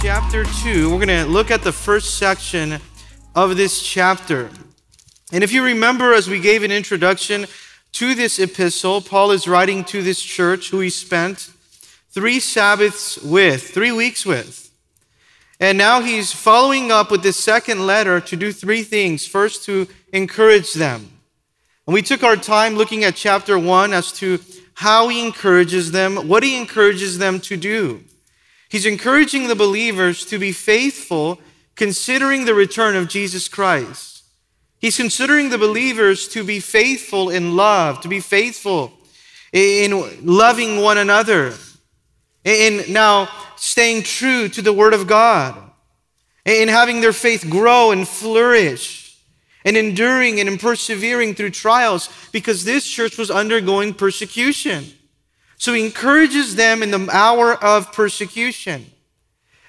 Chapter 0.00 0.44
2, 0.62 0.90
we're 0.90 1.04
going 1.04 1.08
to 1.08 1.26
look 1.26 1.50
at 1.50 1.60
the 1.60 1.70
first 1.70 2.16
section 2.16 2.80
of 3.34 3.58
this 3.58 3.82
chapter. 3.82 4.48
And 5.32 5.44
if 5.44 5.52
you 5.52 5.62
remember, 5.62 6.14
as 6.14 6.30
we 6.30 6.40
gave 6.40 6.62
an 6.62 6.72
introduction 6.72 7.44
to 7.92 8.14
this 8.14 8.38
epistle, 8.38 9.02
Paul 9.02 9.32
is 9.32 9.46
writing 9.46 9.84
to 9.84 10.00
this 10.00 10.22
church 10.22 10.70
who 10.70 10.80
he 10.80 10.88
spent 10.88 11.50
three 12.08 12.40
Sabbaths 12.40 13.18
with, 13.18 13.68
three 13.68 13.92
weeks 13.92 14.24
with. 14.24 14.70
And 15.60 15.76
now 15.76 16.00
he's 16.00 16.32
following 16.32 16.90
up 16.90 17.10
with 17.10 17.22
this 17.22 17.36
second 17.36 17.86
letter 17.86 18.18
to 18.18 18.34
do 18.34 18.50
three 18.50 18.82
things. 18.82 19.26
First, 19.26 19.66
to 19.66 19.88
encourage 20.10 20.72
them. 20.72 21.10
And 21.86 21.92
we 21.92 22.00
took 22.00 22.22
our 22.22 22.36
time 22.36 22.76
looking 22.76 23.04
at 23.04 23.14
chapter 23.14 23.58
one 23.58 23.92
as 23.92 24.10
to 24.12 24.40
how 24.76 25.08
he 25.08 25.24
encourages 25.24 25.90
them, 25.92 26.28
what 26.28 26.42
he 26.42 26.56
encourages 26.56 27.18
them 27.18 27.40
to 27.40 27.56
do. 27.56 28.04
He's 28.68 28.84
encouraging 28.84 29.48
the 29.48 29.54
believers 29.54 30.24
to 30.26 30.38
be 30.38 30.52
faithful 30.52 31.40
considering 31.76 32.44
the 32.44 32.54
return 32.54 32.94
of 32.94 33.08
Jesus 33.08 33.48
Christ. 33.48 34.24
He's 34.78 34.96
considering 34.96 35.48
the 35.48 35.58
believers 35.58 36.28
to 36.28 36.44
be 36.44 36.60
faithful 36.60 37.30
in 37.30 37.56
love, 37.56 38.02
to 38.02 38.08
be 38.08 38.20
faithful 38.20 38.92
in 39.52 40.26
loving 40.26 40.82
one 40.82 40.98
another, 40.98 41.54
in 42.44 42.92
now 42.92 43.30
staying 43.56 44.02
true 44.02 44.48
to 44.50 44.60
the 44.60 44.74
Word 44.74 44.92
of 44.92 45.06
God, 45.06 45.58
in 46.44 46.68
having 46.68 47.00
their 47.00 47.14
faith 47.14 47.48
grow 47.48 47.92
and 47.92 48.06
flourish, 48.06 49.05
and 49.66 49.76
enduring 49.76 50.40
and 50.40 50.58
persevering 50.58 51.34
through 51.34 51.50
trials 51.50 52.08
because 52.30 52.64
this 52.64 52.86
church 52.86 53.18
was 53.18 53.30
undergoing 53.30 53.92
persecution. 53.92 54.86
So 55.58 55.74
he 55.74 55.84
encourages 55.84 56.54
them 56.54 56.82
in 56.82 56.92
the 56.92 57.08
hour 57.12 57.52
of 57.52 57.92
persecution. 57.92 58.86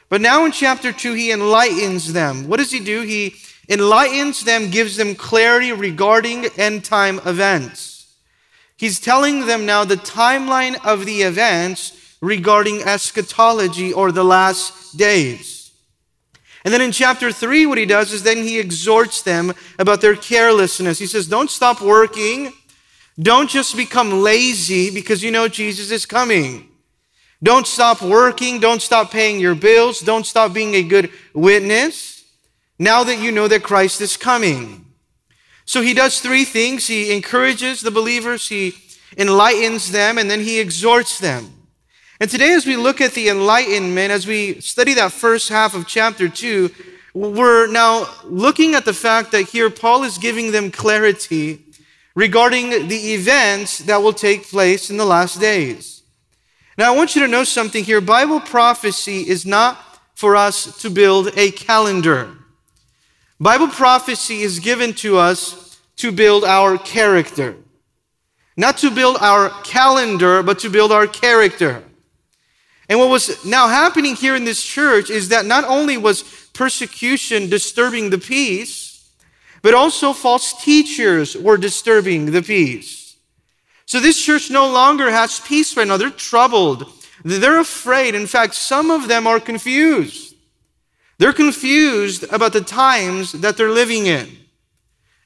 But 0.07 0.21
now 0.21 0.45
in 0.45 0.51
chapter 0.51 0.93
2, 0.93 1.13
he 1.13 1.31
enlightens 1.31 2.13
them. 2.13 2.47
What 2.47 2.57
does 2.57 2.71
he 2.71 2.79
do? 2.79 3.01
He 3.01 3.35
enlightens 3.67 4.43
them, 4.43 4.69
gives 4.69 4.97
them 4.97 5.15
clarity 5.15 5.73
regarding 5.73 6.45
end 6.57 6.85
time 6.85 7.19
events. 7.25 8.15
He's 8.77 8.99
telling 8.99 9.47
them 9.47 9.65
now 9.65 9.83
the 9.83 9.95
timeline 9.95 10.77
of 10.85 11.05
the 11.07 11.23
events 11.23 12.15
regarding 12.21 12.83
eschatology 12.83 13.91
or 13.91 14.11
the 14.11 14.23
last 14.23 14.95
days. 14.95 15.56
And 16.67 16.73
then 16.73 16.81
in 16.81 16.91
chapter 16.91 17.31
3, 17.31 17.65
what 17.65 17.77
he 17.77 17.85
does 17.85 18.11
is 18.11 18.23
then 18.23 18.39
he 18.39 18.59
exhorts 18.59 19.21
them 19.21 19.53
about 19.79 20.01
their 20.01 20.17
carelessness. 20.17 20.99
He 20.99 21.07
says, 21.07 21.25
Don't 21.25 21.49
stop 21.49 21.79
working. 21.79 22.51
Don't 23.17 23.49
just 23.49 23.77
become 23.77 24.21
lazy 24.21 24.93
because 24.93 25.23
you 25.23 25.31
know 25.31 25.47
Jesus 25.47 25.91
is 25.91 26.05
coming. 26.05 26.67
Don't 27.41 27.65
stop 27.65 28.01
working. 28.01 28.59
Don't 28.59 28.81
stop 28.81 29.11
paying 29.11 29.39
your 29.39 29.55
bills. 29.55 30.01
Don't 30.01 30.25
stop 30.25 30.51
being 30.51 30.75
a 30.75 30.83
good 30.83 31.09
witness 31.33 32.25
now 32.77 33.01
that 33.01 33.17
you 33.17 33.31
know 33.31 33.47
that 33.47 33.63
Christ 33.63 34.01
is 34.01 34.17
coming. 34.17 34.87
So 35.63 35.81
he 35.81 35.93
does 35.93 36.19
three 36.19 36.43
things. 36.43 36.85
He 36.85 37.15
encourages 37.15 37.79
the 37.79 37.91
believers, 37.91 38.49
he 38.49 38.73
enlightens 39.15 39.93
them, 39.93 40.17
and 40.17 40.29
then 40.29 40.41
he 40.41 40.59
exhorts 40.59 41.17
them. 41.17 41.56
And 42.19 42.29
today, 42.29 42.53
as 42.53 42.65
we 42.65 42.75
look 42.75 42.99
at 42.99 43.13
the 43.13 43.29
enlightenment, 43.29 44.11
as 44.11 44.25
we 44.25 44.59
study 44.59 44.95
that 44.95 45.11
first 45.11 45.49
half 45.49 45.75
of 45.75 45.87
chapter 45.87 46.27
2, 46.27 46.71
we're 47.13 47.67
now 47.67 48.09
looking 48.23 48.73
at 48.73 48.85
the 48.85 48.93
fact 48.93 49.31
that 49.31 49.43
here 49.43 49.69
Paul 49.69 50.03
is 50.03 50.17
giving 50.17 50.51
them 50.51 50.71
clarity 50.71 51.63
regarding 52.15 52.87
the 52.87 53.13
events 53.13 53.79
that 53.79 54.01
will 54.01 54.13
take 54.13 54.49
place 54.49 54.89
in 54.89 54.97
the 54.97 55.05
last 55.05 55.39
days. 55.39 56.01
Now, 56.75 56.91
I 56.91 56.95
want 56.95 57.15
you 57.15 57.21
to 57.21 57.27
know 57.27 57.43
something 57.43 57.83
here. 57.83 58.01
Bible 58.01 58.39
prophecy 58.39 59.27
is 59.27 59.45
not 59.45 59.77
for 60.15 60.35
us 60.35 60.81
to 60.81 60.89
build 60.89 61.29
a 61.37 61.51
calendar. 61.51 62.31
Bible 63.39 63.67
prophecy 63.67 64.41
is 64.41 64.59
given 64.59 64.93
to 64.95 65.17
us 65.17 65.79
to 65.97 66.11
build 66.11 66.43
our 66.43 66.79
character. 66.79 67.55
Not 68.55 68.77
to 68.79 68.89
build 68.89 69.17
our 69.21 69.49
calendar, 69.61 70.41
but 70.41 70.57
to 70.59 70.69
build 70.69 70.91
our 70.91 71.05
character. 71.05 71.83
And 72.89 72.99
what 72.99 73.09
was 73.09 73.43
now 73.45 73.67
happening 73.67 74.15
here 74.15 74.35
in 74.35 74.45
this 74.45 74.63
church 74.63 75.09
is 75.09 75.29
that 75.29 75.45
not 75.45 75.65
only 75.65 75.97
was 75.97 76.23
persecution 76.53 77.49
disturbing 77.49 78.09
the 78.09 78.17
peace, 78.17 79.11
but 79.61 79.73
also 79.73 80.13
false 80.13 80.53
teachers 80.63 81.35
were 81.35 81.57
disturbing 81.57 82.31
the 82.31 82.41
peace. 82.41 83.17
So 83.85 83.99
this 83.99 84.21
church 84.21 84.49
no 84.49 84.71
longer 84.71 85.11
has 85.11 85.39
peace 85.39 85.75
right 85.75 85.87
now. 85.87 85.97
They're 85.97 86.09
troubled. 86.09 86.91
They're 87.23 87.59
afraid. 87.59 88.15
In 88.15 88.27
fact, 88.27 88.55
some 88.55 88.91
of 88.91 89.07
them 89.07 89.27
are 89.27 89.39
confused. 89.39 90.35
They're 91.17 91.33
confused 91.33 92.23
about 92.31 92.53
the 92.53 92.61
times 92.61 93.31
that 93.31 93.57
they're 93.57 93.71
living 93.71 94.05
in. 94.05 94.37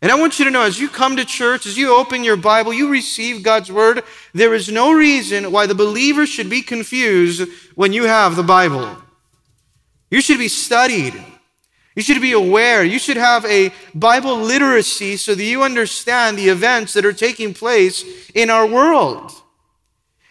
And 0.02 0.12
I 0.12 0.16
want 0.16 0.40
you 0.40 0.46
to 0.46 0.52
know 0.52 0.64
as 0.64 0.80
you 0.80 0.90
come 0.90 1.16
to 1.18 1.26
church, 1.26 1.68
as 1.68 1.78
you 1.78 1.96
open 1.96 2.24
your 2.24 2.38
Bible, 2.38 2.74
you 2.74 2.90
receive 2.90 3.44
God's 3.44 3.72
word, 3.72 4.04
there 4.34 4.56
is 4.56 4.70
no 4.70 4.92
reason 4.92 5.52
why 5.52 5.68
the 5.68 5.76
believer 5.76 6.26
should 6.26 6.50
be 6.50 6.64
confused 6.64 7.48
when 7.76 7.94
you 7.94 8.06
have 8.06 8.36
the 8.36 8.44
Bible. 8.44 8.98
You 10.10 10.20
should 10.22 10.40
be 10.40 10.48
studied. 10.48 11.14
You 11.96 12.02
should 12.02 12.22
be 12.22 12.32
aware. 12.32 12.84
You 12.84 12.98
should 12.98 13.18
have 13.18 13.46
a 13.46 13.72
Bible 13.94 14.38
literacy 14.38 15.18
so 15.18 15.36
that 15.36 15.44
you 15.44 15.62
understand 15.62 16.38
the 16.38 16.50
events 16.50 16.94
that 16.94 17.06
are 17.06 17.14
taking 17.14 17.54
place 17.54 18.30
in 18.34 18.50
our 18.50 18.66
world. 18.66 19.32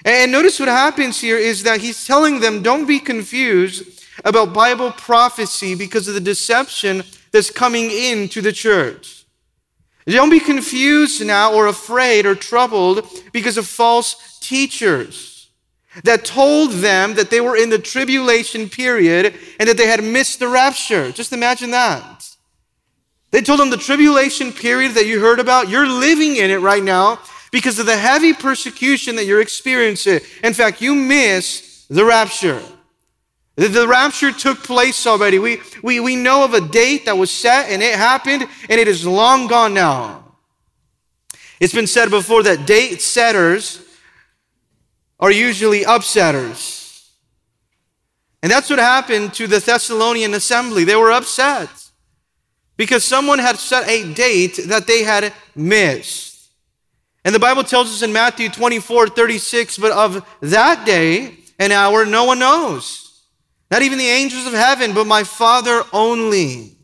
And 0.04 0.32
notice 0.32 0.58
what 0.58 0.68
happens 0.68 1.20
here 1.20 1.36
is 1.36 1.62
that 1.62 1.80
he's 1.80 2.06
telling 2.06 2.40
them 2.40 2.62
don't 2.62 2.86
be 2.86 2.98
confused 2.98 4.02
about 4.24 4.52
Bible 4.52 4.90
prophecy 4.90 5.74
because 5.74 6.08
of 6.08 6.14
the 6.14 6.20
deception 6.20 7.04
that's 7.30 7.50
coming 7.50 7.90
into 7.90 8.40
the 8.40 8.52
church. 8.52 9.19
Don't 10.06 10.30
be 10.30 10.40
confused 10.40 11.24
now 11.24 11.52
or 11.52 11.66
afraid 11.66 12.26
or 12.26 12.34
troubled 12.34 13.06
because 13.32 13.56
of 13.56 13.66
false 13.66 14.38
teachers 14.40 15.50
that 16.04 16.24
told 16.24 16.72
them 16.72 17.14
that 17.14 17.30
they 17.30 17.40
were 17.40 17.56
in 17.56 17.70
the 17.70 17.78
tribulation 17.78 18.68
period 18.68 19.34
and 19.58 19.68
that 19.68 19.76
they 19.76 19.86
had 19.86 20.02
missed 20.02 20.38
the 20.38 20.48
rapture. 20.48 21.12
Just 21.12 21.32
imagine 21.32 21.72
that. 21.72 22.26
They 23.30 23.42
told 23.42 23.60
them 23.60 23.70
the 23.70 23.76
tribulation 23.76 24.52
period 24.52 24.94
that 24.94 25.06
you 25.06 25.20
heard 25.20 25.38
about, 25.38 25.68
you're 25.68 25.88
living 25.88 26.36
in 26.36 26.50
it 26.50 26.60
right 26.60 26.82
now 26.82 27.20
because 27.52 27.78
of 27.78 27.86
the 27.86 27.96
heavy 27.96 28.32
persecution 28.32 29.16
that 29.16 29.24
you're 29.24 29.40
experiencing. 29.40 30.20
In 30.42 30.54
fact, 30.54 30.80
you 30.80 30.94
miss 30.94 31.86
the 31.88 32.04
rapture. 32.04 32.62
The 33.68 33.86
rapture 33.86 34.32
took 34.32 34.64
place 34.64 35.06
already. 35.06 35.38
We, 35.38 35.60
we, 35.82 36.00
we 36.00 36.16
know 36.16 36.44
of 36.44 36.54
a 36.54 36.62
date 36.62 37.04
that 37.04 37.18
was 37.18 37.30
set 37.30 37.68
and 37.68 37.82
it 37.82 37.94
happened 37.94 38.48
and 38.70 38.80
it 38.80 38.88
is 38.88 39.06
long 39.06 39.48
gone 39.48 39.74
now. 39.74 40.24
It's 41.60 41.74
been 41.74 41.86
said 41.86 42.08
before 42.08 42.42
that 42.44 42.64
date 42.64 43.02
setters 43.02 43.84
are 45.18 45.30
usually 45.30 45.82
upsetters. 45.82 47.10
And 48.42 48.50
that's 48.50 48.70
what 48.70 48.78
happened 48.78 49.34
to 49.34 49.46
the 49.46 49.58
Thessalonian 49.58 50.32
assembly. 50.32 50.84
They 50.84 50.96
were 50.96 51.12
upset 51.12 51.68
because 52.78 53.04
someone 53.04 53.38
had 53.38 53.58
set 53.58 53.86
a 53.86 54.14
date 54.14 54.58
that 54.68 54.86
they 54.86 55.02
had 55.02 55.34
missed. 55.54 56.48
And 57.26 57.34
the 57.34 57.38
Bible 57.38 57.64
tells 57.64 57.92
us 57.92 58.00
in 58.00 58.10
Matthew 58.10 58.48
24 58.48 59.08
36, 59.08 59.76
but 59.76 59.92
of 59.92 60.26
that 60.40 60.86
day 60.86 61.34
and 61.58 61.74
hour 61.74 62.06
no 62.06 62.24
one 62.24 62.38
knows 62.38 63.09
not 63.70 63.82
even 63.82 63.98
the 63.98 64.08
angels 64.08 64.46
of 64.46 64.52
heaven, 64.52 64.92
but 64.94 65.06
my 65.06 65.22
Father 65.22 65.82
only. 65.92 66.76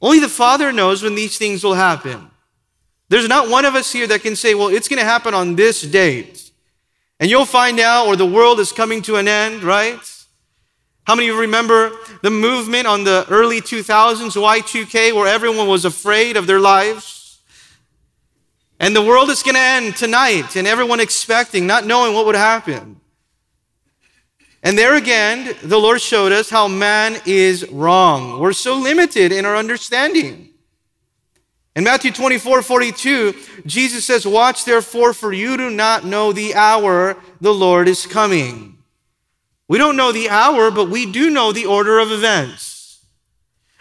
Only 0.00 0.18
the 0.20 0.28
Father 0.28 0.72
knows 0.72 1.02
when 1.02 1.14
these 1.14 1.36
things 1.36 1.62
will 1.62 1.74
happen. 1.74 2.30
There's 3.08 3.28
not 3.28 3.48
one 3.48 3.64
of 3.64 3.74
us 3.74 3.92
here 3.92 4.06
that 4.08 4.22
can 4.22 4.34
say, 4.34 4.54
well, 4.54 4.68
it's 4.68 4.88
going 4.88 4.98
to 4.98 5.04
happen 5.04 5.34
on 5.34 5.56
this 5.56 5.82
date. 5.82 6.50
And 7.20 7.30
you'll 7.30 7.46
find 7.46 7.78
out, 7.80 8.06
or 8.06 8.16
the 8.16 8.26
world 8.26 8.60
is 8.60 8.72
coming 8.72 9.00
to 9.02 9.16
an 9.16 9.28
end, 9.28 9.62
right? 9.62 9.98
How 11.06 11.14
many 11.14 11.28
of 11.28 11.36
you 11.36 11.40
remember 11.40 11.92
the 12.22 12.30
movement 12.30 12.86
on 12.86 13.04
the 13.04 13.24
early 13.30 13.60
2000s, 13.60 14.36
Y2K, 14.36 15.14
where 15.14 15.28
everyone 15.28 15.68
was 15.68 15.84
afraid 15.84 16.36
of 16.36 16.46
their 16.46 16.58
lives? 16.58 17.40
And 18.80 18.94
the 18.94 19.02
world 19.02 19.30
is 19.30 19.42
going 19.42 19.54
to 19.54 19.60
end 19.60 19.96
tonight, 19.96 20.56
and 20.56 20.66
everyone 20.66 21.00
expecting, 21.00 21.66
not 21.66 21.86
knowing 21.86 22.12
what 22.12 22.26
would 22.26 22.34
happen. 22.34 23.00
And 24.66 24.76
there 24.76 24.96
again, 24.96 25.54
the 25.62 25.78
Lord 25.78 26.00
showed 26.00 26.32
us 26.32 26.50
how 26.50 26.66
man 26.66 27.20
is 27.24 27.70
wrong. 27.70 28.40
We're 28.40 28.52
so 28.52 28.76
limited 28.76 29.30
in 29.30 29.44
our 29.44 29.54
understanding. 29.54 30.48
In 31.76 31.84
Matthew 31.84 32.10
24 32.10 32.62
42, 32.62 33.34
Jesus 33.64 34.04
says, 34.04 34.26
Watch 34.26 34.64
therefore, 34.64 35.12
for 35.12 35.32
you 35.32 35.56
do 35.56 35.70
not 35.70 36.04
know 36.04 36.32
the 36.32 36.56
hour 36.56 37.16
the 37.40 37.54
Lord 37.54 37.86
is 37.86 38.06
coming. 38.06 38.76
We 39.68 39.78
don't 39.78 39.96
know 39.96 40.10
the 40.10 40.30
hour, 40.30 40.72
but 40.72 40.90
we 40.90 41.12
do 41.12 41.30
know 41.30 41.52
the 41.52 41.66
order 41.66 42.00
of 42.00 42.10
events. 42.10 43.04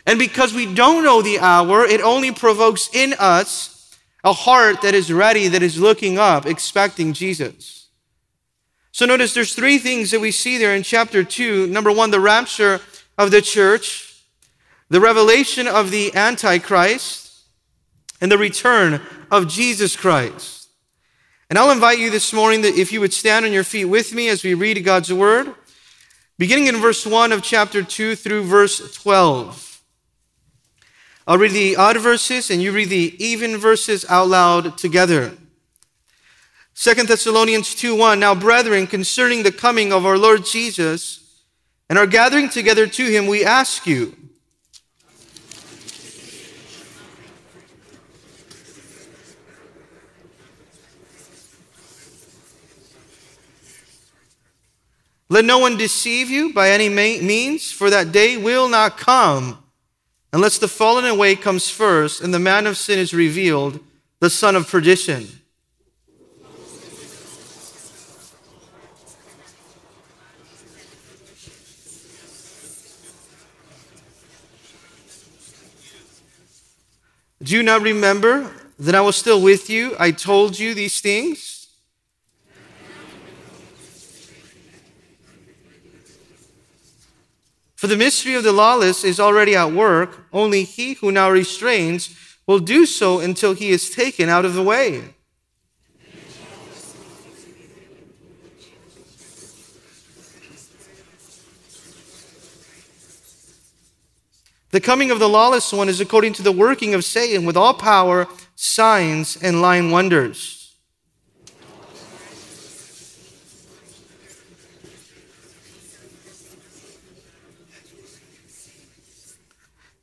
And 0.05 0.19
because 0.19 0.53
we 0.53 0.71
don't 0.71 1.03
know 1.03 1.23
the 1.23 1.39
hour, 1.39 1.83
it 1.83 1.99
only 1.99 2.31
provokes 2.31 2.91
in 2.93 3.15
us 3.17 3.97
a 4.23 4.33
heart 4.33 4.83
that 4.83 4.93
is 4.93 5.11
ready, 5.11 5.47
that 5.47 5.63
is 5.63 5.79
looking 5.79 6.19
up, 6.19 6.45
expecting 6.45 7.13
Jesus. 7.13 7.84
So 8.95 9.05
notice 9.05 9.33
there's 9.33 9.53
three 9.53 9.77
things 9.77 10.11
that 10.11 10.21
we 10.21 10.31
see 10.31 10.57
there 10.57 10.73
in 10.73 10.81
chapter 10.81 11.21
2. 11.21 11.67
Number 11.67 11.91
one, 11.91 12.11
the 12.11 12.19
rapture 12.21 12.79
of 13.17 13.29
the 13.29 13.41
church, 13.41 14.23
the 14.87 15.01
revelation 15.01 15.67
of 15.67 15.91
the 15.91 16.15
Antichrist, 16.15 17.43
and 18.21 18.31
the 18.31 18.37
return 18.37 19.01
of 19.29 19.49
Jesus 19.49 19.97
Christ. 19.97 20.69
And 21.49 21.59
I'll 21.59 21.71
invite 21.71 21.99
you 21.99 22.09
this 22.09 22.31
morning 22.31 22.61
that 22.61 22.77
if 22.77 22.93
you 22.93 23.01
would 23.01 23.11
stand 23.11 23.43
on 23.43 23.51
your 23.51 23.65
feet 23.65 23.83
with 23.83 24.13
me 24.13 24.29
as 24.29 24.45
we 24.45 24.53
read 24.53 24.81
God's 24.85 25.11
word, 25.11 25.53
beginning 26.37 26.67
in 26.67 26.77
verse 26.77 27.05
1 27.05 27.33
of 27.33 27.43
chapter 27.43 27.83
2 27.83 28.15
through 28.15 28.43
verse 28.43 28.93
12. 28.95 29.81
I'll 31.27 31.37
read 31.37 31.51
the 31.51 31.75
odd 31.75 31.99
verses 31.99 32.49
and 32.49 32.61
you 32.61 32.71
read 32.71 32.87
the 32.87 33.13
even 33.21 33.57
verses 33.57 34.05
out 34.07 34.29
loud 34.29 34.77
together. 34.77 35.33
Second 36.77 37.07
Thessalonians 37.07 37.73
2:1 37.73 38.19
Now 38.19 38.35
brethren 38.35 38.85
concerning 38.85 39.43
the 39.43 39.51
coming 39.51 39.93
of 39.93 40.05
our 40.05 40.17
Lord 40.17 40.45
Jesus 40.45 41.21
and 41.89 41.97
our 41.97 42.05
gathering 42.05 42.49
together 42.49 42.85
to 42.85 43.05
him 43.05 43.27
we 43.27 43.45
ask 43.45 43.87
you 43.87 44.13
Let 55.27 55.45
no 55.45 55.57
one 55.57 55.75
deceive 55.75 56.29
you 56.29 56.53
by 56.53 56.69
any 56.69 56.87
means, 56.87 57.71
for 57.71 57.89
that 57.89 58.11
day 58.11 58.37
will 58.37 58.69
not 58.69 58.97
come 58.97 59.63
unless 60.31 60.59
the 60.59 60.67
fallen 60.67 61.05
away 61.05 61.35
comes 61.35 61.69
first 61.69 62.21
and 62.21 62.33
the 62.33 62.39
man 62.39 62.67
of 62.67 62.77
sin 62.77 62.99
is 62.99 63.13
revealed, 63.13 63.79
the 64.19 64.29
son 64.29 64.55
of 64.55 64.69
perdition 64.69 65.27
Do 77.45 77.55
you 77.55 77.61
not 77.61 77.83
remember 77.83 78.51
that 78.79 78.95
I 78.95 79.01
was 79.01 79.15
still 79.15 79.39
with 79.39 79.69
you? 79.69 79.95
I 79.99 80.09
told 80.09 80.57
you 80.57 80.73
these 80.73 80.99
things. 80.99 81.67
For 87.75 87.85
the 87.85 87.97
mystery 87.97 88.33
of 88.33 88.43
the 88.43 88.51
lawless 88.51 89.03
is 89.03 89.19
already 89.19 89.55
at 89.55 89.71
work. 89.71 90.25
Only 90.33 90.63
he 90.63 90.93
who 90.93 91.11
now 91.11 91.29
restrains 91.29 92.17
will 92.47 92.57
do 92.57 92.87
so 92.87 93.19
until 93.19 93.53
he 93.53 93.69
is 93.69 93.91
taken 93.91 94.27
out 94.27 94.43
of 94.43 94.55
the 94.55 94.63
way. 94.63 95.13
The 104.75 104.81
coming 104.81 105.09
of 105.09 105.19
the 105.19 105.29
lawless 105.29 105.71
one 105.71 105.87
is 105.87 106.01
according 106.01 106.33
to 106.33 106.41
the 106.41 106.51
working 106.51 106.93
of 106.93 107.05
Satan 107.05 107.45
with 107.45 107.55
all 107.55 107.73
power, 107.73 108.27
signs, 108.55 109.37
and 109.41 109.61
lying 109.61 109.89
wonders. 109.89 110.75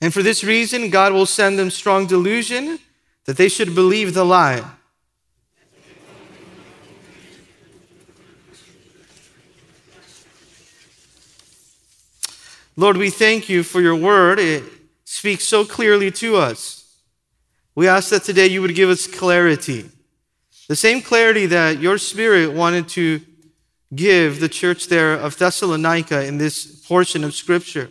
And 0.01 0.15
for 0.15 0.23
this 0.23 0.43
reason, 0.43 0.89
God 0.89 1.13
will 1.13 1.27
send 1.27 1.59
them 1.59 1.69
strong 1.69 2.07
delusion 2.07 2.79
that 3.27 3.37
they 3.37 3.51
should 3.51 3.75
believe 3.75 4.15
the 4.15 4.25
lie 4.25 4.65
Lord, 12.75 12.97
we 12.97 13.11
thank 13.11 13.51
you 13.51 13.63
for 13.63 13.83
your 13.83 13.97
word. 13.97 14.39
It 14.39 14.65
speaks 15.05 15.45
so 15.45 15.65
clearly 15.65 16.11
to 16.13 16.37
us. 16.37 16.97
We 17.75 17.87
ask 17.87 18.09
that 18.11 18.25
today 18.25 18.47
you 18.47 18.63
would 18.63 18.75
give 18.75 18.89
us 18.89 19.07
clarity. 19.07 19.91
The 20.69 20.77
same 20.77 21.03
clarity 21.03 21.45
that 21.47 21.81
your 21.81 21.99
spirit 21.99 22.55
wanted 22.55 22.89
to 22.91 23.21
give 23.95 24.41
the 24.41 24.49
church 24.49 24.89
there 24.89 25.13
of 25.13 25.37
Thessalonica 25.37 26.25
in 26.25 26.39
this 26.39 26.65
portion 26.87 27.25
of 27.25 27.35
scripture. 27.35 27.91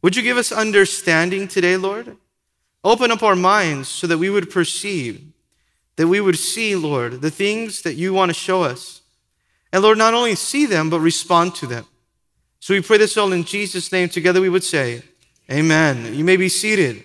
Would 0.00 0.16
you 0.16 0.22
give 0.22 0.38
us 0.38 0.52
understanding 0.52 1.46
today, 1.46 1.76
Lord? 1.76 2.16
Open 2.82 3.10
up 3.10 3.22
our 3.22 3.36
minds 3.36 3.88
so 3.88 4.06
that 4.06 4.18
we 4.18 4.30
would 4.30 4.50
perceive, 4.50 5.22
that 5.96 6.08
we 6.08 6.20
would 6.20 6.38
see, 6.38 6.74
Lord, 6.74 7.20
the 7.20 7.30
things 7.30 7.82
that 7.82 7.94
you 7.94 8.14
want 8.14 8.30
to 8.30 8.34
show 8.34 8.62
us. 8.62 9.02
And 9.70 9.82
Lord, 9.82 9.98
not 9.98 10.14
only 10.14 10.34
see 10.34 10.64
them, 10.64 10.88
but 10.88 11.00
respond 11.00 11.54
to 11.56 11.66
them. 11.66 11.86
So 12.62 12.74
we 12.74 12.80
pray 12.80 12.98
this 12.98 13.16
all 13.16 13.32
in 13.32 13.42
Jesus' 13.42 13.90
name. 13.90 14.08
Together 14.08 14.40
we 14.40 14.48
would 14.48 14.62
say, 14.62 15.02
Amen. 15.50 16.14
You 16.14 16.22
may 16.22 16.36
be 16.36 16.48
seated. 16.48 17.02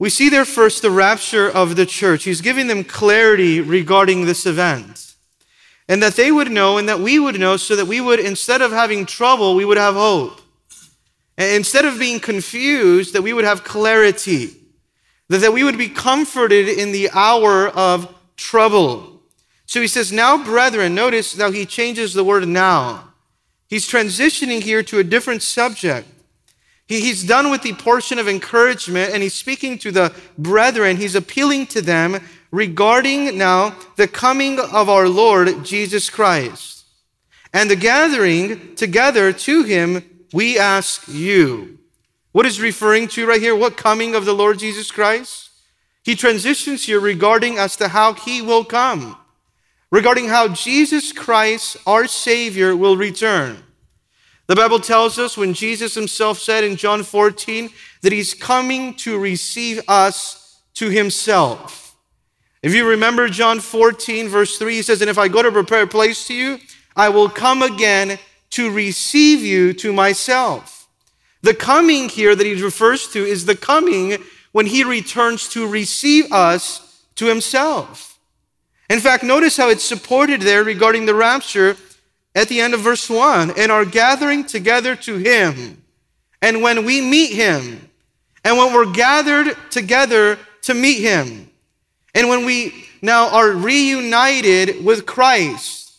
We 0.00 0.10
see 0.10 0.28
there 0.30 0.44
first 0.44 0.82
the 0.82 0.90
rapture 0.90 1.48
of 1.48 1.76
the 1.76 1.86
church. 1.86 2.24
He's 2.24 2.40
giving 2.40 2.66
them 2.66 2.82
clarity 2.82 3.60
regarding 3.60 4.24
this 4.24 4.44
event. 4.44 5.14
And 5.88 6.02
that 6.02 6.14
they 6.14 6.32
would 6.32 6.50
know 6.50 6.76
and 6.76 6.88
that 6.88 6.98
we 6.98 7.20
would 7.20 7.38
know 7.38 7.56
so 7.56 7.76
that 7.76 7.86
we 7.86 8.00
would, 8.00 8.18
instead 8.18 8.62
of 8.62 8.72
having 8.72 9.06
trouble, 9.06 9.54
we 9.54 9.64
would 9.64 9.76
have 9.76 9.94
hope. 9.94 10.40
And 11.38 11.54
instead 11.54 11.84
of 11.84 12.00
being 12.00 12.18
confused, 12.18 13.14
that 13.14 13.22
we 13.22 13.32
would 13.32 13.44
have 13.44 13.62
clarity. 13.62 14.56
That, 15.28 15.38
that 15.38 15.52
we 15.52 15.62
would 15.62 15.78
be 15.78 15.88
comforted 15.88 16.66
in 16.66 16.90
the 16.90 17.10
hour 17.12 17.68
of 17.68 18.12
trouble. 18.36 19.22
So 19.66 19.80
he 19.80 19.86
says, 19.86 20.10
Now, 20.10 20.42
brethren, 20.42 20.96
notice 20.96 21.38
how 21.38 21.52
he 21.52 21.64
changes 21.64 22.12
the 22.12 22.24
word 22.24 22.48
now. 22.48 23.11
He's 23.72 23.88
transitioning 23.88 24.62
here 24.62 24.82
to 24.82 24.98
a 24.98 25.02
different 25.02 25.40
subject. 25.40 26.06
He, 26.86 27.00
he's 27.00 27.24
done 27.24 27.50
with 27.50 27.62
the 27.62 27.72
portion 27.72 28.18
of 28.18 28.28
encouragement 28.28 29.14
and 29.14 29.22
he's 29.22 29.32
speaking 29.32 29.78
to 29.78 29.90
the 29.90 30.14
brethren. 30.36 30.98
He's 30.98 31.14
appealing 31.14 31.68
to 31.68 31.80
them 31.80 32.20
regarding 32.50 33.38
now 33.38 33.74
the 33.96 34.06
coming 34.06 34.60
of 34.60 34.90
our 34.90 35.08
Lord 35.08 35.64
Jesus 35.64 36.10
Christ. 36.10 36.84
And 37.54 37.70
the 37.70 37.76
gathering 37.76 38.74
together 38.74 39.32
to 39.32 39.62
him, 39.62 40.26
we 40.34 40.58
ask 40.58 41.08
you. 41.08 41.78
What 42.32 42.44
is 42.44 42.60
referring 42.60 43.08
to 43.08 43.26
right 43.26 43.40
here? 43.40 43.56
What 43.56 43.78
coming 43.78 44.14
of 44.14 44.26
the 44.26 44.34
Lord 44.34 44.58
Jesus 44.58 44.90
Christ? 44.90 45.48
He 46.02 46.14
transitions 46.14 46.84
here 46.84 47.00
regarding 47.00 47.56
as 47.56 47.76
to 47.76 47.88
how 47.88 48.12
he 48.12 48.42
will 48.42 48.66
come 48.66 49.16
regarding 49.92 50.26
how 50.26 50.48
Jesus 50.48 51.12
Christ, 51.12 51.76
our 51.86 52.08
Savior, 52.08 52.74
will 52.74 52.96
return. 52.96 53.58
The 54.46 54.56
Bible 54.56 54.80
tells 54.80 55.18
us 55.18 55.36
when 55.36 55.54
Jesus 55.54 55.94
himself 55.94 56.38
said 56.38 56.64
in 56.64 56.76
John 56.76 57.04
14 57.04 57.68
that 58.00 58.10
he's 58.10 58.34
coming 58.34 58.94
to 58.94 59.18
receive 59.18 59.82
us 59.86 60.60
to 60.74 60.88
himself. 60.88 61.94
If 62.62 62.74
you 62.74 62.88
remember 62.88 63.28
John 63.28 63.60
14, 63.60 64.28
verse 64.28 64.56
3, 64.56 64.74
he 64.74 64.82
says, 64.82 65.02
And 65.02 65.10
if 65.10 65.18
I 65.18 65.28
go 65.28 65.42
to 65.42 65.52
prepare 65.52 65.82
a 65.82 65.86
place 65.86 66.26
to 66.26 66.34
you, 66.34 66.58
I 66.96 67.10
will 67.10 67.28
come 67.28 67.62
again 67.62 68.18
to 68.50 68.70
receive 68.70 69.40
you 69.40 69.72
to 69.74 69.92
myself. 69.92 70.88
The 71.42 71.54
coming 71.54 72.08
here 72.08 72.34
that 72.34 72.46
he 72.46 72.62
refers 72.62 73.08
to 73.08 73.24
is 73.24 73.44
the 73.44 73.56
coming 73.56 74.16
when 74.52 74.66
he 74.66 74.84
returns 74.84 75.48
to 75.50 75.66
receive 75.66 76.32
us 76.32 77.04
to 77.16 77.26
himself. 77.26 78.11
In 78.90 79.00
fact, 79.00 79.24
notice 79.24 79.56
how 79.56 79.68
it's 79.68 79.84
supported 79.84 80.42
there 80.42 80.64
regarding 80.64 81.06
the 81.06 81.14
rapture 81.14 81.76
at 82.34 82.48
the 82.48 82.60
end 82.60 82.74
of 82.74 82.80
verse 82.80 83.08
1 83.08 83.52
and 83.58 83.72
are 83.72 83.84
gathering 83.84 84.44
together 84.44 84.96
to 84.96 85.16
him. 85.16 85.82
And 86.40 86.62
when 86.62 86.84
we 86.84 87.00
meet 87.00 87.32
him, 87.32 87.88
and 88.44 88.58
when 88.58 88.74
we're 88.74 88.92
gathered 88.92 89.56
together 89.70 90.38
to 90.62 90.74
meet 90.74 91.00
him, 91.00 91.50
and 92.14 92.28
when 92.28 92.44
we 92.44 92.88
now 93.00 93.28
are 93.30 93.50
reunited 93.50 94.84
with 94.84 95.06
Christ, 95.06 95.94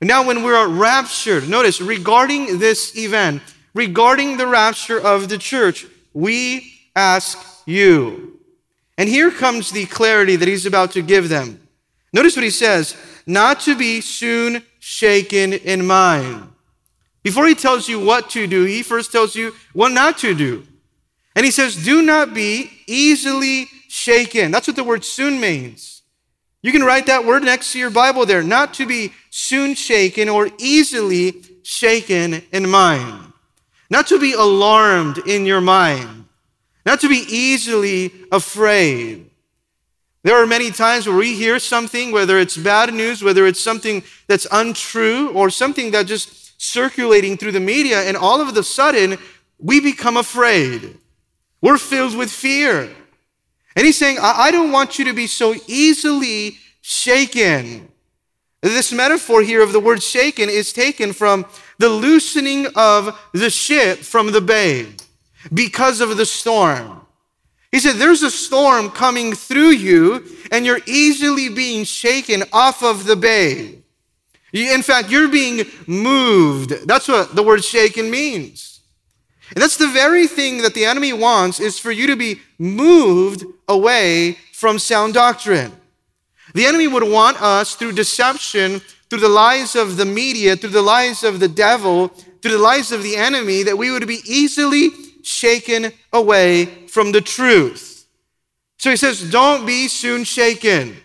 now 0.00 0.24
when 0.24 0.44
we 0.44 0.52
are 0.52 0.68
raptured, 0.68 1.48
notice 1.48 1.80
regarding 1.80 2.58
this 2.58 2.96
event, 2.96 3.42
regarding 3.74 4.36
the 4.36 4.46
rapture 4.46 5.00
of 5.00 5.28
the 5.28 5.38
church, 5.38 5.86
we 6.12 6.72
ask 6.94 7.38
you. 7.66 8.38
And 8.96 9.08
here 9.08 9.30
comes 9.30 9.70
the 9.70 9.86
clarity 9.86 10.36
that 10.36 10.48
he's 10.48 10.66
about 10.66 10.92
to 10.92 11.02
give 11.02 11.28
them. 11.28 11.60
Notice 12.12 12.36
what 12.36 12.44
he 12.44 12.50
says 12.50 12.96
not 13.26 13.60
to 13.60 13.76
be 13.76 14.00
soon 14.00 14.62
shaken 14.78 15.52
in 15.52 15.86
mind. 15.86 16.48
Before 17.22 17.46
he 17.46 17.54
tells 17.54 17.88
you 17.88 18.00
what 18.00 18.30
to 18.30 18.46
do, 18.46 18.64
he 18.64 18.82
first 18.82 19.12
tells 19.12 19.36
you 19.36 19.54
what 19.74 19.92
not 19.92 20.18
to 20.18 20.34
do. 20.34 20.66
And 21.36 21.44
he 21.44 21.50
says, 21.50 21.84
Do 21.84 22.02
not 22.02 22.32
be 22.32 22.70
easily 22.86 23.66
shaken. 23.88 24.50
That's 24.50 24.66
what 24.66 24.76
the 24.76 24.84
word 24.84 25.04
soon 25.04 25.38
means. 25.38 26.02
You 26.62 26.72
can 26.72 26.82
write 26.82 27.06
that 27.06 27.24
word 27.24 27.44
next 27.44 27.72
to 27.72 27.78
your 27.78 27.90
Bible 27.90 28.26
there. 28.26 28.42
Not 28.42 28.74
to 28.74 28.86
be 28.86 29.12
soon 29.30 29.74
shaken 29.74 30.28
or 30.28 30.48
easily 30.58 31.34
shaken 31.62 32.42
in 32.50 32.68
mind. 32.68 33.32
Not 33.90 34.06
to 34.08 34.18
be 34.18 34.32
alarmed 34.32 35.18
in 35.18 35.46
your 35.46 35.60
mind. 35.60 36.24
Not 36.84 37.00
to 37.00 37.08
be 37.08 37.24
easily 37.28 38.12
afraid. 38.32 39.30
There 40.24 40.36
are 40.36 40.46
many 40.46 40.70
times 40.70 41.06
where 41.06 41.16
we 41.16 41.34
hear 41.34 41.58
something, 41.58 42.10
whether 42.10 42.38
it's 42.38 42.56
bad 42.56 42.92
news, 42.92 43.22
whether 43.22 43.46
it's 43.46 43.62
something 43.62 44.02
that's 44.26 44.46
untrue, 44.50 45.30
or 45.30 45.48
something 45.48 45.92
that 45.92 46.06
just 46.06 46.60
circulating 46.60 47.36
through 47.36 47.52
the 47.52 47.60
media, 47.60 48.02
and 48.02 48.16
all 48.16 48.40
of 48.40 48.56
a 48.56 48.62
sudden 48.62 49.16
we 49.58 49.80
become 49.80 50.16
afraid. 50.16 50.98
We're 51.60 51.78
filled 51.78 52.16
with 52.16 52.30
fear. 52.30 52.90
And 53.76 53.86
he's 53.86 53.96
saying, 53.96 54.18
I, 54.20 54.50
don't 54.50 54.72
want 54.72 54.98
you 54.98 55.04
to 55.04 55.12
be 55.12 55.26
so 55.26 55.54
easily 55.66 56.58
shaken. 56.80 57.88
This 58.60 58.92
metaphor 58.92 59.42
here 59.42 59.62
of 59.62 59.72
the 59.72 59.80
word 59.80 60.02
shaken 60.02 60.48
is 60.48 60.72
taken 60.72 61.12
from 61.12 61.46
the 61.78 61.88
loosening 61.88 62.66
of 62.74 63.16
the 63.32 63.50
ship 63.50 63.98
from 63.98 64.32
the 64.32 64.40
bay 64.40 64.88
because 65.54 66.00
of 66.00 66.16
the 66.16 66.26
storm. 66.26 67.06
He 67.70 67.80
said, 67.80 67.96
There's 67.96 68.22
a 68.22 68.30
storm 68.30 68.90
coming 68.90 69.34
through 69.34 69.70
you, 69.70 70.24
and 70.50 70.64
you're 70.64 70.80
easily 70.86 71.48
being 71.48 71.84
shaken 71.84 72.44
off 72.52 72.82
of 72.82 73.04
the 73.04 73.16
bay. 73.16 73.78
In 74.52 74.82
fact, 74.82 75.10
you're 75.10 75.28
being 75.28 75.66
moved. 75.86 76.86
That's 76.86 77.08
what 77.08 77.36
the 77.36 77.42
word 77.42 77.62
shaken 77.62 78.10
means. 78.10 78.80
And 79.54 79.62
that's 79.62 79.76
the 79.76 79.88
very 79.88 80.26
thing 80.26 80.62
that 80.62 80.74
the 80.74 80.84
enemy 80.84 81.12
wants 81.12 81.60
is 81.60 81.78
for 81.78 81.90
you 81.90 82.06
to 82.06 82.16
be 82.16 82.40
moved 82.58 83.44
away 83.66 84.38
from 84.52 84.78
sound 84.78 85.14
doctrine. 85.14 85.72
The 86.54 86.66
enemy 86.66 86.88
would 86.88 87.04
want 87.04 87.40
us 87.42 87.74
through 87.74 87.92
deception, 87.92 88.80
through 89.10 89.20
the 89.20 89.28
lies 89.28 89.76
of 89.76 89.96
the 89.96 90.04
media, 90.04 90.56
through 90.56 90.70
the 90.70 90.82
lies 90.82 91.22
of 91.24 91.40
the 91.40 91.48
devil, 91.48 92.08
through 92.08 92.52
the 92.52 92.58
lies 92.58 92.90
of 92.90 93.02
the 93.02 93.16
enemy, 93.16 93.62
that 93.62 93.76
we 93.76 93.90
would 93.90 94.06
be 94.06 94.20
easily 94.24 94.90
shaken 95.22 95.92
away 96.12 96.66
from 96.86 97.12
the 97.12 97.20
truth. 97.20 98.06
So 98.78 98.90
he 98.90 98.96
says, 98.96 99.30
don't 99.30 99.66
be 99.66 99.88
soon 99.88 100.24
shaken. 100.24 100.96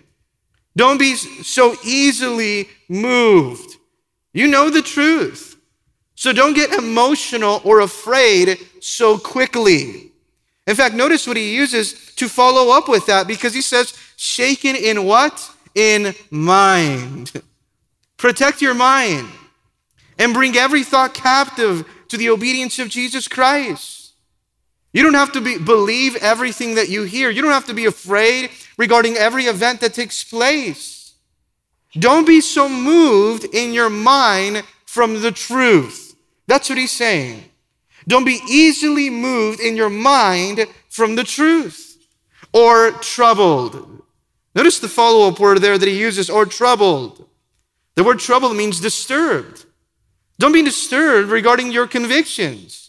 Don't 0.75 0.97
be 0.97 1.15
so 1.15 1.75
easily 1.83 2.69
moved. 2.87 3.77
You 4.33 4.47
know 4.47 4.69
the 4.69 4.81
truth. 4.81 5.57
So 6.15 6.33
don't 6.33 6.53
get 6.53 6.73
emotional 6.73 7.61
or 7.63 7.81
afraid 7.81 8.57
so 8.79 9.17
quickly. 9.17 10.11
In 10.65 10.75
fact, 10.75 10.95
notice 10.95 11.27
what 11.27 11.37
he 11.37 11.55
uses 11.55 12.15
to 12.15 12.29
follow 12.29 12.75
up 12.75 12.87
with 12.87 13.05
that 13.07 13.27
because 13.27 13.53
he 13.53 13.61
says, 13.61 13.97
shaken 14.15 14.75
in 14.75 15.03
what? 15.05 15.49
In 15.75 16.13
mind. 16.31 17.31
Protect 18.17 18.61
your 18.61 18.73
mind 18.73 19.27
and 20.17 20.33
bring 20.33 20.55
every 20.55 20.83
thought 20.83 21.13
captive 21.13 21.85
to 22.07 22.17
the 22.17 22.29
obedience 22.29 22.79
of 22.79 22.89
Jesus 22.89 23.27
Christ. 23.27 24.02
You 24.93 25.03
don't 25.03 25.15
have 25.15 25.31
to 25.33 25.41
be, 25.41 25.57
believe 25.57 26.15
everything 26.17 26.75
that 26.75 26.89
you 26.89 27.03
hear. 27.03 27.29
You 27.29 27.41
don't 27.41 27.51
have 27.51 27.65
to 27.65 27.73
be 27.73 27.85
afraid 27.85 28.51
regarding 28.77 29.15
every 29.15 29.45
event 29.45 29.81
that 29.81 29.93
takes 29.93 30.23
place. 30.23 31.15
Don't 31.93 32.25
be 32.25 32.41
so 32.41 32.69
moved 32.69 33.43
in 33.43 33.73
your 33.73 33.89
mind 33.89 34.63
from 34.85 35.21
the 35.21 35.31
truth. 35.31 36.15
That's 36.47 36.69
what 36.69 36.77
he's 36.77 36.91
saying. 36.91 37.43
Don't 38.07 38.25
be 38.25 38.39
easily 38.47 39.09
moved 39.09 39.59
in 39.59 39.75
your 39.75 39.89
mind 39.89 40.67
from 40.89 41.15
the 41.15 41.23
truth 41.23 41.97
or 42.51 42.91
troubled. 42.91 44.03
Notice 44.55 44.79
the 44.79 44.87
follow 44.87 45.27
up 45.27 45.39
word 45.39 45.59
there 45.59 45.77
that 45.77 45.87
he 45.87 45.99
uses, 45.99 46.29
or 46.29 46.45
troubled. 46.45 47.27
The 47.95 48.03
word 48.03 48.19
troubled 48.19 48.55
means 48.55 48.79
disturbed. 48.79 49.65
Don't 50.37 50.51
be 50.51 50.61
disturbed 50.61 51.29
regarding 51.29 51.71
your 51.71 51.87
convictions. 51.87 52.82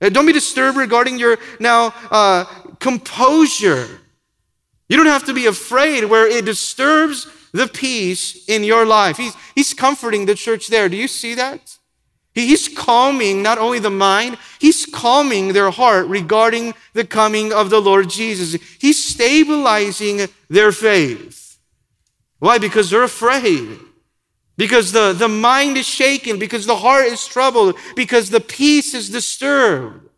Uh, 0.00 0.08
don't 0.08 0.26
be 0.26 0.32
disturbed 0.32 0.78
regarding 0.78 1.18
your 1.18 1.38
now 1.58 1.92
uh, 2.10 2.44
composure. 2.78 4.00
You 4.88 4.96
don't 4.96 5.06
have 5.06 5.26
to 5.26 5.34
be 5.34 5.46
afraid 5.46 6.04
where 6.04 6.26
it 6.26 6.44
disturbs 6.44 7.26
the 7.52 7.66
peace 7.66 8.48
in 8.48 8.64
your 8.64 8.86
life. 8.86 9.16
He's, 9.16 9.34
he's 9.54 9.74
comforting 9.74 10.26
the 10.26 10.34
church 10.34 10.68
there. 10.68 10.88
Do 10.88 10.96
you 10.96 11.08
see 11.08 11.34
that? 11.34 11.76
He's 12.34 12.68
calming 12.68 13.42
not 13.42 13.58
only 13.58 13.80
the 13.80 13.90
mind, 13.90 14.38
he's 14.60 14.86
calming 14.86 15.52
their 15.52 15.70
heart 15.70 16.06
regarding 16.06 16.74
the 16.92 17.04
coming 17.04 17.52
of 17.52 17.68
the 17.68 17.80
Lord 17.80 18.08
Jesus. 18.08 18.60
He's 18.78 19.02
stabilizing 19.02 20.28
their 20.48 20.70
faith. 20.70 21.58
Why? 22.38 22.58
Because 22.58 22.90
they're 22.90 23.02
afraid. 23.02 23.80
Because 24.58 24.90
the, 24.90 25.12
the 25.12 25.28
mind 25.28 25.78
is 25.78 25.86
shaken, 25.86 26.38
because 26.38 26.66
the 26.66 26.76
heart 26.76 27.06
is 27.06 27.24
troubled, 27.26 27.76
because 27.94 28.28
the 28.28 28.40
peace 28.40 28.92
is 28.92 29.08
disturbed. 29.08 30.08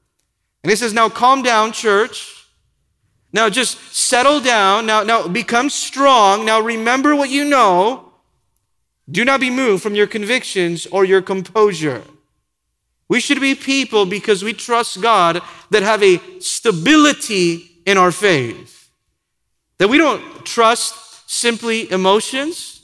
And 0.64 0.70
he 0.70 0.76
says, 0.76 0.94
Now 0.94 1.10
calm 1.10 1.42
down, 1.42 1.72
church. 1.72 2.46
Now 3.34 3.50
just 3.50 3.78
settle 3.94 4.40
down. 4.40 4.86
Now, 4.86 5.02
now 5.02 5.28
become 5.28 5.68
strong. 5.68 6.46
Now 6.46 6.60
remember 6.60 7.14
what 7.14 7.28
you 7.28 7.44
know. 7.44 8.12
Do 9.10 9.26
not 9.26 9.40
be 9.40 9.50
moved 9.50 9.82
from 9.82 9.94
your 9.94 10.06
convictions 10.06 10.86
or 10.86 11.04
your 11.04 11.20
composure. 11.20 12.02
We 13.08 13.20
should 13.20 13.40
be 13.40 13.54
people 13.54 14.06
because 14.06 14.42
we 14.42 14.54
trust 14.54 15.02
God 15.02 15.42
that 15.70 15.82
have 15.82 16.02
a 16.02 16.18
stability 16.40 17.82
in 17.84 17.98
our 17.98 18.12
faith. 18.12 18.88
That 19.78 19.88
we 19.88 19.98
don't 19.98 20.46
trust 20.46 21.28
simply 21.30 21.90
emotions. 21.90 22.79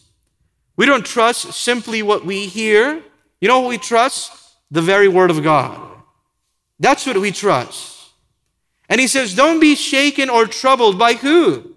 We 0.77 0.87
don't 0.87 1.07
trust 1.07 1.53
simply 1.53 2.03
what 2.03 2.25
we 2.25 2.47
hear. 2.47 3.03
You 3.41 3.49
know 3.49 3.61
what 3.61 3.69
we 3.69 3.79
trust? 3.79 4.33
The 4.71 4.83
very 4.83 5.09
word 5.09 5.31
of 5.31 5.43
God. 5.43 5.81
That's 6.79 7.07
what 7.07 7.19
we 7.19 7.31
trust. 7.31 8.11
And 8.89 9.01
he 9.01 9.07
says, 9.07 9.35
Don't 9.35 9.61
be 9.61 9.75
shaken 9.75 10.29
or 10.29 10.47
troubled 10.47 10.99
by 10.99 11.15
who? 11.15 11.75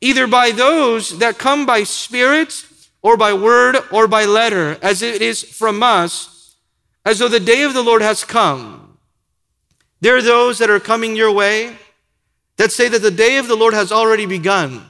Either 0.00 0.26
by 0.26 0.50
those 0.50 1.18
that 1.18 1.38
come 1.38 1.66
by 1.66 1.82
spirit 1.82 2.64
or 3.02 3.16
by 3.16 3.32
word 3.32 3.76
or 3.90 4.06
by 4.06 4.24
letter, 4.24 4.78
as 4.82 5.02
it 5.02 5.22
is 5.22 5.42
from 5.42 5.82
us, 5.82 6.56
as 7.04 7.18
though 7.18 7.28
the 7.28 7.40
day 7.40 7.62
of 7.62 7.74
the 7.74 7.82
Lord 7.82 8.02
has 8.02 8.24
come. 8.24 8.98
There 10.00 10.16
are 10.16 10.22
those 10.22 10.58
that 10.58 10.70
are 10.70 10.78
coming 10.78 11.16
your 11.16 11.32
way 11.32 11.76
that 12.56 12.70
say 12.70 12.88
that 12.88 13.02
the 13.02 13.10
day 13.10 13.38
of 13.38 13.48
the 13.48 13.56
Lord 13.56 13.74
has 13.74 13.90
already 13.90 14.26
begun. 14.26 14.84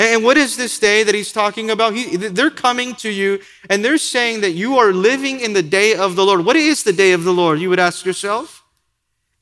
And 0.00 0.24
what 0.24 0.38
is 0.38 0.56
this 0.56 0.78
day 0.78 1.02
that 1.02 1.14
he's 1.14 1.30
talking 1.30 1.70
about? 1.70 1.94
He, 1.94 2.16
they're 2.16 2.48
coming 2.48 2.94
to 2.96 3.10
you 3.10 3.38
and 3.68 3.84
they're 3.84 3.98
saying 3.98 4.40
that 4.40 4.52
you 4.52 4.78
are 4.78 4.94
living 4.94 5.40
in 5.40 5.52
the 5.52 5.62
day 5.62 5.94
of 5.94 6.16
the 6.16 6.24
Lord. 6.24 6.42
What 6.42 6.56
is 6.56 6.82
the 6.82 6.92
day 6.94 7.12
of 7.12 7.24
the 7.24 7.34
Lord? 7.34 7.60
You 7.60 7.68
would 7.68 7.78
ask 7.78 8.06
yourself. 8.06 8.64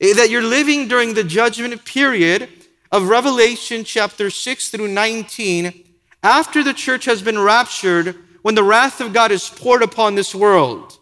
That 0.01 0.29
you're 0.29 0.41
living 0.41 0.89
during 0.89 1.13
the 1.13 1.23
judgment 1.23 1.85
period 1.85 2.49
of 2.91 3.07
Revelation 3.07 3.85
chapter 3.85 4.29
6 4.29 4.67
through 4.67 4.89
19 4.89 5.85
after 6.21 6.61
the 6.61 6.73
church 6.73 7.05
has 7.05 7.21
been 7.21 7.39
raptured, 7.39 8.17
when 8.41 8.55
the 8.55 8.63
wrath 8.63 8.99
of 8.99 9.13
God 9.13 9.31
is 9.31 9.47
poured 9.47 9.81
upon 9.81 10.15
this 10.15 10.35
world. 10.35 10.97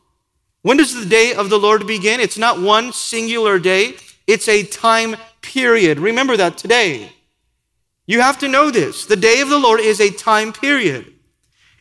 When 0.61 0.77
does 0.77 0.93
the 0.93 1.09
day 1.09 1.33
of 1.33 1.49
the 1.49 1.57
Lord 1.57 1.87
begin? 1.87 2.19
It's 2.19 2.37
not 2.37 2.61
one 2.61 2.93
singular 2.93 3.57
day, 3.57 3.95
it's 4.27 4.47
a 4.47 4.61
time 4.61 5.15
period. 5.41 5.97
Remember 5.97 6.37
that 6.37 6.59
today. 6.59 7.11
You 8.07 8.21
have 8.21 8.39
to 8.39 8.47
know 8.47 8.71
this. 8.71 9.05
The 9.05 9.15
day 9.15 9.41
of 9.41 9.49
the 9.49 9.59
Lord 9.59 9.79
is 9.79 9.99
a 9.99 10.09
time 10.09 10.53
period. 10.53 11.13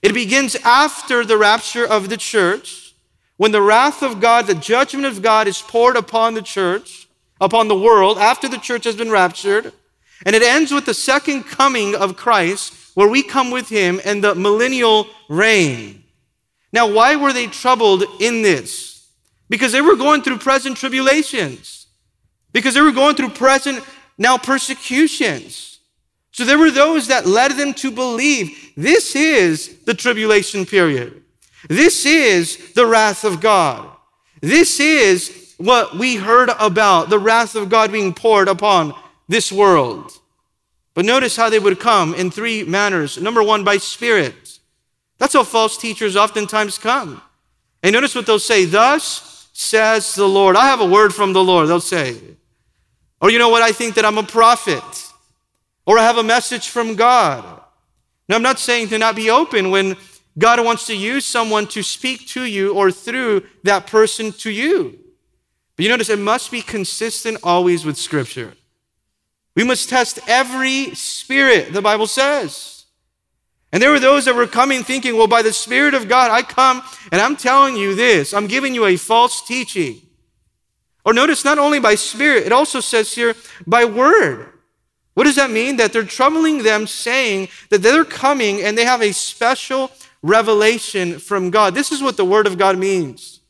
It 0.03 0.13
begins 0.13 0.57
after 0.57 1.25
the 1.25 1.39
rapture 1.39 1.87
of 1.87 2.09
the 2.09 2.17
church, 2.17 2.95
when 3.37 3.53
the 3.53 3.63
wrath 3.63 4.03
of 4.03 4.21
God, 4.21 4.47
the 4.47 4.55
judgment 4.55 5.07
of 5.07 5.23
God 5.23 5.47
is 5.47 5.63
poured 5.63 5.97
upon 5.97 6.35
the 6.35 6.43
church, 6.43 7.09
upon 7.41 7.69
the 7.69 7.79
world, 7.79 8.19
after 8.19 8.49
the 8.49 8.59
church 8.59 8.85
has 8.85 8.97
been 8.97 9.11
raptured. 9.11 9.73
And 10.25 10.35
it 10.35 10.43
ends 10.43 10.73
with 10.73 10.87
the 10.87 10.95
second 10.95 11.45
coming 11.45 11.95
of 11.95 12.17
Christ, 12.17 12.73
where 12.95 13.09
we 13.09 13.23
come 13.23 13.51
with 13.51 13.69
him 13.69 14.01
and 14.05 14.25
the 14.25 14.35
millennial 14.35 15.07
reign. 15.29 16.03
Now, 16.73 16.93
why 16.93 17.17
were 17.17 17.33
they 17.33 17.47
troubled 17.47 18.05
in 18.21 18.43
this? 18.43 19.09
Because 19.49 19.73
they 19.73 19.83
were 19.83 19.97
going 19.97 20.23
through 20.23 20.39
present 20.39 20.77
tribulations, 20.77 21.87
because 22.53 22.75
they 22.75 22.81
were 22.81 22.91
going 22.93 23.15
through 23.15 23.31
present 23.31 23.85
now 24.19 24.39
persecutions. 24.39 25.76
So 26.37 26.45
there 26.45 26.59
were 26.59 26.71
those 26.71 27.07
that 27.07 27.25
led 27.25 27.53
them 27.53 27.73
to 27.73 27.91
believe 27.91 28.75
this 28.77 29.17
is 29.17 29.79
the 29.87 29.95
tribulation 29.95 30.67
period. 30.67 31.23
This 31.67 32.05
is 32.05 32.75
the 32.75 32.87
wrath 32.87 33.25
of 33.25 33.41
God. 33.41 33.89
This 34.43 34.79
is 34.79 35.55
what 35.57 35.97
we 35.97 36.17
heard 36.17 36.51
about 36.61 37.09
the 37.09 37.19
wrath 37.19 37.55
of 37.55 37.71
God 37.71 37.91
being 37.91 38.13
poured 38.13 38.49
upon 38.49 38.95
this 39.27 39.51
world. 39.51 40.13
But 40.93 41.07
notice 41.07 41.37
how 41.37 41.49
they 41.49 41.59
would 41.59 41.81
come 41.81 42.15
in 42.15 42.31
three 42.31 42.65
manners. 42.65 43.17
Number 43.17 43.43
one, 43.43 43.65
by 43.65 43.79
spirit. 43.79 44.59
That's 45.17 45.33
how 45.33 45.43
false 45.43 45.79
teachers 45.79 46.17
oftentimes 46.17 46.77
come. 46.77 47.23
And 47.83 47.95
notice 47.95 48.15
what 48.15 48.27
they'll 48.27 48.39
say, 48.39 48.67
thus 48.67 49.49
says 49.55 50.15
the 50.15 50.29
Lord. 50.29 50.55
I 50.55 50.67
have 50.67 50.83
a 50.83 50.87
word 50.87 51.15
from 51.15 51.33
the 51.33 51.43
Lord, 51.43 51.71
they'll 51.71 51.81
say. 51.81 52.21
Or 53.23 53.31
you 53.31 53.39
know 53.39 53.49
what, 53.49 53.63
I 53.63 53.73
think 53.73 53.95
that 53.95 54.05
I'm 54.05 54.19
a 54.19 54.23
prophet. 54.23 55.06
Or 55.87 55.99
I 55.99 56.03
have 56.03 56.19
a 56.19 56.23
message 56.23 56.69
from 56.69 56.97
God. 56.97 57.63
Now, 58.29 58.37
I'm 58.37 58.43
not 58.43 58.59
saying 58.59 58.89
to 58.89 58.99
not 58.99 59.15
be 59.17 59.31
open 59.31 59.71
when 59.71 59.97
God 60.39 60.63
wants 60.65 60.87
to 60.89 60.97
use 60.97 61.25
someone 61.25 61.67
to 61.69 61.83
speak 61.83 62.27
to 62.29 62.45
you 62.45 62.75
or 62.75 62.91
through 62.91 63.45
that 63.63 63.87
person 63.87 64.33
to 64.33 64.51
you. 64.51 64.99
But 65.77 65.85
you 65.85 65.89
notice 65.89 66.11
it 66.11 66.19
must 66.19 66.51
be 66.51 66.61
consistent 66.61 67.39
always 67.43 67.85
with 67.85 67.97
Scripture. 67.97 68.55
We 69.55 69.65
must 69.65 69.89
test 69.89 70.19
every 70.27 70.95
spirit, 70.95 71.73
the 71.73 71.81
Bible 71.81 72.07
says. 72.07 72.85
And 73.73 73.83
there 73.83 73.91
were 73.91 74.01
those 74.01 74.25
that 74.27 74.35
were 74.35 74.47
coming 74.47 74.83
thinking, 74.83 75.17
well, 75.17 75.27
by 75.27 75.43
the 75.43 75.53
Spirit 75.53 75.95
of 75.95 76.09
God, 76.09 76.31
I 76.31 76.43
come 76.43 76.83
and 77.13 77.21
I'm 77.21 77.37
telling 77.37 77.77
you 77.77 77.95
this. 77.95 78.35
I'm 78.35 78.47
giving 78.47 78.75
you 78.75 78.87
a 78.87 78.97
false 78.97 79.47
teaching. 79.47 80.03
Or 81.05 81.13
notice, 81.13 81.45
not 81.45 81.59
only 81.59 81.79
by 81.79 81.95
Spirit, 81.95 82.47
it 82.47 82.53
also 82.53 82.81
says 82.81 83.15
here, 83.15 83.35
by 83.67 83.85
word. 83.85 84.53
What 85.17 85.25
does 85.25 85.37
that 85.37 85.51
mean? 85.51 85.79
That 85.79 85.95
they're 85.95 86.05
troubling 86.05 86.63
them, 86.63 86.87
saying 86.87 87.49
that 87.71 87.79
they're 87.79 88.05
coming 88.05 88.61
and 88.61 88.77
they 88.77 88.85
have 88.85 89.01
a 89.01 89.13
special 89.13 89.91
revelation 90.21 91.19
from 91.19 91.49
God. 91.49 91.75
This 91.75 91.91
is 91.91 92.03
what 92.03 92.19
the 92.19 92.25
Word 92.27 92.47
of 92.47 92.59
God 92.59 92.77
means. 92.77 93.41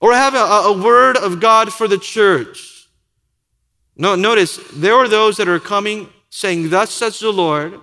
Or 0.00 0.14
have 0.14 0.34
a, 0.34 0.38
a 0.38 0.72
word 0.72 1.18
of 1.18 1.38
God 1.38 1.70
for 1.70 1.86
the 1.86 1.98
church. 1.98 2.88
No, 3.94 4.14
notice, 4.14 4.56
there 4.72 4.94
are 4.94 5.06
those 5.06 5.36
that 5.36 5.48
are 5.48 5.60
coming 5.60 6.08
saying, 6.30 6.70
Thus 6.70 6.92
says 6.92 7.20
the 7.20 7.30
Lord. 7.30 7.78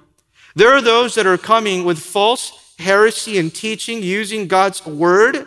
There 0.56 0.74
are 0.74 0.82
those 0.82 1.14
that 1.14 1.28
are 1.28 1.38
coming 1.38 1.84
with 1.84 2.00
false 2.00 2.74
heresy 2.80 3.38
and 3.38 3.54
teaching 3.54 4.02
using 4.02 4.48
God's 4.48 4.84
word. 4.88 5.46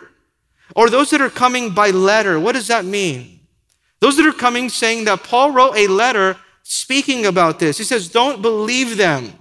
Or 0.73 0.89
those 0.89 1.09
that 1.09 1.19
are 1.19 1.29
coming 1.29 1.73
by 1.73 1.89
letter. 1.89 2.39
What 2.39 2.53
does 2.53 2.67
that 2.67 2.85
mean? 2.85 3.41
Those 3.99 4.15
that 4.15 4.25
are 4.25 4.31
coming 4.31 4.69
saying 4.69 5.03
that 5.03 5.23
Paul 5.23 5.51
wrote 5.51 5.75
a 5.75 5.87
letter 5.87 6.37
speaking 6.67 7.25
about 7.25 7.59
this. 7.59 7.77
He 7.77 7.83
says, 7.83 8.09
don't 8.09 8.41
believe 8.41 8.97
them. 8.97 9.33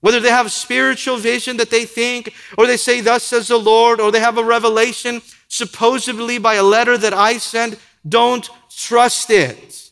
Whether 0.00 0.20
they 0.20 0.30
have 0.30 0.50
spiritual 0.50 1.18
vision 1.18 1.58
that 1.58 1.70
they 1.70 1.84
think, 1.84 2.32
or 2.56 2.66
they 2.66 2.78
say, 2.78 3.00
Thus 3.00 3.22
says 3.22 3.48
the 3.48 3.58
Lord, 3.58 4.00
or 4.00 4.10
they 4.10 4.20
have 4.20 4.38
a 4.38 4.44
revelation 4.44 5.20
supposedly 5.48 6.38
by 6.38 6.54
a 6.54 6.62
letter 6.62 6.96
that 6.96 7.12
I 7.12 7.36
sent, 7.36 7.78
don't 8.08 8.48
trust 8.74 9.28
it. 9.30 9.90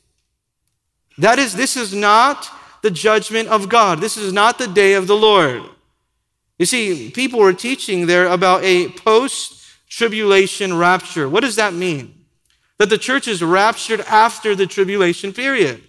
That 1.19 1.39
is, 1.39 1.55
this 1.55 1.77
is 1.77 1.93
not 1.95 2.49
the 2.83 2.91
judgment 2.91 3.49
of 3.49 3.69
God. 3.69 4.01
This 4.01 4.17
is 4.17 4.33
not 4.33 4.59
the 4.59 4.69
day 4.69 4.95
of 4.95 5.07
the 5.07 5.17
Lord. 5.17 5.63
You 6.59 6.65
see, 6.67 7.11
people 7.11 7.41
were 7.41 7.53
teaching 7.53 8.07
there 8.07 8.27
about 8.27 8.65
a 8.65 8.89
post 8.91 9.63
tribulation 9.89 10.77
rapture. 10.77 11.29
What 11.29 11.43
does 11.43 11.57
that 11.57 11.75
mean? 11.75 12.25
That 12.79 12.89
the 12.89 12.99
church 12.99 13.29
is 13.29 13.43
raptured 13.43 14.01
after 14.03 14.55
the 14.55 14.67
tribulation 14.67 15.33
period. 15.33 15.83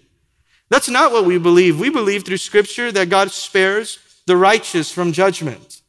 That's 0.70 0.90
not 0.90 1.12
what 1.12 1.26
we 1.26 1.38
believe. 1.38 1.80
We 1.80 1.90
believe 1.90 2.24
through 2.24 2.38
Scripture 2.38 2.92
that 2.92 3.10
God 3.10 3.32
spares 3.32 4.00
the 4.28 4.38
righteous 4.38 4.92
from 4.92 5.12
judgment. 5.12 5.82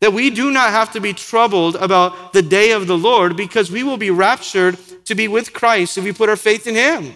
That 0.00 0.12
we 0.12 0.30
do 0.30 0.50
not 0.50 0.70
have 0.70 0.92
to 0.92 1.00
be 1.00 1.12
troubled 1.12 1.76
about 1.76 2.32
the 2.32 2.42
day 2.42 2.72
of 2.72 2.86
the 2.86 2.96
Lord 2.96 3.36
because 3.36 3.70
we 3.70 3.82
will 3.82 3.96
be 3.96 4.10
raptured 4.10 4.78
to 5.04 5.14
be 5.14 5.28
with 5.28 5.52
Christ 5.52 5.98
if 5.98 6.04
we 6.04 6.12
put 6.12 6.28
our 6.28 6.36
faith 6.36 6.66
in 6.66 6.74
Him. 6.74 7.14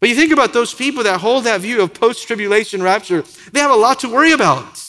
But 0.00 0.08
you 0.08 0.14
think 0.14 0.32
about 0.32 0.52
those 0.52 0.72
people 0.72 1.02
that 1.04 1.20
hold 1.20 1.44
that 1.44 1.60
view 1.60 1.82
of 1.82 1.92
post 1.92 2.26
tribulation 2.26 2.82
rapture, 2.82 3.24
they 3.52 3.60
have 3.60 3.70
a 3.70 3.76
lot 3.76 4.00
to 4.00 4.08
worry 4.08 4.32
about. 4.32 4.82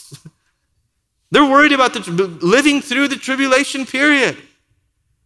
They're 1.32 1.46
worried 1.46 1.74
about 1.74 1.94
the, 1.94 2.00
living 2.42 2.82
through 2.82 3.08
the 3.08 3.16
tribulation 3.16 3.86
period. 3.86 4.38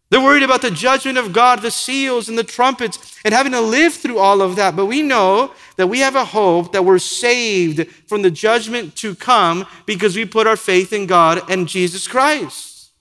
They're 0.10 0.22
worried 0.22 0.44
about 0.44 0.62
the 0.62 0.72
judgment 0.72 1.18
of 1.18 1.34
God, 1.34 1.62
the 1.62 1.72
seals 1.72 2.30
and 2.30 2.38
the 2.38 2.44
trumpets, 2.44 3.20
and 3.26 3.34
having 3.34 3.52
to 3.54 3.62
live 3.62 3.94
through 3.94 4.20
all 4.20 4.42
of 4.42 4.58
that. 4.58 4.76
But 4.76 4.86
we 4.86 5.02
know 5.02 5.54
that 5.78 5.88
we 5.88 6.00
have 6.00 6.16
a 6.16 6.26
hope 6.26 6.72
that 6.72 6.86
we're 6.86 7.00
saved 7.00 7.88
from 8.08 8.22
the 8.22 8.32
judgment 8.32 8.96
to 8.98 9.16
come 9.16 9.66
because 9.86 10.16
we 10.16 10.26
put 10.26 10.48
our 10.48 10.56
faith 10.56 10.94
in 10.94 11.06
God 11.06 11.50
and 11.50 11.68
Jesus 11.68 12.08
Christ. 12.08 12.92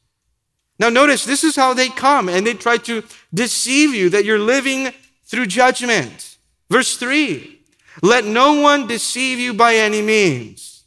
Now, 0.78 0.88
notice 0.88 1.24
this 1.24 1.44
is 1.44 1.54
how 1.54 1.74
they 1.74 1.88
come, 1.88 2.28
and 2.28 2.46
they 2.46 2.54
try 2.54 2.76
to 2.78 3.04
deceive 3.32 3.94
you 3.94 4.08
that 4.10 4.24
you're 4.24 4.38
living 4.38 4.92
through 5.24 5.46
judgment. 5.46 6.36
Verse 6.70 6.96
3 6.96 7.60
Let 8.02 8.24
no 8.24 8.60
one 8.60 8.86
deceive 8.86 9.38
you 9.38 9.54
by 9.54 9.76
any 9.76 10.02
means. 10.02 10.84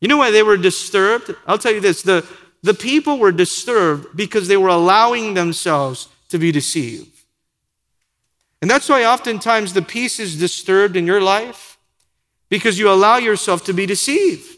You 0.00 0.08
know 0.08 0.16
why 0.16 0.32
they 0.32 0.42
were 0.42 0.56
disturbed? 0.56 1.34
I'll 1.46 1.58
tell 1.58 1.72
you 1.72 1.80
this 1.80 2.02
the, 2.02 2.26
the 2.62 2.74
people 2.74 3.18
were 3.18 3.30
disturbed 3.30 4.16
because 4.16 4.48
they 4.48 4.56
were 4.56 4.68
allowing 4.68 5.34
themselves 5.34 6.08
to 6.30 6.38
be 6.38 6.50
deceived. 6.50 7.11
And 8.62 8.70
that's 8.70 8.88
why 8.88 9.04
oftentimes 9.04 9.72
the 9.72 9.82
peace 9.82 10.20
is 10.20 10.38
disturbed 10.38 10.96
in 10.96 11.04
your 11.04 11.20
life 11.20 11.76
because 12.48 12.78
you 12.78 12.88
allow 12.88 13.16
yourself 13.16 13.64
to 13.64 13.74
be 13.74 13.86
deceived. 13.86 14.56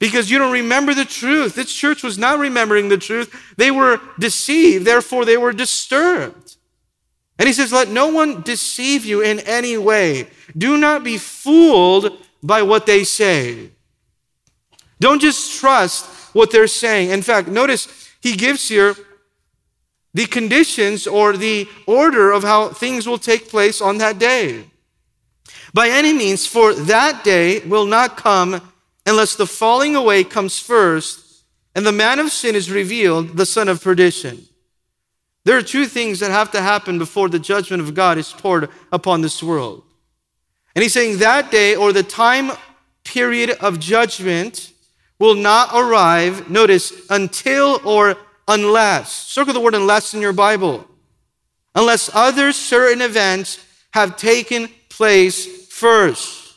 Because 0.00 0.30
you 0.30 0.38
don't 0.38 0.52
remember 0.52 0.92
the 0.92 1.04
truth. 1.04 1.54
This 1.54 1.72
church 1.72 2.02
was 2.02 2.18
not 2.18 2.40
remembering 2.40 2.88
the 2.88 2.98
truth. 2.98 3.54
They 3.56 3.70
were 3.70 4.00
deceived, 4.18 4.86
therefore, 4.86 5.24
they 5.24 5.36
were 5.36 5.52
disturbed. 5.52 6.56
And 7.38 7.46
he 7.46 7.52
says, 7.52 7.72
Let 7.72 7.88
no 7.88 8.08
one 8.08 8.42
deceive 8.42 9.04
you 9.04 9.22
in 9.22 9.38
any 9.40 9.78
way. 9.78 10.28
Do 10.56 10.76
not 10.76 11.04
be 11.04 11.16
fooled 11.16 12.18
by 12.42 12.62
what 12.62 12.86
they 12.86 13.04
say. 13.04 13.70
Don't 14.98 15.20
just 15.20 15.60
trust 15.60 16.06
what 16.34 16.50
they're 16.50 16.66
saying. 16.66 17.10
In 17.10 17.22
fact, 17.22 17.48
notice 17.48 18.10
he 18.20 18.36
gives 18.36 18.68
here 18.68 18.94
the 20.12 20.26
conditions 20.26 21.06
or 21.06 21.36
the 21.36 21.68
order 21.86 22.32
of 22.32 22.42
how 22.42 22.70
things 22.70 23.06
will 23.06 23.18
take 23.18 23.48
place 23.48 23.80
on 23.80 23.98
that 23.98 24.18
day. 24.18 24.64
By 25.72 25.88
any 25.88 26.12
means, 26.12 26.46
for 26.46 26.74
that 26.74 27.22
day 27.22 27.60
will 27.60 27.86
not 27.86 28.16
come 28.16 28.72
unless 29.06 29.36
the 29.36 29.46
falling 29.46 29.94
away 29.94 30.24
comes 30.24 30.58
first 30.58 31.44
and 31.74 31.86
the 31.86 31.92
man 31.92 32.18
of 32.18 32.32
sin 32.32 32.54
is 32.54 32.70
revealed, 32.70 33.36
the 33.36 33.46
son 33.46 33.68
of 33.68 33.82
perdition. 33.82 34.46
There 35.44 35.56
are 35.56 35.62
two 35.62 35.86
things 35.86 36.20
that 36.20 36.30
have 36.30 36.50
to 36.52 36.60
happen 36.60 36.98
before 36.98 37.28
the 37.28 37.38
judgment 37.38 37.82
of 37.82 37.94
God 37.94 38.18
is 38.18 38.32
poured 38.32 38.68
upon 38.92 39.20
this 39.20 39.42
world. 39.42 39.84
And 40.74 40.82
he's 40.82 40.92
saying 40.92 41.18
that 41.18 41.50
day 41.50 41.76
or 41.76 41.92
the 41.92 42.02
time 42.02 42.52
period 43.04 43.50
of 43.60 43.80
judgment 43.80 44.72
will 45.18 45.34
not 45.34 45.70
arrive, 45.72 46.50
notice, 46.50 46.92
until 47.10 47.80
or 47.84 48.16
unless. 48.50 49.12
Circle 49.12 49.54
the 49.54 49.60
word 49.60 49.74
unless 49.74 50.12
in 50.12 50.20
your 50.20 50.32
Bible. 50.32 50.86
Unless 51.74 52.10
other 52.12 52.52
certain 52.52 53.00
events 53.00 53.64
have 53.92 54.16
taken 54.16 54.68
place 54.88 55.68
first. 55.68 56.54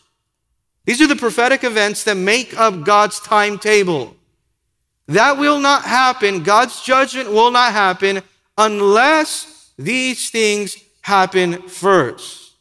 These 0.86 1.02
are 1.02 1.08
the 1.08 1.16
prophetic 1.16 1.64
events 1.64 2.04
that 2.04 2.18
make 2.18 2.60
up 2.60 2.84
God's 2.84 3.20
timetable. 3.20 4.16
That 5.08 5.38
will 5.38 5.60
not 5.60 5.84
happen. 5.84 6.44
God's 6.44 6.82
judgment 6.82 7.32
will 7.32 7.52
not 7.52 7.72
happen 7.72 8.22
unless 8.58 9.72
these 9.78 10.30
things 10.30 10.78
happen 11.02 11.68
first. 11.68 12.54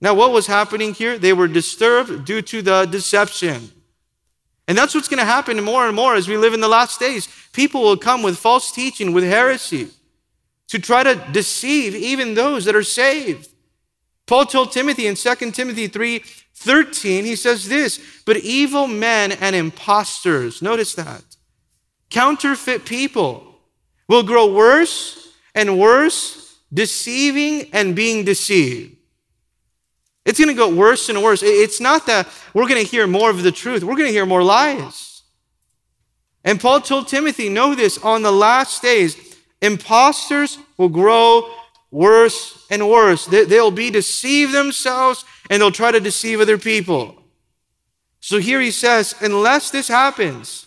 Now, 0.00 0.14
what 0.14 0.32
was 0.32 0.46
happening 0.46 0.94
here? 0.94 1.18
They 1.18 1.32
were 1.32 1.48
disturbed 1.48 2.24
due 2.24 2.42
to 2.42 2.62
the 2.62 2.84
deception. 2.84 3.72
And 4.68 4.76
that's 4.76 4.94
what's 4.94 5.08
going 5.08 5.18
to 5.18 5.24
happen 5.24 5.62
more 5.62 5.86
and 5.86 5.96
more 5.96 6.14
as 6.14 6.28
we 6.28 6.36
live 6.36 6.54
in 6.54 6.60
the 6.60 6.68
last 6.68 7.00
days. 7.00 7.28
People 7.56 7.80
will 7.80 7.96
come 7.96 8.22
with 8.22 8.36
false 8.36 8.70
teaching, 8.70 9.14
with 9.14 9.24
heresy, 9.24 9.88
to 10.68 10.78
try 10.78 11.02
to 11.02 11.14
deceive 11.32 11.94
even 11.94 12.34
those 12.34 12.66
that 12.66 12.76
are 12.76 12.82
saved. 12.82 13.48
Paul 14.26 14.44
told 14.44 14.72
Timothy 14.72 15.06
in 15.06 15.14
2 15.14 15.34
Timothy 15.52 15.88
3 15.88 16.18
13, 16.54 17.24
he 17.24 17.34
says 17.34 17.66
this, 17.66 17.98
but 18.26 18.36
evil 18.36 18.86
men 18.86 19.32
and 19.32 19.56
impostors, 19.56 20.60
notice 20.60 20.94
that, 20.96 21.22
counterfeit 22.10 22.84
people 22.84 23.58
will 24.06 24.22
grow 24.22 24.52
worse 24.52 25.32
and 25.54 25.78
worse, 25.78 26.58
deceiving 26.74 27.70
and 27.72 27.96
being 27.96 28.22
deceived. 28.22 28.96
It's 30.26 30.38
going 30.38 30.48
to 30.48 30.54
go 30.54 30.74
worse 30.74 31.08
and 31.08 31.22
worse. 31.22 31.42
It's 31.42 31.80
not 31.80 32.04
that 32.04 32.28
we're 32.52 32.68
going 32.68 32.84
to 32.84 32.90
hear 32.90 33.06
more 33.06 33.30
of 33.30 33.42
the 33.42 33.52
truth, 33.52 33.82
we're 33.82 33.96
going 33.96 34.08
to 34.08 34.12
hear 34.12 34.26
more 34.26 34.42
lies. 34.42 35.05
And 36.46 36.60
Paul 36.60 36.80
told 36.80 37.08
Timothy, 37.08 37.48
know 37.48 37.74
this 37.74 37.98
on 37.98 38.22
the 38.22 38.30
last 38.30 38.80
days, 38.80 39.36
imposters 39.60 40.58
will 40.78 40.88
grow 40.88 41.50
worse 41.90 42.64
and 42.70 42.88
worse. 42.88 43.26
They'll 43.26 43.72
be 43.72 43.90
deceive 43.90 44.52
themselves 44.52 45.24
and 45.50 45.60
they'll 45.60 45.72
try 45.72 45.90
to 45.90 45.98
deceive 45.98 46.40
other 46.40 46.56
people. 46.56 47.20
So 48.20 48.38
here 48.38 48.60
he 48.60 48.70
says, 48.70 49.16
unless 49.20 49.70
this 49.70 49.88
happens, 49.88 50.66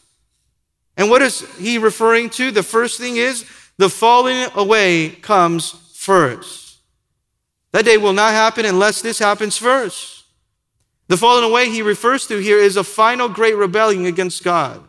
and 0.97 1.09
what 1.09 1.21
is 1.21 1.45
he 1.57 1.77
referring 1.77 2.29
to? 2.31 2.51
The 2.51 2.61
first 2.61 2.99
thing 2.99 3.15
is 3.15 3.45
the 3.77 3.89
falling 3.89 4.49
away 4.55 5.09
comes 5.09 5.71
first. 5.93 6.79
That 7.71 7.85
day 7.85 7.97
will 7.97 8.11
not 8.11 8.33
happen 8.33 8.65
unless 8.65 9.01
this 9.01 9.19
happens 9.19 9.55
first. 9.55 10.25
The 11.07 11.15
falling 11.15 11.49
away 11.49 11.69
he 11.69 11.81
refers 11.81 12.27
to 12.27 12.37
here 12.37 12.57
is 12.57 12.75
a 12.75 12.83
final 12.83 13.29
great 13.29 13.55
rebellion 13.55 14.05
against 14.05 14.43
God. 14.43 14.83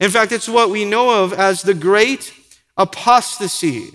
In 0.00 0.10
fact, 0.10 0.32
it's 0.32 0.48
what 0.48 0.70
we 0.70 0.84
know 0.84 1.24
of 1.24 1.32
as 1.32 1.62
the 1.62 1.74
great 1.74 2.32
apostasy. 2.76 3.92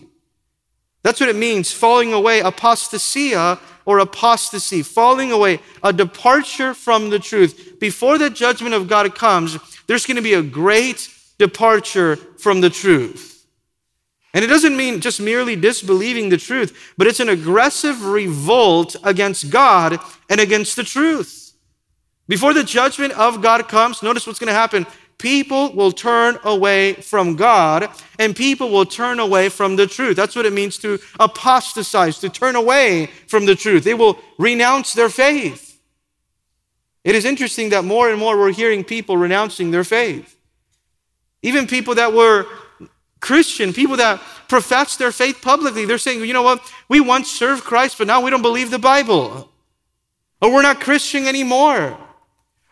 That's 1.02 1.20
what 1.20 1.30
it 1.30 1.36
means, 1.36 1.72
falling 1.72 2.14
away, 2.14 2.42
apostasia 2.42 3.60
or 3.86 4.00
apostasy, 4.00 4.82
falling 4.82 5.32
away, 5.32 5.60
a 5.84 5.92
departure 5.92 6.74
from 6.74 7.10
the 7.10 7.20
truth. 7.20 7.80
Before 7.80 8.18
the 8.18 8.30
judgment 8.30 8.74
of 8.74 8.88
God 8.88 9.14
comes, 9.16 9.58
there's 9.88 10.06
going 10.06 10.16
to 10.16 10.22
be 10.22 10.34
a 10.34 10.42
great 10.42 11.10
departure 11.38 12.16
from 12.16 12.62
the 12.62 12.70
truth. 12.70 13.46
And 14.34 14.44
it 14.44 14.48
doesn't 14.48 14.76
mean 14.76 15.02
just 15.02 15.22
merely 15.22 15.56
disbelieving 15.56 16.30
the 16.30 16.38
truth, 16.38 16.94
but 16.98 17.06
it's 17.06 17.20
an 17.20 17.30
aggressive 17.30 18.06
revolt 18.06 18.96
against 19.04 19.52
God 19.52 20.00
and 20.30 20.40
against 20.40 20.76
the 20.76 20.84
truth. 20.84 21.54
Before 22.28 22.54
the 22.54 22.64
judgment 22.64 23.14
of 23.14 23.42
God 23.42 23.68
comes, 23.68 24.02
notice 24.02 24.26
what's 24.26 24.40
going 24.40 24.48
to 24.48 24.54
happen. 24.54 24.88
People 25.24 25.72
will 25.72 25.94
turn 25.94 26.38
away 26.44 26.96
from 26.96 27.38
God 27.38 27.90
and 28.20 28.36
people 28.36 28.70
will 28.70 28.86
turn 28.86 29.22
away 29.22 29.48
from 29.48 29.78
the 29.78 29.88
truth. 29.88 30.18
That's 30.18 30.36
what 30.36 30.46
it 30.46 30.52
means 30.52 30.78
to 30.80 31.00
apostatize, 31.18 32.20
to 32.20 32.28
turn 32.28 32.58
away 32.58 33.06
from 33.28 33.46
the 33.46 33.56
truth. 33.56 33.86
They 33.86 33.94
will 33.94 34.20
renounce 34.38 34.92
their 34.92 35.08
faith. 35.08 35.80
It 37.06 37.16
is 37.16 37.24
interesting 37.24 37.70
that 37.70 37.86
more 37.86 38.10
and 38.10 38.20
more 38.20 38.38
we're 38.38 38.52
hearing 38.52 38.84
people 38.84 39.16
renouncing 39.16 39.72
their 39.72 39.86
faith. 39.86 40.38
Even 41.42 41.68
people 41.68 41.96
that 41.96 42.12
were 42.12 42.46
Christian, 43.22 43.72
people 43.72 43.96
that 43.96 44.22
profess 44.50 44.98
their 44.98 45.14
faith 45.14 45.42
publicly, 45.42 45.86
they're 45.86 45.98
saying, 46.00 46.20
you 46.20 46.34
know 46.34 46.44
what, 46.44 46.70
we 46.90 47.00
once 47.00 47.32
served 47.32 47.64
Christ, 47.64 47.98
but 47.98 48.08
now 48.08 48.20
we 48.20 48.30
don't 48.30 48.42
believe 48.42 48.72
the 48.72 48.78
Bible. 48.78 49.50
Or 50.42 50.54
we're 50.54 50.64
not 50.64 50.82
Christian 50.82 51.28
anymore. 51.28 51.98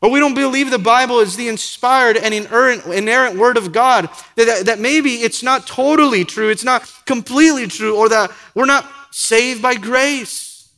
Or 0.01 0.09
we 0.09 0.19
don't 0.19 0.33
believe 0.33 0.71
the 0.71 0.79
Bible 0.79 1.19
is 1.19 1.35
the 1.35 1.47
inspired 1.47 2.17
and 2.17 2.33
inerrant, 2.33 2.85
inerrant 2.87 3.37
word 3.37 3.55
of 3.55 3.71
God. 3.71 4.09
That, 4.35 4.65
that 4.65 4.79
maybe 4.79 5.15
it's 5.15 5.43
not 5.43 5.67
totally 5.67 6.25
true, 6.25 6.49
it's 6.49 6.63
not 6.63 6.91
completely 7.05 7.67
true, 7.67 7.95
or 7.95 8.09
that 8.09 8.31
we're 8.55 8.65
not 8.65 8.89
saved 9.11 9.61
by 9.61 9.75
grace. 9.75 10.71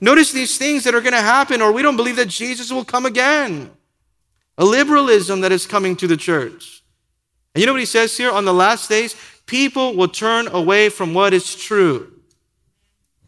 Notice 0.00 0.32
these 0.32 0.58
things 0.58 0.84
that 0.84 0.94
are 0.94 1.00
going 1.00 1.14
to 1.14 1.20
happen, 1.20 1.62
or 1.62 1.72
we 1.72 1.80
don't 1.80 1.96
believe 1.96 2.16
that 2.16 2.28
Jesus 2.28 2.70
will 2.70 2.84
come 2.84 3.06
again. 3.06 3.70
A 4.58 4.64
liberalism 4.64 5.40
that 5.40 5.50
is 5.50 5.66
coming 5.66 5.96
to 5.96 6.06
the 6.06 6.16
church. 6.16 6.82
And 7.54 7.60
you 7.60 7.66
know 7.66 7.72
what 7.72 7.80
he 7.80 7.86
says 7.86 8.16
here? 8.16 8.30
On 8.30 8.44
the 8.44 8.52
last 8.52 8.88
days, 8.88 9.16
people 9.46 9.96
will 9.96 10.08
turn 10.08 10.48
away 10.48 10.90
from 10.90 11.14
what 11.14 11.32
is 11.32 11.54
true. 11.54 12.12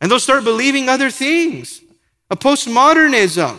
And 0.00 0.10
they'll 0.10 0.20
start 0.20 0.44
believing 0.44 0.88
other 0.88 1.10
things. 1.10 1.80
A 2.30 2.36
postmodernism, 2.36 3.56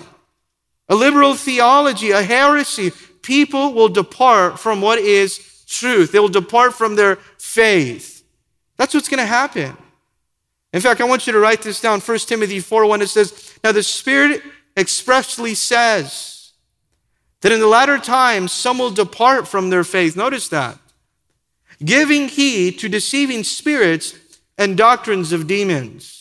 a 0.90 0.96
liberal 0.96 1.36
theology, 1.36 2.12
a 2.12 2.22
heresy. 2.22 2.92
People 3.22 3.74
will 3.74 3.90
depart 3.90 4.60
from 4.60 4.82
what 4.82 5.00
is 5.00 5.64
truth. 5.68 6.12
They 6.12 6.20
will 6.20 6.30
depart 6.30 6.74
from 6.74 6.96
their 6.96 7.18
faith. 7.38 8.24
That's 8.78 8.94
what's 8.94 9.10
going 9.10 9.20
to 9.20 9.26
happen. 9.26 9.76
In 10.74 10.82
fact, 10.82 11.02
I 11.02 11.06
want 11.06 11.28
you 11.28 11.34
to 11.34 11.40
write 11.40 11.62
this 11.62 11.82
down. 11.82 12.00
1 12.00 12.18
Timothy 12.20 12.60
4 12.60 12.86
1, 12.86 13.02
it 13.02 13.08
says, 13.08 13.58
Now 13.64 13.72
the 13.72 13.84
Spirit 13.84 14.42
expressly 14.76 15.56
says, 15.56 16.38
that 17.42 17.52
in 17.52 17.60
the 17.60 17.68
latter 17.68 17.98
times 17.98 18.52
some 18.52 18.80
will 18.80 18.92
depart 18.92 19.48
from 19.48 19.70
their 19.70 19.84
faith. 19.84 20.16
Notice 20.16 20.50
that. 20.50 20.80
Giving 21.84 22.28
heed 22.28 22.80
to 22.80 22.90
deceiving 22.90 23.44
spirits 23.44 24.16
and 24.58 24.76
doctrines 24.76 25.32
of 25.32 25.48
demons. 25.48 26.17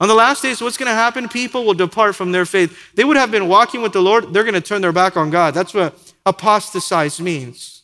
On 0.00 0.08
the 0.08 0.14
last 0.14 0.42
days, 0.42 0.62
what's 0.62 0.78
going 0.78 0.88
to 0.88 0.94
happen? 0.94 1.28
People 1.28 1.64
will 1.64 1.74
depart 1.74 2.16
from 2.16 2.32
their 2.32 2.46
faith. 2.46 2.94
They 2.94 3.04
would 3.04 3.18
have 3.18 3.30
been 3.30 3.48
walking 3.48 3.82
with 3.82 3.92
the 3.92 4.00
Lord, 4.00 4.32
they're 4.32 4.44
going 4.44 4.54
to 4.54 4.60
turn 4.60 4.80
their 4.80 4.92
back 4.92 5.16
on 5.16 5.28
God. 5.28 5.52
That's 5.52 5.74
what 5.74 5.94
apostatize 6.24 7.20
means. 7.20 7.82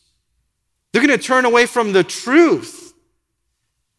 They're 0.91 1.05
going 1.05 1.17
to 1.17 1.23
turn 1.23 1.45
away 1.45 1.67
from 1.67 1.93
the 1.93 2.03
truth. 2.03 2.93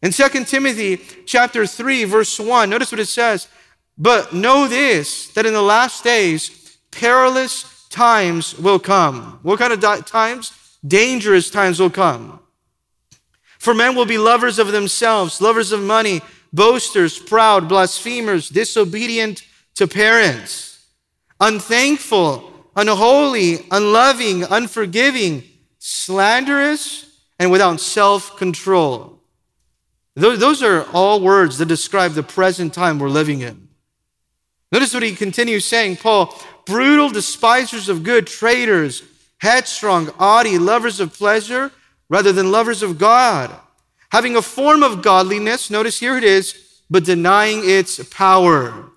In 0.03 0.11
2 0.11 0.45
Timothy 0.45 1.01
chapter 1.27 1.65
3, 1.65 2.05
verse 2.05 2.39
1, 2.39 2.69
notice 2.69 2.91
what 2.91 3.01
it 3.01 3.07
says. 3.07 3.47
But 3.97 4.33
know 4.33 4.67
this, 4.67 5.29
that 5.35 5.47
in 5.47 5.53
the 5.53 5.63
last 5.63 6.03
days, 6.03 6.79
perilous 6.91 7.87
times 7.89 8.57
will 8.59 8.79
come. 8.79 9.39
What 9.43 9.59
kind 9.59 9.73
of 9.73 9.81
di- 9.81 10.01
times? 10.01 10.53
Dangerous 10.87 11.51
times 11.51 11.81
will 11.81 11.91
come. 11.91 12.41
For 13.59 13.75
men 13.75 13.97
will 13.97 14.07
be 14.07 14.19
lovers 14.19 14.59
of 14.59 14.71
themselves, 14.71 15.41
lovers 15.41 15.73
of 15.73 15.83
money, 15.83 16.21
boasters, 16.53 17.19
proud, 17.19 17.69
blasphemers, 17.69 18.49
disobedient 18.49 19.43
to 19.75 19.87
parents, 19.87 20.87
unthankful, 21.41 22.53
unholy, 22.77 23.67
unloving, 23.71 24.45
unforgiving, 24.45 25.43
slanderous, 25.79 27.21
and 27.39 27.51
without 27.51 27.81
self 27.81 28.37
control. 28.37 29.21
Those 30.15 30.63
are 30.65 30.85
all 30.93 31.21
words 31.21 31.59
that 31.59 31.67
describe 31.67 32.13
the 32.13 32.25
present 32.25 32.75
time 32.75 32.99
we're 32.99 33.09
living 33.09 33.41
in. 33.41 33.69
Notice 34.73 34.93
what 34.93 35.05
he 35.05 35.15
continues 35.15 35.65
saying, 35.65 35.97
Paul, 35.97 36.37
brutal 36.67 37.09
despisers 37.09 37.89
of 37.89 38.03
good, 38.03 38.27
traitors, 38.27 39.03
headstrong, 39.39 40.07
haughty, 40.07 40.59
lovers 40.59 41.01
of 41.01 41.15
pleasure 41.15 41.71
rather 42.11 42.33
than 42.33 42.51
lovers 42.51 42.83
of 42.83 42.99
God, 42.99 43.55
having 44.11 44.37
a 44.37 44.43
form 44.43 44.83
of 44.83 45.03
godliness, 45.03 45.71
notice 45.71 45.99
here 45.99 46.17
it 46.17 46.25
is, 46.25 46.83
but 46.91 47.05
denying 47.05 47.61
its 47.65 48.03
power. 48.09 48.91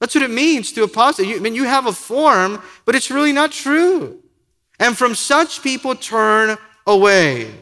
That's 0.00 0.14
what 0.14 0.24
it 0.24 0.30
means 0.30 0.72
to 0.72 0.82
apostate. 0.82 1.28
I 1.28 1.38
mean, 1.38 1.54
you 1.54 1.64
have 1.64 1.86
a 1.86 1.92
form, 1.92 2.60
but 2.84 2.94
it's 2.94 3.10
really 3.10 3.32
not 3.32 3.52
true. 3.52 4.20
And 4.80 4.98
from 4.98 5.14
such 5.14 5.62
people 5.62 5.94
turn 5.94 6.58
away. 6.86 7.54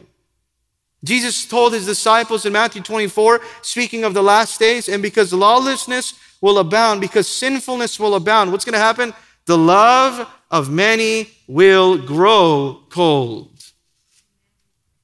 Jesus 1.05 1.47
told 1.47 1.73
his 1.73 1.87
disciples 1.87 2.47
in 2.47 2.53
Matthew 2.53 2.83
24, 2.83 3.41
speaking 3.63 4.05
of 4.05 4.15
the 4.15 4.23
last 4.23 4.59
days, 4.59 4.89
and 4.89 5.03
because 5.03 5.33
lawlessness 5.33 6.15
will 6.41 6.59
abound, 6.59 7.01
because 7.01 7.27
sinfulness 7.29 7.99
will 7.99 8.15
abound, 8.15 8.53
what's 8.53 8.65
going 8.65 8.75
to 8.75 8.79
happen? 8.79 9.13
The 9.47 9.59
love 9.59 10.27
of 10.51 10.71
many 10.71 11.31
will 11.47 11.99
grow 11.99 12.85
cold. 12.91 13.51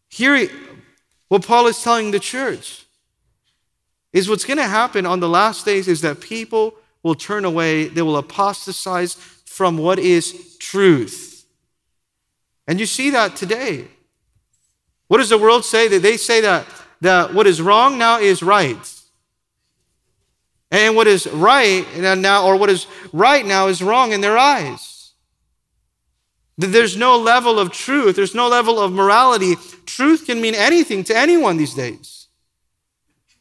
Here, 0.08 0.48
what 1.28 1.46
Paul 1.46 1.66
is 1.66 1.82
telling 1.82 2.10
the 2.10 2.20
church 2.20 2.84
is 4.12 4.28
what's 4.28 4.44
going 4.44 4.58
to 4.58 4.64
happen 4.64 5.04
on 5.04 5.20
the 5.20 5.28
last 5.28 5.64
days 5.64 5.88
is 5.88 6.00
that 6.00 6.20
people 6.20 6.74
will 7.02 7.14
turn 7.14 7.44
away, 7.44 7.88
they 7.88 8.02
will 8.02 8.16
apostatize 8.16 9.14
from 9.44 9.78
what 9.78 9.98
is 9.98 10.56
truth. 10.58 11.46
And 12.66 12.80
you 12.80 12.86
see 12.86 13.10
that 13.10 13.36
today. 13.36 13.88
What 15.08 15.18
does 15.18 15.28
the 15.28 15.38
world 15.38 15.64
say? 15.64 15.86
That 15.88 16.02
they 16.02 16.16
say 16.16 16.40
that, 16.40 16.66
that 17.00 17.32
what 17.32 17.46
is 17.46 17.62
wrong 17.62 17.98
now 17.98 18.18
is 18.18 18.42
right. 18.42 18.92
And 20.70 20.96
what 20.96 21.06
is 21.06 21.26
right 21.28 21.86
now, 21.96 22.44
or 22.44 22.56
what 22.56 22.70
is 22.70 22.86
right 23.12 23.46
now, 23.46 23.68
is 23.68 23.82
wrong 23.82 24.12
in 24.12 24.20
their 24.20 24.36
eyes. 24.36 24.95
There's 26.58 26.96
no 26.96 27.18
level 27.18 27.58
of 27.58 27.70
truth, 27.70 28.16
there's 28.16 28.34
no 28.34 28.48
level 28.48 28.78
of 28.80 28.92
morality. 28.92 29.56
Truth 29.84 30.26
can 30.26 30.40
mean 30.40 30.54
anything 30.54 31.04
to 31.04 31.16
anyone 31.16 31.56
these 31.56 31.74
days. 31.74 32.28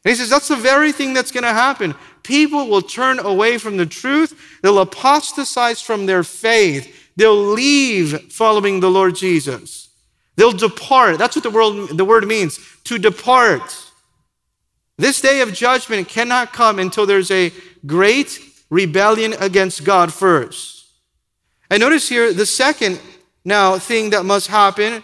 And 0.04 0.10
he 0.10 0.14
says 0.14 0.28
that's 0.28 0.48
the 0.48 0.56
very 0.56 0.92
thing 0.92 1.14
that's 1.14 1.32
going 1.32 1.44
to 1.44 1.52
happen. 1.52 1.94
People 2.22 2.68
will 2.68 2.82
turn 2.82 3.18
away 3.18 3.56
from 3.58 3.76
the 3.76 3.86
truth, 3.86 4.58
they'll 4.62 4.80
apostatize 4.80 5.80
from 5.80 6.06
their 6.06 6.22
faith, 6.22 7.10
they'll 7.16 7.34
leave 7.34 8.32
following 8.32 8.80
the 8.80 8.90
Lord 8.90 9.16
Jesus. 9.16 9.88
They'll 10.36 10.52
depart. 10.52 11.16
That's 11.16 11.34
what 11.34 11.42
the, 11.42 11.50
world, 11.50 11.96
the 11.96 12.04
word 12.04 12.26
means 12.26 12.60
to 12.84 12.98
depart. 12.98 13.74
This 14.98 15.20
day 15.20 15.40
of 15.40 15.52
judgment 15.52 16.08
cannot 16.08 16.52
come 16.52 16.78
until 16.78 17.06
there's 17.06 17.30
a 17.30 17.52
great 17.86 18.38
rebellion 18.68 19.34
against 19.40 19.84
God 19.84 20.12
first. 20.12 20.75
And 21.70 21.80
notice 21.80 22.08
here 22.08 22.32
the 22.32 22.46
second 22.46 23.00
now 23.44 23.78
thing 23.78 24.10
that 24.10 24.24
must 24.24 24.48
happen 24.48 25.02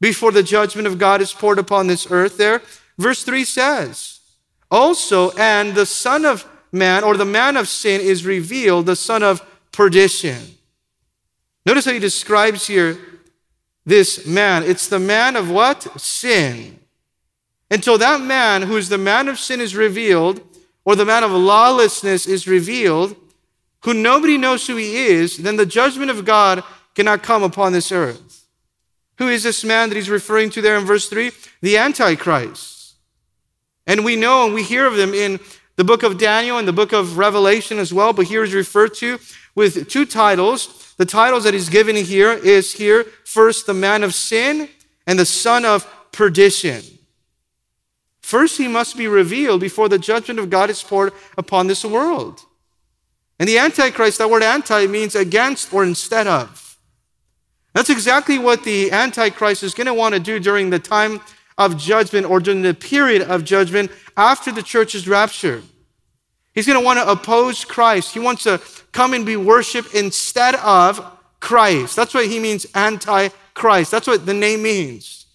before 0.00 0.32
the 0.32 0.42
judgment 0.42 0.86
of 0.86 0.98
God 0.98 1.20
is 1.20 1.32
poured 1.32 1.58
upon 1.58 1.86
this 1.86 2.06
earth 2.10 2.36
there. 2.36 2.62
Verse 2.98 3.24
3 3.24 3.44
says, 3.44 4.20
Also, 4.70 5.30
and 5.32 5.74
the 5.74 5.86
Son 5.86 6.24
of 6.24 6.46
Man, 6.74 7.04
or 7.04 7.16
the 7.16 7.24
man 7.24 7.56
of 7.56 7.68
sin, 7.68 8.00
is 8.00 8.26
revealed, 8.26 8.86
the 8.86 8.96
son 8.96 9.22
of 9.22 9.46
perdition. 9.70 10.42
Notice 11.64 11.84
how 11.84 11.92
he 11.92 12.00
describes 12.00 12.66
here 12.66 12.98
this 13.86 14.26
man. 14.26 14.64
It's 14.64 14.88
the 14.88 14.98
man 14.98 15.36
of 15.36 15.48
what? 15.48 16.00
Sin. 16.00 16.80
Until 17.70 17.96
that 17.98 18.20
man 18.20 18.62
who 18.62 18.76
is 18.76 18.88
the 18.88 18.98
man 18.98 19.28
of 19.28 19.38
sin 19.38 19.60
is 19.60 19.76
revealed, 19.76 20.40
or 20.84 20.96
the 20.96 21.04
man 21.04 21.22
of 21.22 21.30
lawlessness 21.30 22.26
is 22.26 22.48
revealed, 22.48 23.16
who 23.84 23.94
nobody 23.94 24.38
knows 24.38 24.66
who 24.66 24.76
he 24.76 24.96
is, 24.96 25.36
then 25.36 25.56
the 25.56 25.66
judgment 25.66 26.10
of 26.10 26.24
God 26.24 26.64
cannot 26.94 27.22
come 27.22 27.42
upon 27.42 27.72
this 27.72 27.92
earth. 27.92 28.46
Who 29.18 29.28
is 29.28 29.42
this 29.42 29.62
man 29.62 29.88
that 29.88 29.96
he's 29.96 30.10
referring 30.10 30.50
to 30.50 30.62
there 30.62 30.76
in 30.76 30.84
verse 30.84 31.08
3? 31.08 31.30
The 31.60 31.76
Antichrist. 31.76 32.94
And 33.86 34.04
we 34.04 34.16
know 34.16 34.46
and 34.46 34.54
we 34.54 34.62
hear 34.62 34.86
of 34.86 34.96
them 34.96 35.12
in 35.12 35.38
the 35.76 35.84
book 35.84 36.02
of 36.02 36.18
Daniel 36.18 36.58
and 36.58 36.66
the 36.66 36.72
book 36.72 36.92
of 36.92 37.18
Revelation 37.18 37.78
as 37.78 37.92
well, 37.92 38.12
but 38.12 38.26
here 38.26 38.42
is 38.42 38.54
referred 38.54 38.94
to 38.94 39.18
with 39.54 39.88
two 39.88 40.06
titles. 40.06 40.94
The 40.96 41.04
titles 41.04 41.44
that 41.44 41.54
he's 41.54 41.68
given 41.68 41.96
here 41.96 42.32
is 42.32 42.72
here 42.72 43.04
first 43.24 43.66
the 43.66 43.74
man 43.74 44.02
of 44.02 44.14
sin 44.14 44.68
and 45.06 45.18
the 45.18 45.26
son 45.26 45.64
of 45.64 45.86
perdition. 46.10 46.82
First, 48.22 48.56
he 48.56 48.68
must 48.68 48.96
be 48.96 49.06
revealed 49.06 49.60
before 49.60 49.90
the 49.90 49.98
judgment 49.98 50.40
of 50.40 50.48
God 50.48 50.70
is 50.70 50.82
poured 50.82 51.12
upon 51.36 51.66
this 51.66 51.84
world. 51.84 52.40
And 53.38 53.48
the 53.48 53.58
Antichrist, 53.58 54.18
that 54.18 54.30
word 54.30 54.42
anti 54.42 54.86
means 54.86 55.14
against 55.14 55.72
or 55.72 55.84
instead 55.84 56.26
of. 56.26 56.78
That's 57.72 57.90
exactly 57.90 58.38
what 58.38 58.62
the 58.62 58.92
Antichrist 58.92 59.62
is 59.62 59.74
going 59.74 59.88
to 59.88 59.94
want 59.94 60.14
to 60.14 60.20
do 60.20 60.38
during 60.38 60.70
the 60.70 60.78
time 60.78 61.20
of 61.58 61.76
judgment 61.76 62.26
or 62.26 62.40
during 62.40 62.62
the 62.62 62.74
period 62.74 63.22
of 63.22 63.44
judgment 63.44 63.90
after 64.16 64.52
the 64.52 64.62
church 64.62 64.94
is 64.94 65.08
raptured. 65.08 65.64
He's 66.52 66.66
going 66.66 66.78
to 66.78 66.84
want 66.84 67.00
to 67.00 67.10
oppose 67.10 67.64
Christ. 67.64 68.14
He 68.14 68.20
wants 68.20 68.44
to 68.44 68.60
come 68.92 69.12
and 69.12 69.26
be 69.26 69.36
worshiped 69.36 69.92
instead 69.92 70.54
of 70.56 71.04
Christ. 71.40 71.96
That's 71.96 72.14
what 72.14 72.26
he 72.26 72.38
means, 72.38 72.64
anti 72.74 73.28
Christ. 73.54 73.90
That's 73.90 74.06
what 74.06 74.24
the 74.24 74.34
name 74.34 74.62
means. 74.62 75.26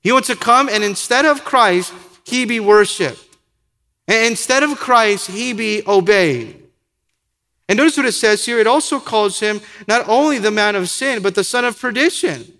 He 0.00 0.10
wants 0.10 0.28
to 0.28 0.36
come 0.36 0.68
and 0.70 0.82
instead 0.82 1.26
of 1.26 1.44
Christ, 1.44 1.92
he 2.24 2.46
be 2.46 2.60
worshiped. 2.60 3.24
And 4.06 4.26
instead 4.26 4.62
of 4.62 4.78
Christ, 4.78 5.30
he 5.30 5.52
be 5.52 5.82
obeyed. 5.86 6.67
And 7.68 7.76
notice 7.76 7.96
what 7.96 8.06
it 8.06 8.12
says 8.12 8.46
here. 8.46 8.58
It 8.58 8.66
also 8.66 8.98
calls 8.98 9.40
him 9.40 9.60
not 9.86 10.08
only 10.08 10.38
the 10.38 10.50
man 10.50 10.74
of 10.74 10.88
sin, 10.88 11.22
but 11.22 11.34
the 11.34 11.44
son 11.44 11.64
of 11.64 11.78
perdition. 11.78 12.52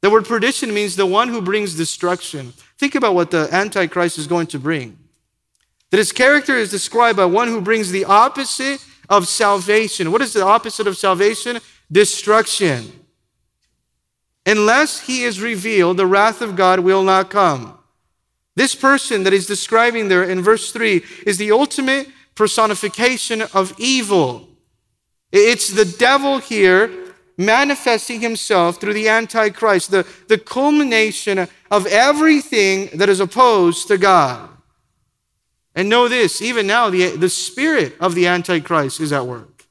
The 0.00 0.10
word 0.10 0.26
perdition 0.26 0.74
means 0.74 0.96
the 0.96 1.06
one 1.06 1.28
who 1.28 1.40
brings 1.40 1.76
destruction. 1.76 2.52
Think 2.76 2.94
about 2.94 3.14
what 3.14 3.30
the 3.30 3.48
Antichrist 3.52 4.18
is 4.18 4.26
going 4.26 4.48
to 4.48 4.58
bring. 4.58 4.98
That 5.90 5.98
his 5.98 6.12
character 6.12 6.56
is 6.56 6.70
described 6.70 7.16
by 7.16 7.24
one 7.24 7.48
who 7.48 7.60
brings 7.60 7.90
the 7.90 8.04
opposite 8.04 8.84
of 9.08 9.28
salvation. 9.28 10.10
What 10.10 10.20
is 10.22 10.32
the 10.32 10.44
opposite 10.44 10.86
of 10.86 10.96
salvation? 10.96 11.60
Destruction. 11.90 13.04
Unless 14.44 15.06
he 15.06 15.22
is 15.22 15.40
revealed, 15.40 15.96
the 15.96 16.06
wrath 16.06 16.42
of 16.42 16.56
God 16.56 16.80
will 16.80 17.02
not 17.02 17.30
come. 17.30 17.78
This 18.56 18.74
person 18.74 19.22
that 19.22 19.32
he's 19.32 19.46
describing 19.46 20.08
there 20.08 20.24
in 20.24 20.42
verse 20.42 20.70
3 20.70 21.02
is 21.26 21.38
the 21.38 21.50
ultimate 21.50 22.08
personification 22.34 23.42
of 23.52 23.74
evil. 23.78 24.48
It's 25.32 25.68
the 25.68 25.84
devil 25.84 26.38
here 26.38 26.90
manifesting 27.36 28.20
himself 28.20 28.80
through 28.80 28.94
the 28.94 29.08
Antichrist, 29.08 29.90
the, 29.90 30.06
the 30.28 30.38
culmination 30.38 31.48
of 31.70 31.86
everything 31.86 32.88
that 32.94 33.08
is 33.08 33.20
opposed 33.20 33.88
to 33.88 33.98
God. 33.98 34.48
And 35.74 35.88
know 35.88 36.08
this, 36.08 36.40
even 36.40 36.66
now, 36.66 36.90
the, 36.90 37.16
the 37.16 37.28
spirit 37.28 37.96
of 37.98 38.14
the 38.14 38.28
Antichrist 38.28 39.00
is 39.00 39.12
at 39.12 39.26
work. 39.26 39.66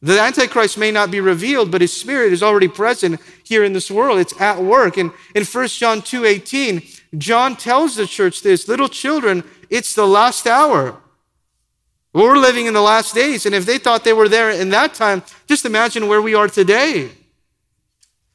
The 0.00 0.20
Antichrist 0.20 0.78
may 0.78 0.90
not 0.90 1.10
be 1.10 1.20
revealed, 1.20 1.70
but 1.70 1.80
his 1.80 1.92
spirit 1.92 2.32
is 2.32 2.42
already 2.42 2.68
present 2.68 3.20
here 3.44 3.64
in 3.64 3.72
this 3.72 3.90
world. 3.90 4.18
It's 4.18 4.38
at 4.40 4.62
work. 4.62 4.96
And 4.96 5.12
in 5.34 5.44
1 5.44 5.68
John 5.68 6.00
2 6.00 6.24
18, 6.24 6.82
John 7.18 7.56
tells 7.56 7.96
the 7.96 8.06
church 8.06 8.42
this 8.42 8.68
little 8.68 8.88
children, 8.88 9.42
it's 9.68 9.94
the 9.94 10.06
last 10.06 10.46
hour. 10.46 11.00
We're 12.16 12.38
living 12.38 12.64
in 12.64 12.72
the 12.72 12.80
last 12.80 13.14
days, 13.14 13.44
and 13.44 13.54
if 13.54 13.66
they 13.66 13.76
thought 13.76 14.02
they 14.02 14.14
were 14.14 14.26
there 14.28 14.50
in 14.50 14.70
that 14.70 14.94
time, 14.94 15.22
just 15.46 15.66
imagine 15.66 16.08
where 16.08 16.22
we 16.22 16.34
are 16.34 16.48
today. 16.48 17.10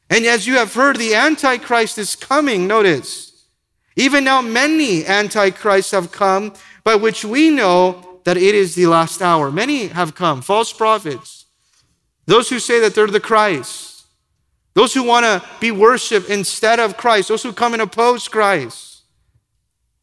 And 0.08 0.24
as 0.24 0.46
you 0.46 0.58
have 0.58 0.76
heard, 0.76 0.98
the 0.98 1.16
Antichrist 1.16 1.98
is 1.98 2.16
coming, 2.16 2.68
notice. 2.68 3.48
Even 3.96 4.24
now, 4.24 4.40
many 4.40 5.04
Antichrists 5.04 5.94
have 5.94 6.12
come, 6.12 6.54
by 6.84 6.94
which 6.94 7.26
we 7.26 7.50
know 7.50 8.20
that 8.24 8.38
it 8.38 8.54
is 8.54 8.76
the 8.76 8.86
last 8.86 9.20
hour. 9.20 9.50
Many 9.50 9.88
have 9.88 10.14
come, 10.14 10.44
false 10.44 10.72
prophets, 10.72 11.48
those 12.28 12.50
who 12.50 12.60
say 12.60 12.80
that 12.82 12.94
they're 12.94 13.08
the 13.08 13.20
Christ, 13.20 14.06
those 14.76 14.94
who 14.94 15.02
want 15.02 15.24
to 15.24 15.44
be 15.60 15.72
worshiped 15.72 16.30
instead 16.30 16.80
of 16.80 16.98
Christ, 16.98 17.30
those 17.30 17.42
who 17.42 17.52
come 17.52 17.74
and 17.74 17.82
oppose 17.82 18.28
Christ. 18.28 18.91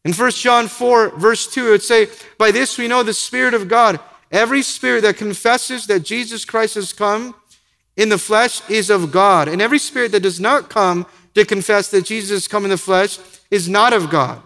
In 0.05 0.13
1 0.13 0.31
John 0.31 0.67
4, 0.67 1.17
verse 1.17 1.47
2, 1.47 1.67
it 1.67 1.71
would 1.71 1.83
say, 1.83 2.07
By 2.37 2.51
this 2.51 2.77
we 2.77 2.87
know 2.87 3.03
the 3.03 3.13
Spirit 3.13 3.53
of 3.53 3.67
God. 3.67 3.99
Every 4.31 4.61
spirit 4.61 5.01
that 5.01 5.17
confesses 5.17 5.87
that 5.87 6.01
Jesus 6.01 6.45
Christ 6.45 6.75
has 6.75 6.93
come 6.93 7.35
in 7.97 8.09
the 8.09 8.17
flesh 8.17 8.67
is 8.69 8.89
of 8.89 9.11
God. 9.11 9.47
And 9.47 9.61
every 9.61 9.79
spirit 9.79 10.11
that 10.11 10.21
does 10.21 10.39
not 10.39 10.69
come 10.69 11.05
to 11.33 11.45
confess 11.45 11.89
that 11.89 12.05
Jesus 12.05 12.31
has 12.31 12.47
come 12.47 12.63
in 12.63 12.69
the 12.69 12.77
flesh 12.77 13.19
is 13.49 13.67
not 13.67 13.91
of 13.91 14.09
God. 14.09 14.41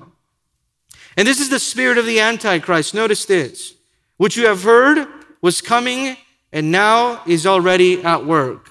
And 1.18 1.28
this 1.28 1.40
is 1.40 1.50
the 1.50 1.60
spirit 1.60 1.98
of 1.98 2.06
the 2.06 2.20
Antichrist. 2.20 2.94
Notice 2.94 3.26
this, 3.26 3.74
What 4.18 4.36
you 4.36 4.48
have 4.48 4.64
heard 4.64 5.08
was 5.42 5.62
coming 5.62 6.18
and 6.52 6.72
now 6.72 7.22
is 7.28 7.46
already 7.46 8.02
at 8.04 8.26
work. 8.26 8.70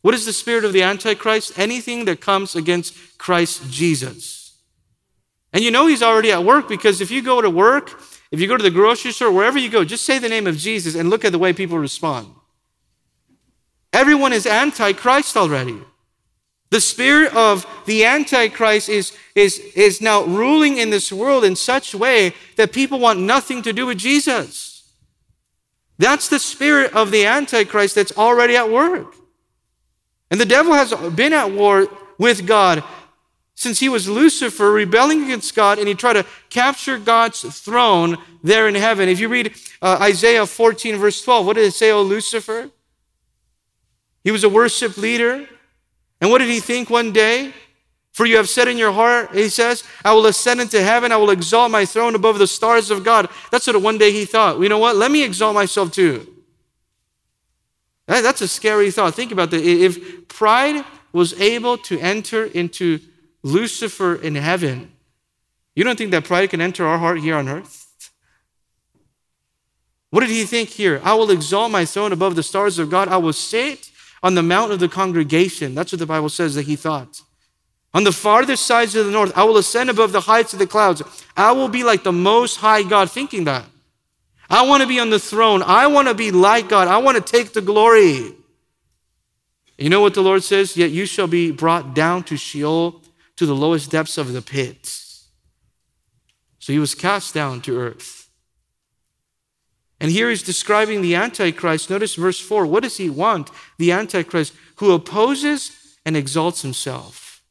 What 0.00 0.14
is 0.14 0.24
the 0.24 0.32
spirit 0.32 0.64
of 0.64 0.72
the 0.72 0.82
Antichrist? 0.82 1.58
Anything 1.58 2.06
that 2.06 2.22
comes 2.22 2.56
against 2.56 3.18
Christ 3.18 3.70
Jesus. 3.70 4.39
And 5.52 5.64
you 5.64 5.70
know 5.70 5.86
he's 5.86 6.02
already 6.02 6.32
at 6.32 6.44
work 6.44 6.68
because 6.68 7.00
if 7.00 7.10
you 7.10 7.22
go 7.22 7.40
to 7.40 7.50
work, 7.50 8.00
if 8.30 8.40
you 8.40 8.46
go 8.46 8.56
to 8.56 8.62
the 8.62 8.70
grocery 8.70 9.12
store, 9.12 9.32
wherever 9.32 9.58
you 9.58 9.68
go, 9.68 9.84
just 9.84 10.04
say 10.04 10.18
the 10.18 10.28
name 10.28 10.46
of 10.46 10.56
Jesus 10.56 10.94
and 10.94 11.10
look 11.10 11.24
at 11.24 11.32
the 11.32 11.38
way 11.38 11.52
people 11.52 11.78
respond. 11.78 12.28
Everyone 13.92 14.32
is 14.32 14.46
anti-Christ 14.46 15.36
already. 15.36 15.78
The 16.70 16.80
spirit 16.80 17.34
of 17.34 17.66
the 17.86 18.04
Antichrist 18.04 18.88
is, 18.88 19.16
is, 19.34 19.58
is 19.74 20.00
now 20.00 20.22
ruling 20.22 20.76
in 20.76 20.90
this 20.90 21.12
world 21.12 21.44
in 21.44 21.56
such 21.56 21.94
a 21.94 21.98
way 21.98 22.32
that 22.56 22.72
people 22.72 23.00
want 23.00 23.18
nothing 23.18 23.60
to 23.62 23.72
do 23.72 23.86
with 23.86 23.98
Jesus. 23.98 24.88
That's 25.98 26.28
the 26.28 26.38
spirit 26.38 26.94
of 26.94 27.10
the 27.10 27.26
Antichrist 27.26 27.96
that's 27.96 28.16
already 28.16 28.56
at 28.56 28.70
work. 28.70 29.16
And 30.30 30.40
the 30.40 30.46
devil 30.46 30.72
has 30.72 30.94
been 31.10 31.32
at 31.32 31.50
war 31.50 31.88
with 32.18 32.46
God 32.46 32.84
since 33.60 33.78
he 33.78 33.90
was 33.90 34.08
Lucifer 34.08 34.72
rebelling 34.72 35.22
against 35.24 35.54
God 35.54 35.78
and 35.78 35.86
he 35.86 35.92
tried 35.92 36.14
to 36.14 36.24
capture 36.48 36.98
God's 36.98 37.42
throne 37.42 38.16
there 38.42 38.66
in 38.66 38.74
heaven. 38.74 39.06
If 39.06 39.20
you 39.20 39.28
read 39.28 39.54
uh, 39.82 39.98
Isaiah 40.00 40.46
14, 40.46 40.96
verse 40.96 41.20
12, 41.22 41.44
what 41.44 41.56
did 41.56 41.66
it 41.66 41.74
say, 41.74 41.90
O 41.90 42.00
Lucifer? 42.00 42.70
He 44.24 44.30
was 44.30 44.44
a 44.44 44.48
worship 44.48 44.96
leader. 44.96 45.46
And 46.22 46.30
what 46.30 46.38
did 46.38 46.48
he 46.48 46.58
think 46.58 46.88
one 46.88 47.12
day? 47.12 47.52
For 48.12 48.24
you 48.24 48.38
have 48.38 48.48
said 48.48 48.66
in 48.66 48.78
your 48.78 48.92
heart, 48.92 49.34
he 49.34 49.50
says, 49.50 49.84
I 50.06 50.14
will 50.14 50.24
ascend 50.24 50.62
into 50.62 50.82
heaven, 50.82 51.12
I 51.12 51.18
will 51.18 51.28
exalt 51.28 51.70
my 51.70 51.84
throne 51.84 52.14
above 52.14 52.38
the 52.38 52.46
stars 52.46 52.90
of 52.90 53.04
God. 53.04 53.28
That's 53.50 53.66
what 53.66 53.82
one 53.82 53.98
day 53.98 54.10
he 54.10 54.24
thought. 54.24 54.58
You 54.58 54.70
know 54.70 54.78
what? 54.78 54.96
Let 54.96 55.10
me 55.10 55.22
exalt 55.22 55.54
myself 55.54 55.92
too. 55.92 56.26
That's 58.06 58.40
a 58.40 58.48
scary 58.48 58.90
thought. 58.90 59.14
Think 59.14 59.32
about 59.32 59.50
that. 59.50 59.62
If 59.62 60.28
pride 60.28 60.82
was 61.12 61.38
able 61.38 61.76
to 61.76 61.98
enter 61.98 62.46
into 62.46 63.00
Lucifer 63.42 64.14
in 64.14 64.34
heaven, 64.34 64.92
you 65.74 65.84
don't 65.84 65.96
think 65.96 66.10
that 66.10 66.24
pride 66.24 66.50
can 66.50 66.60
enter 66.60 66.86
our 66.86 66.98
heart 66.98 67.20
here 67.20 67.36
on 67.36 67.48
earth? 67.48 68.10
What 70.10 70.20
did 70.20 70.30
he 70.30 70.44
think 70.44 70.70
here? 70.70 71.00
I 71.04 71.14
will 71.14 71.30
exalt 71.30 71.70
my 71.70 71.84
throne 71.84 72.12
above 72.12 72.34
the 72.34 72.42
stars 72.42 72.78
of 72.78 72.90
God. 72.90 73.08
I 73.08 73.16
will 73.16 73.32
sit 73.32 73.90
on 74.22 74.34
the 74.34 74.42
mount 74.42 74.72
of 74.72 74.80
the 74.80 74.88
congregation. 74.88 75.74
That's 75.74 75.92
what 75.92 76.00
the 76.00 76.06
Bible 76.06 76.28
says 76.28 76.54
that 76.56 76.66
he 76.66 76.76
thought. 76.76 77.22
On 77.94 78.04
the 78.04 78.12
farthest 78.12 78.66
sides 78.66 78.94
of 78.94 79.06
the 79.06 79.12
north, 79.12 79.36
I 79.36 79.44
will 79.44 79.56
ascend 79.56 79.90
above 79.90 80.12
the 80.12 80.20
heights 80.20 80.52
of 80.52 80.58
the 80.58 80.66
clouds. 80.66 81.02
I 81.36 81.52
will 81.52 81.68
be 81.68 81.82
like 81.82 82.02
the 82.02 82.12
most 82.12 82.56
high 82.56 82.82
God, 82.82 83.10
thinking 83.10 83.44
that. 83.44 83.64
I 84.48 84.66
want 84.66 84.82
to 84.82 84.88
be 84.88 84.98
on 85.00 85.10
the 85.10 85.18
throne. 85.18 85.62
I 85.62 85.86
want 85.86 86.08
to 86.08 86.14
be 86.14 86.32
like 86.32 86.68
God. 86.68 86.88
I 86.88 86.98
want 86.98 87.16
to 87.16 87.22
take 87.22 87.52
the 87.52 87.60
glory. 87.60 88.34
You 89.78 89.88
know 89.88 90.00
what 90.00 90.14
the 90.14 90.22
Lord 90.22 90.42
says? 90.42 90.76
Yet 90.76 90.90
you 90.90 91.06
shall 91.06 91.28
be 91.28 91.52
brought 91.52 91.94
down 91.94 92.24
to 92.24 92.36
Sheol 92.36 92.99
to 93.40 93.46
the 93.46 93.56
lowest 93.56 93.90
depths 93.90 94.18
of 94.18 94.34
the 94.34 94.42
pit. 94.42 94.86
So 96.58 96.74
he 96.74 96.78
was 96.78 96.94
cast 96.94 97.32
down 97.32 97.62
to 97.62 97.78
earth. 97.78 98.28
And 99.98 100.10
here 100.10 100.28
he's 100.28 100.42
describing 100.42 101.00
the 101.00 101.14
Antichrist. 101.14 101.88
Notice 101.88 102.16
verse 102.16 102.38
4. 102.38 102.66
What 102.66 102.82
does 102.82 102.98
he 102.98 103.08
want? 103.08 103.48
The 103.78 103.92
Antichrist 103.92 104.52
who 104.76 104.92
opposes 104.92 105.96
and 106.04 106.18
exalts 106.18 106.60
himself. 106.60 107.42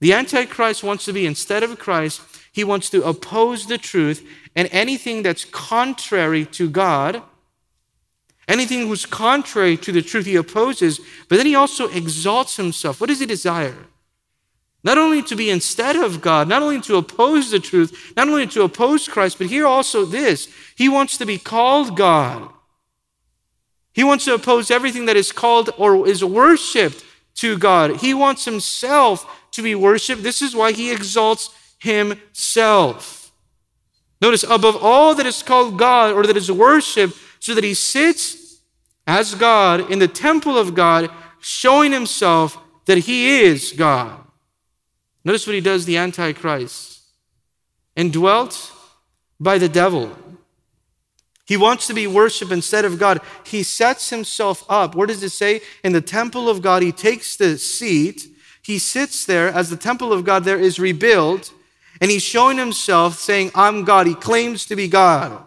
The 0.00 0.12
Antichrist 0.12 0.82
wants 0.82 1.04
to 1.04 1.12
be, 1.12 1.26
instead 1.26 1.62
of 1.62 1.78
Christ, 1.78 2.20
he 2.50 2.64
wants 2.64 2.90
to 2.90 3.04
oppose 3.04 3.66
the 3.66 3.78
truth 3.78 4.28
and 4.56 4.68
anything 4.72 5.22
that's 5.22 5.44
contrary 5.44 6.44
to 6.46 6.68
God, 6.68 7.22
anything 8.48 8.88
who's 8.88 9.06
contrary 9.06 9.76
to 9.76 9.92
the 9.92 10.02
truth, 10.02 10.26
he 10.26 10.34
opposes, 10.34 10.98
but 11.28 11.36
then 11.36 11.46
he 11.46 11.54
also 11.54 11.86
exalts 11.86 12.56
himself. 12.56 13.00
What 13.00 13.10
does 13.10 13.20
he 13.20 13.26
desire? 13.26 13.86
Not 14.86 14.98
only 14.98 15.20
to 15.24 15.34
be 15.34 15.50
instead 15.50 15.96
of 15.96 16.20
God, 16.20 16.46
not 16.46 16.62
only 16.62 16.80
to 16.82 16.94
oppose 16.94 17.50
the 17.50 17.58
truth, 17.58 18.12
not 18.16 18.28
only 18.28 18.46
to 18.46 18.62
oppose 18.62 19.08
Christ, 19.08 19.36
but 19.36 19.48
here 19.48 19.66
also 19.66 20.04
this 20.04 20.46
He 20.76 20.88
wants 20.88 21.18
to 21.18 21.26
be 21.26 21.38
called 21.38 21.96
God. 21.96 22.48
He 23.92 24.04
wants 24.04 24.26
to 24.26 24.34
oppose 24.34 24.70
everything 24.70 25.06
that 25.06 25.16
is 25.16 25.32
called 25.32 25.70
or 25.76 26.06
is 26.06 26.24
worshiped 26.24 27.04
to 27.34 27.58
God. 27.58 27.96
He 27.96 28.14
wants 28.14 28.44
Himself 28.44 29.26
to 29.50 29.60
be 29.60 29.74
worshiped. 29.74 30.22
This 30.22 30.40
is 30.40 30.54
why 30.54 30.70
He 30.70 30.92
exalts 30.92 31.50
Himself. 31.80 33.32
Notice, 34.20 34.44
above 34.44 34.76
all 34.80 35.16
that 35.16 35.26
is 35.26 35.42
called 35.42 35.80
God 35.80 36.14
or 36.14 36.28
that 36.28 36.36
is 36.36 36.52
worshiped, 36.52 37.18
so 37.40 37.56
that 37.56 37.64
He 37.64 37.74
sits 37.74 38.60
as 39.04 39.34
God 39.34 39.90
in 39.90 39.98
the 39.98 40.06
temple 40.06 40.56
of 40.56 40.76
God, 40.76 41.10
showing 41.40 41.90
Himself 41.90 42.56
that 42.84 42.98
He 42.98 43.40
is 43.40 43.72
God. 43.72 44.25
Notice 45.26 45.44
what 45.44 45.54
he 45.54 45.60
does, 45.60 45.86
the 45.86 45.96
Antichrist. 45.96 47.00
Indwelt 47.96 48.70
by 49.40 49.58
the 49.58 49.68
devil. 49.68 50.16
He 51.46 51.56
wants 51.56 51.88
to 51.88 51.94
be 51.94 52.06
worshiped 52.06 52.52
instead 52.52 52.84
of 52.84 53.00
God. 53.00 53.20
He 53.44 53.64
sets 53.64 54.08
himself 54.10 54.64
up. 54.68 54.94
Where 54.94 55.08
does 55.08 55.24
it 55.24 55.30
say? 55.30 55.62
In 55.82 55.92
the 55.92 56.00
temple 56.00 56.48
of 56.48 56.62
God, 56.62 56.80
he 56.80 56.92
takes 56.92 57.34
the 57.34 57.58
seat. 57.58 58.28
he 58.62 58.78
sits 58.78 59.26
there 59.26 59.48
as 59.48 59.68
the 59.68 59.76
temple 59.76 60.12
of 60.12 60.24
God 60.24 60.44
there 60.44 60.60
is 60.60 60.78
rebuilt, 60.78 61.52
and 62.00 62.08
he's 62.08 62.22
showing 62.22 62.58
himself 62.58 63.18
saying, 63.18 63.50
I'm 63.52 63.82
God. 63.82 64.06
He 64.06 64.14
claims 64.14 64.64
to 64.66 64.76
be 64.76 64.86
God. 64.86 65.42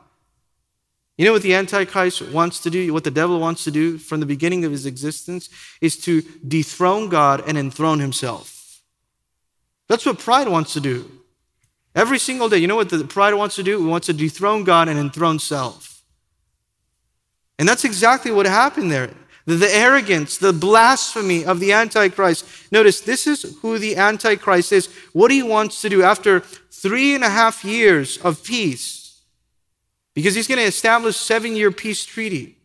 You 1.17 1.23
know 1.23 1.31
what 1.31 1.41
the 1.41 1.53
Antichrist 1.53 2.21
wants 2.33 2.59
to 2.61 2.69
do, 2.69 2.91
what 2.91 3.05
the 3.05 3.11
devil 3.11 3.39
wants 3.39 3.63
to 3.63 3.71
do 3.71 3.97
from 3.97 4.19
the 4.19 4.25
beginning 4.25 4.65
of 4.65 4.73
his 4.73 4.85
existence 4.85 5.49
is 5.79 5.97
to 5.99 6.21
dethrone 6.45 7.07
God 7.07 7.43
and 7.47 7.57
enthrone 7.57 7.99
himself. 7.99 8.59
That's 9.89 10.06
what 10.06 10.19
pride 10.19 10.47
wants 10.47 10.71
to 10.73 10.80
do. 10.80 11.12
Every 11.93 12.19
single 12.19 12.47
day, 12.47 12.60
you 12.60 12.67
know 12.67 12.78
what 12.78 12.89
the 12.89 13.04
pride 13.04 13.34
wants 13.34 13.56
to 13.58 13.63
do? 13.63 13.86
It 13.86 13.89
wants 13.89 14.08
to 14.08 14.13
dethrone 14.13 14.63
God 14.63 14.88
and 14.88 14.97
enthrone 14.97 15.39
self. 15.39 16.02
And 17.58 17.67
that's 17.67 17.84
exactly 17.84 18.32
what 18.32 18.45
happened 18.45 18.91
there. 18.91 19.10
The, 19.45 19.56
the 19.56 19.75
arrogance, 19.75 20.38
the 20.38 20.54
blasphemy 20.54 21.43
of 21.43 21.60
the 21.60 21.73
Antichrist. 21.73 22.45
Notice 22.71 23.02
this 23.02 23.28
is 23.28 23.58
who 23.62 23.80
the 23.80 23.97
Antichrist 23.97 24.71
is, 24.71 24.88
what 25.12 25.32
he 25.32 25.43
wants 25.43 25.82
to 25.82 25.89
do 25.89 26.04
after 26.04 26.39
three 26.39 27.15
and 27.15 27.23
a 27.23 27.30
half 27.30 27.65
years 27.65 28.17
of 28.19 28.43
peace 28.43 28.99
because 30.19 30.36
he's 30.36 30.47
going 30.47 30.60
to 30.60 30.65
establish 30.65 31.15
seven 31.15 31.56
year 31.56 31.71
peace 31.71 32.04
treaty 32.04 32.58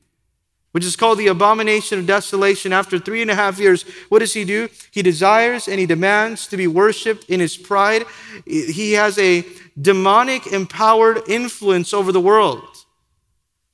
which 0.74 0.84
is 0.84 0.96
called 0.96 1.18
the 1.18 1.28
abomination 1.28 2.00
of 2.00 2.06
desolation. 2.06 2.72
After 2.72 2.98
three 2.98 3.22
and 3.22 3.30
a 3.30 3.34
half 3.36 3.60
years 3.60 3.84
what 4.08 4.18
does 4.18 4.34
he 4.34 4.44
do? 4.44 4.68
He 4.90 5.02
desires 5.02 5.68
and 5.68 5.78
he 5.78 5.86
demands 5.86 6.48
to 6.48 6.56
be 6.56 6.66
worshiped 6.66 7.30
in 7.30 7.38
his 7.38 7.56
pride. 7.56 8.04
He 8.44 8.94
has 8.94 9.16
a 9.16 9.46
demonic 9.80 10.48
empowered 10.48 11.28
influence 11.28 11.94
over 11.94 12.10
the 12.10 12.20
world. 12.20 12.66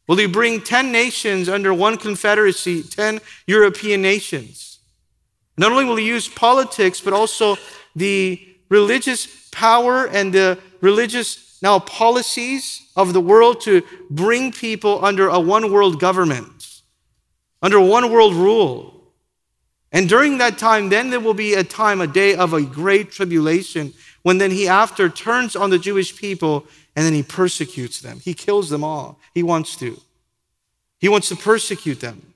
Will 0.08 0.16
he 0.16 0.26
bring 0.26 0.60
10 0.60 0.92
nations 0.92 1.48
under 1.48 1.72
one 1.72 1.96
confederacy 1.96 2.82
10 2.82 3.20
european 3.46 4.02
nations? 4.02 4.80
Not 5.56 5.72
only 5.72 5.86
will 5.86 5.96
he 5.96 6.06
use 6.06 6.28
politics 6.28 7.00
but 7.00 7.14
also 7.14 7.56
the 7.96 8.46
religious 8.68 9.48
power 9.52 10.06
and 10.06 10.34
the 10.34 10.58
religious 10.82 11.58
now 11.62 11.78
policies 11.78 12.82
of 12.94 13.14
the 13.14 13.20
world 13.22 13.62
to 13.62 13.82
bring 14.10 14.52
people 14.52 15.02
under 15.02 15.28
a 15.28 15.40
one 15.40 15.72
world 15.72 15.98
government, 15.98 16.59
under 17.62 17.80
one 17.80 18.10
world 18.10 18.34
rule. 18.34 18.94
And 19.92 20.08
during 20.08 20.38
that 20.38 20.56
time, 20.56 20.88
then 20.88 21.10
there 21.10 21.20
will 21.20 21.34
be 21.34 21.54
a 21.54 21.64
time, 21.64 22.00
a 22.00 22.06
day 22.06 22.34
of 22.34 22.52
a 22.52 22.62
great 22.62 23.10
tribulation, 23.10 23.92
when 24.22 24.38
then 24.38 24.50
he 24.50 24.68
after 24.68 25.08
turns 25.08 25.56
on 25.56 25.70
the 25.70 25.78
Jewish 25.78 26.16
people 26.16 26.66
and 26.94 27.04
then 27.04 27.14
he 27.14 27.22
persecutes 27.22 28.00
them. 28.00 28.20
He 28.20 28.34
kills 28.34 28.68
them 28.68 28.84
all. 28.84 29.18
He 29.34 29.42
wants 29.42 29.76
to. 29.76 30.00
He 30.98 31.08
wants 31.08 31.28
to 31.28 31.36
persecute 31.36 32.00
them. 32.00 32.34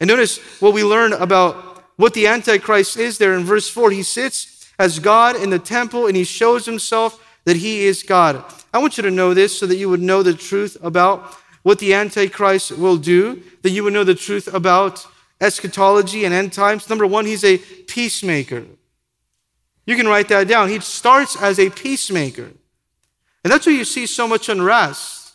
And 0.00 0.08
notice 0.08 0.38
what 0.60 0.74
we 0.74 0.82
learn 0.82 1.12
about 1.12 1.84
what 1.96 2.14
the 2.14 2.26
Antichrist 2.26 2.96
is 2.96 3.18
there 3.18 3.34
in 3.34 3.44
verse 3.44 3.68
4. 3.68 3.90
He 3.90 4.02
sits 4.02 4.68
as 4.78 4.98
God 4.98 5.36
in 5.36 5.50
the 5.50 5.58
temple 5.58 6.06
and 6.06 6.16
he 6.16 6.24
shows 6.24 6.66
himself 6.66 7.20
that 7.44 7.56
he 7.56 7.84
is 7.84 8.02
God. 8.02 8.44
I 8.72 8.78
want 8.78 8.96
you 8.96 9.02
to 9.02 9.10
know 9.10 9.34
this 9.34 9.56
so 9.56 9.66
that 9.66 9.76
you 9.76 9.88
would 9.88 10.02
know 10.02 10.22
the 10.22 10.34
truth 10.34 10.76
about 10.82 11.38
what 11.64 11.80
the 11.80 11.94
Antichrist 11.94 12.72
will 12.72 12.98
do, 12.98 13.42
that 13.62 13.70
you 13.70 13.82
would 13.82 13.94
know 13.94 14.04
the 14.04 14.14
truth 14.14 14.52
about 14.52 15.04
eschatology 15.40 16.24
and 16.24 16.32
end 16.32 16.52
times. 16.52 16.88
Number 16.88 17.06
one, 17.06 17.26
he's 17.26 17.42
a 17.42 17.58
peacemaker. 17.58 18.64
You 19.86 19.96
can 19.96 20.06
write 20.06 20.28
that 20.28 20.46
down. 20.46 20.68
He 20.68 20.78
starts 20.80 21.40
as 21.40 21.58
a 21.58 21.70
peacemaker. 21.70 22.50
And 23.42 23.52
that's 23.52 23.66
why 23.66 23.72
you 23.72 23.84
see 23.84 24.06
so 24.06 24.28
much 24.28 24.48
unrest. 24.48 25.32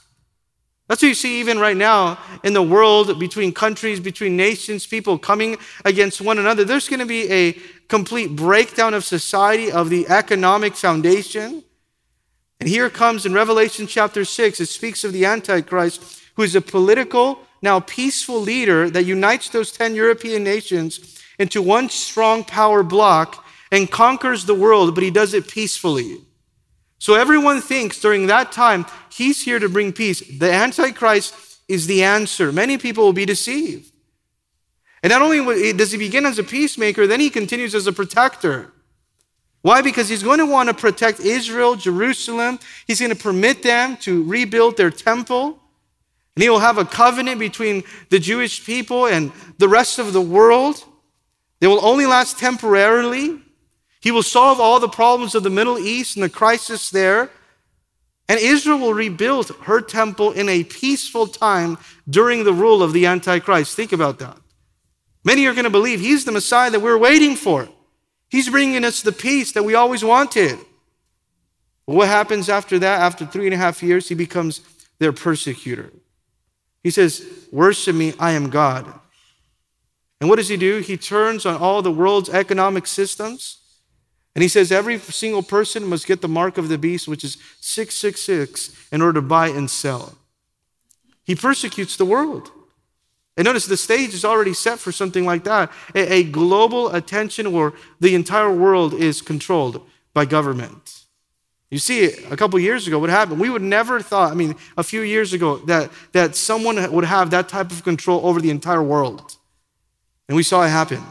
That's 0.88 1.02
what 1.02 1.10
you 1.10 1.16
see 1.16 1.40
even 1.40 1.60
right 1.60 1.78
now 1.78 2.20
in 2.44 2.54
the 2.54 2.64
world, 2.64 3.20
between 3.20 3.52
countries, 3.52 4.00
between 4.00 4.38
nations, 4.38 4.88
people 4.88 5.18
coming 5.18 5.58
against 5.86 6.22
one 6.22 6.40
another. 6.40 6.64
There's 6.64 6.90
going 6.90 7.00
to 7.00 7.06
be 7.06 7.32
a 7.32 7.54
complete 7.88 8.36
breakdown 8.36 8.94
of 8.94 9.04
society, 9.04 9.72
of 9.72 9.90
the 9.90 10.08
economic 10.08 10.76
foundation. 10.76 11.64
And 12.60 12.68
here 12.68 12.90
comes 12.90 13.26
in 13.26 13.34
Revelation 13.34 13.88
chapter 13.88 14.26
6, 14.26 14.60
it 14.60 14.66
speaks 14.66 15.04
of 15.04 15.14
the 15.14 15.26
Antichrist, 15.26 16.19
who 16.40 16.44
is 16.44 16.56
a 16.56 16.62
political, 16.62 17.38
now 17.62 17.82
peaceful 17.82 18.40
leader 18.40 18.90
that 18.90 19.04
unites 19.04 19.50
those 19.50 19.74
10 19.74 19.94
European 19.94 20.42
nations 20.42 21.22
into 21.38 21.62
one 21.62 21.90
strong 21.90 22.46
power 22.46 22.82
block 22.82 23.44
and 23.74 23.92
conquers 23.92 24.46
the 24.46 24.56
world, 24.56 24.96
but 24.96 25.04
he 25.04 25.12
does 25.12 25.34
it 25.34 25.50
peacefully. 25.50 26.22
So 26.98 27.16
everyone 27.16 27.60
thinks 27.60 28.00
during 28.00 28.28
that 28.28 28.54
time 28.54 28.86
he's 29.12 29.44
here 29.44 29.60
to 29.60 29.68
bring 29.68 29.92
peace. 29.92 30.22
The 30.40 30.50
Antichrist 30.50 31.36
is 31.68 31.88
the 31.88 32.06
answer. 32.06 32.54
Many 32.54 32.78
people 32.78 33.04
will 33.04 33.12
be 33.12 33.26
deceived. 33.26 33.92
And 35.04 35.12
not 35.12 35.22
only 35.22 35.74
does 35.74 35.92
he 35.92 35.98
begin 35.98 36.26
as 36.26 36.40
a 36.40 36.44
peacemaker, 36.46 37.06
then 37.06 37.20
he 37.20 37.30
continues 37.30 37.76
as 37.76 37.86
a 37.86 37.92
protector. 37.92 38.72
Why? 39.62 39.82
Because 39.82 40.08
he's 40.08 40.24
going 40.24 40.40
to 40.40 40.46
want 40.46 40.70
to 40.70 40.74
protect 40.74 41.20
Israel, 41.20 41.76
Jerusalem. 41.76 42.60
He's 42.88 43.02
going 43.02 43.14
to 43.14 43.22
permit 43.22 43.62
them 43.62 43.98
to 43.98 44.24
rebuild 44.24 44.78
their 44.78 44.90
temple. 44.90 45.60
And 46.40 46.44
he 46.44 46.50
will 46.50 46.60
have 46.60 46.78
a 46.78 46.86
covenant 46.86 47.38
between 47.38 47.84
the 48.12 48.18
Jewish 48.18 48.66
people 48.66 49.08
and 49.08 49.34
the 49.58 49.68
rest 49.68 50.00
of 50.00 50.14
the 50.14 50.22
world. 50.22 50.82
They 51.60 51.68
will 51.68 51.86
only 51.86 52.06
last 52.06 52.40
temporarily. 52.40 53.42
He 54.00 54.12
will 54.12 54.24
solve 54.24 54.58
all 54.58 54.80
the 54.80 54.88
problems 54.88 55.36
of 55.36 55.44
the 55.44 55.50
Middle 55.50 55.78
East 55.78 56.16
and 56.16 56.24
the 56.24 56.30
crisis 56.30 56.92
there. 56.92 57.30
And 58.30 58.40
Israel 58.40 58.80
will 58.80 58.94
rebuild 58.94 59.50
her 59.64 59.82
temple 59.82 60.32
in 60.32 60.48
a 60.48 60.64
peaceful 60.64 61.28
time 61.28 61.78
during 62.10 62.46
the 62.46 62.54
rule 62.54 62.82
of 62.82 62.94
the 62.94 63.06
Antichrist. 63.06 63.76
Think 63.76 63.92
about 63.92 64.20
that. 64.20 64.38
Many 65.26 65.46
are 65.46 65.54
going 65.54 65.66
to 65.66 65.70
believe 65.70 66.00
he's 66.00 66.24
the 66.24 66.32
Messiah 66.32 66.72
that 66.72 66.80
we're 66.80 66.98
waiting 66.98 67.36
for. 67.36 67.68
He's 68.30 68.48
bringing 68.48 68.86
us 68.86 69.02
the 69.02 69.12
peace 69.12 69.52
that 69.52 69.64
we 69.64 69.76
always 69.76 70.06
wanted. 70.06 70.58
But 71.86 71.96
what 71.96 72.08
happens 72.08 72.48
after 72.48 72.80
that? 72.80 73.02
After 73.02 73.26
three 73.26 73.48
and 73.48 73.54
a 73.54 73.58
half 73.58 73.84
years, 73.84 74.08
he 74.08 74.16
becomes 74.16 74.62
their 75.00 75.12
persecutor. 75.12 75.92
He 76.84 76.92
says, 76.92 77.26
Worship 77.52 77.96
me, 77.96 78.14
I 78.20 78.32
am 78.32 78.50
God. 78.50 78.86
And 80.20 80.30
what 80.30 80.36
does 80.36 80.50
he 80.50 80.58
do? 80.58 80.80
He 80.80 80.98
turns 80.98 81.46
on 81.46 81.56
all 81.56 81.82
the 81.82 81.92
world's 81.92 82.30
economic 82.30 82.88
systems. 82.88 83.58
And 84.36 84.44
he 84.44 84.48
says 84.48 84.72
every 84.72 85.00
single 85.00 85.44
person 85.44 85.86
must 85.86 86.08
get 86.08 86.22
the 86.22 86.28
mark 86.28 86.58
of 86.58 86.70
the 86.70 86.78
beast, 86.78 87.08
which 87.08 87.24
is 87.24 87.38
666, 87.62 88.90
in 88.92 89.02
order 89.02 89.20
to 89.20 89.28
buy 89.28 89.48
and 89.48 89.70
sell. 89.70 90.16
He 91.24 91.36
persecutes 91.36 91.98
the 91.98 92.06
world. 92.06 92.52
And 93.38 93.46
notice 93.46 93.66
the 93.66 93.78
stage 93.78 94.14
is 94.14 94.26
already 94.26 94.54
set 94.54 94.80
for 94.80 94.92
something 94.92 95.26
like 95.26 95.46
that 95.46 95.72
a, 95.96 96.24
global 96.24 96.94
attention 96.94 97.52
where 97.52 97.74
the 98.00 98.14
entire 98.14 98.54
world 98.54 98.94
is 98.94 99.22
controlled 99.22 99.88
by 100.14 100.26
government. 100.26 100.99
You 101.72 101.78
see, 101.78 102.06
a 102.06 102.36
couple 102.36 102.60
years 102.60 102.88
ago, 102.88 102.98
what 102.98 103.12
happened? 103.12 103.40
We 103.40 103.50
would 103.50 103.62
never 103.62 104.02
thought, 104.02 104.32
I 104.32 104.36
mean, 104.36 104.56
a 104.76 104.84
few 104.84 105.02
years 105.02 105.34
ago, 105.34 105.58
that, 105.68 105.92
that 106.14 106.36
someone 106.36 106.92
would 106.92 107.06
have 107.06 107.30
that 107.30 107.48
type 107.48 107.72
of 107.72 107.84
control 107.84 108.26
over 108.26 108.42
the 108.42 108.50
entire 108.50 108.82
world. 108.82 109.38
And 110.28 110.36
we 110.36 110.44
saw 110.44 110.64
it 110.64 110.70
happen. 110.70 111.04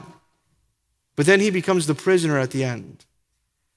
But 1.15 1.27
then 1.27 1.41
he 1.41 1.51
becomes 1.51 1.87
the 1.87 1.95
prisoner 1.95 2.39
at 2.39 2.51
the 2.51 2.65
end. 2.65 3.05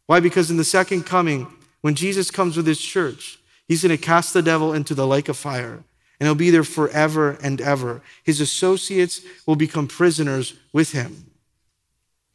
Why? 0.07 0.19
Because 0.19 0.49
in 0.49 0.57
the 0.57 0.63
second 0.63 1.03
coming, 1.03 1.47
when 1.81 1.95
Jesus 1.95 2.31
comes 2.31 2.57
with 2.57 2.65
his 2.65 2.79
church, 2.79 3.39
he's 3.67 3.83
going 3.83 3.95
to 3.95 4.03
cast 4.03 4.33
the 4.33 4.41
devil 4.41 4.73
into 4.73 4.95
the 4.95 5.07
lake 5.07 5.29
of 5.29 5.37
fire 5.37 5.83
and 6.21 6.27
he'll 6.27 6.35
be 6.35 6.51
there 6.51 6.63
forever 6.63 7.39
and 7.41 7.59
ever. 7.59 8.03
His 8.23 8.41
associates 8.41 9.21
will 9.47 9.55
become 9.55 9.87
prisoners 9.87 10.53
with 10.71 10.91
him. 10.91 11.31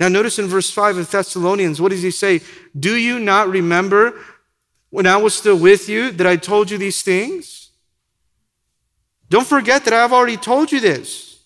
Now, 0.01 0.09
notice 0.09 0.41
in 0.41 0.49
verse 0.49 0.71
5 0.71 0.99
of 0.99 1.09
Thessalonians, 1.09 1.81
what 1.81 1.93
does 1.93 2.03
he 2.03 2.11
say? 2.11 2.41
Do 2.77 2.97
you 2.97 3.21
not 3.21 3.49
remember 3.49 4.21
when 4.97 5.07
I 5.07 5.19
was 5.19 5.35
still 5.35 5.59
with 5.59 5.91
you 5.91 6.11
that 6.13 6.27
I 6.27 6.37
told 6.37 6.71
you 6.71 6.79
these 6.79 7.03
things? 7.03 7.69
Don't 9.29 9.47
forget 9.47 9.85
that 9.85 9.93
I've 9.93 10.15
already 10.15 10.39
told 10.39 10.73
you 10.73 10.81
this. 10.81 11.45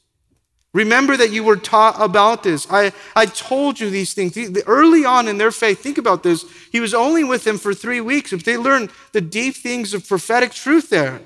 Remember 0.72 1.16
that 1.16 1.32
you 1.32 1.42
were 1.42 1.56
taught 1.56 1.96
about 2.00 2.44
this. 2.44 2.68
I, 2.70 2.92
I 3.16 3.26
told 3.26 3.80
you 3.80 3.90
these 3.90 4.14
things. 4.14 4.38
Early 4.68 5.04
on 5.04 5.26
in 5.26 5.36
their 5.36 5.50
faith, 5.50 5.80
think 5.80 5.98
about 5.98 6.22
this. 6.22 6.44
He 6.70 6.78
was 6.78 6.94
only 6.94 7.24
with 7.24 7.42
them 7.42 7.58
for 7.58 7.74
three 7.74 8.00
weeks, 8.00 8.30
but 8.30 8.44
they 8.44 8.56
learned 8.56 8.92
the 9.10 9.20
deep 9.20 9.56
things 9.56 9.94
of 9.94 10.06
prophetic 10.06 10.52
truth 10.52 10.88
there. 10.88 11.20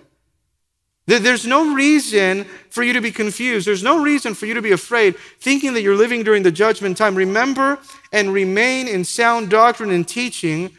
There's 1.06 1.46
no 1.46 1.74
reason 1.74 2.46
for 2.70 2.82
you 2.82 2.94
to 2.94 3.02
be 3.02 3.12
confused. 3.12 3.66
There's 3.66 3.82
no 3.82 4.02
reason 4.02 4.32
for 4.32 4.46
you 4.46 4.54
to 4.54 4.62
be 4.62 4.72
afraid, 4.72 5.18
thinking 5.40 5.74
that 5.74 5.82
you're 5.82 5.94
living 5.94 6.22
during 6.22 6.42
the 6.42 6.50
judgment 6.50 6.96
time. 6.96 7.16
Remember 7.16 7.78
and 8.14 8.32
remain 8.32 8.88
in 8.88 9.04
sound 9.04 9.50
doctrine 9.50 9.90
and 9.90 10.08
teaching. 10.08 10.74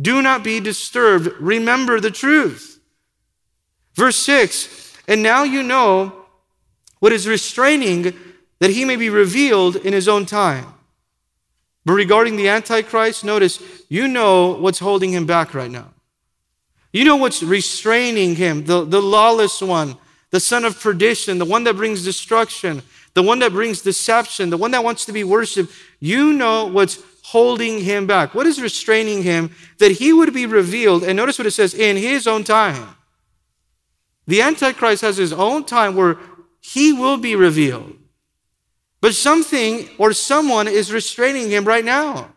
Do 0.00 0.22
not 0.22 0.44
be 0.44 0.60
disturbed. 0.60 1.28
Remember 1.40 2.00
the 2.00 2.10
truth. 2.10 2.80
Verse 3.94 4.16
6 4.16 4.96
And 5.08 5.22
now 5.22 5.42
you 5.42 5.62
know 5.62 6.24
what 7.00 7.12
is 7.12 7.26
restraining 7.26 8.14
that 8.60 8.70
he 8.70 8.84
may 8.84 8.96
be 8.96 9.10
revealed 9.10 9.76
in 9.76 9.92
his 9.92 10.08
own 10.08 10.26
time. 10.26 10.66
But 11.84 11.94
regarding 11.94 12.36
the 12.36 12.48
Antichrist, 12.48 13.24
notice 13.24 13.62
you 13.88 14.08
know 14.08 14.52
what's 14.52 14.78
holding 14.78 15.12
him 15.12 15.26
back 15.26 15.54
right 15.54 15.70
now. 15.70 15.88
You 16.92 17.04
know 17.04 17.16
what's 17.16 17.42
restraining 17.42 18.36
him? 18.36 18.64
The, 18.64 18.84
the 18.84 19.00
lawless 19.00 19.60
one, 19.60 19.96
the 20.30 20.40
son 20.40 20.64
of 20.64 20.80
perdition, 20.80 21.38
the 21.38 21.44
one 21.44 21.64
that 21.64 21.76
brings 21.76 22.04
destruction, 22.04 22.82
the 23.14 23.22
one 23.22 23.38
that 23.40 23.52
brings 23.52 23.80
deception, 23.80 24.50
the 24.50 24.56
one 24.56 24.70
that 24.72 24.84
wants 24.84 25.04
to 25.06 25.12
be 25.12 25.24
worshiped, 25.24 25.72
you 26.00 26.32
know 26.32 26.66
what's 26.66 26.96
holding 27.30 27.80
him 27.80 28.06
back. 28.06 28.34
What 28.34 28.46
is 28.46 28.60
restraining 28.60 29.22
him? 29.22 29.50
That 29.78 29.92
he 29.92 30.12
would 30.12 30.32
be 30.32 30.46
revealed. 30.46 31.04
And 31.04 31.16
notice 31.16 31.38
what 31.38 31.46
it 31.46 31.50
says 31.50 31.74
in 31.74 31.96
his 31.96 32.26
own 32.26 32.42
time. 32.42 32.96
The 34.26 34.40
Antichrist 34.40 35.02
has 35.02 35.18
his 35.18 35.32
own 35.32 35.64
time 35.64 35.94
where 35.94 36.18
he 36.60 36.92
will 36.92 37.18
be 37.18 37.36
revealed. 37.36 37.96
But 39.00 39.14
something 39.14 39.88
or 39.98 40.12
someone 40.12 40.68
is 40.68 40.92
restraining 40.92 41.50
him 41.50 41.64
right 41.64 41.84
now. 41.84 42.32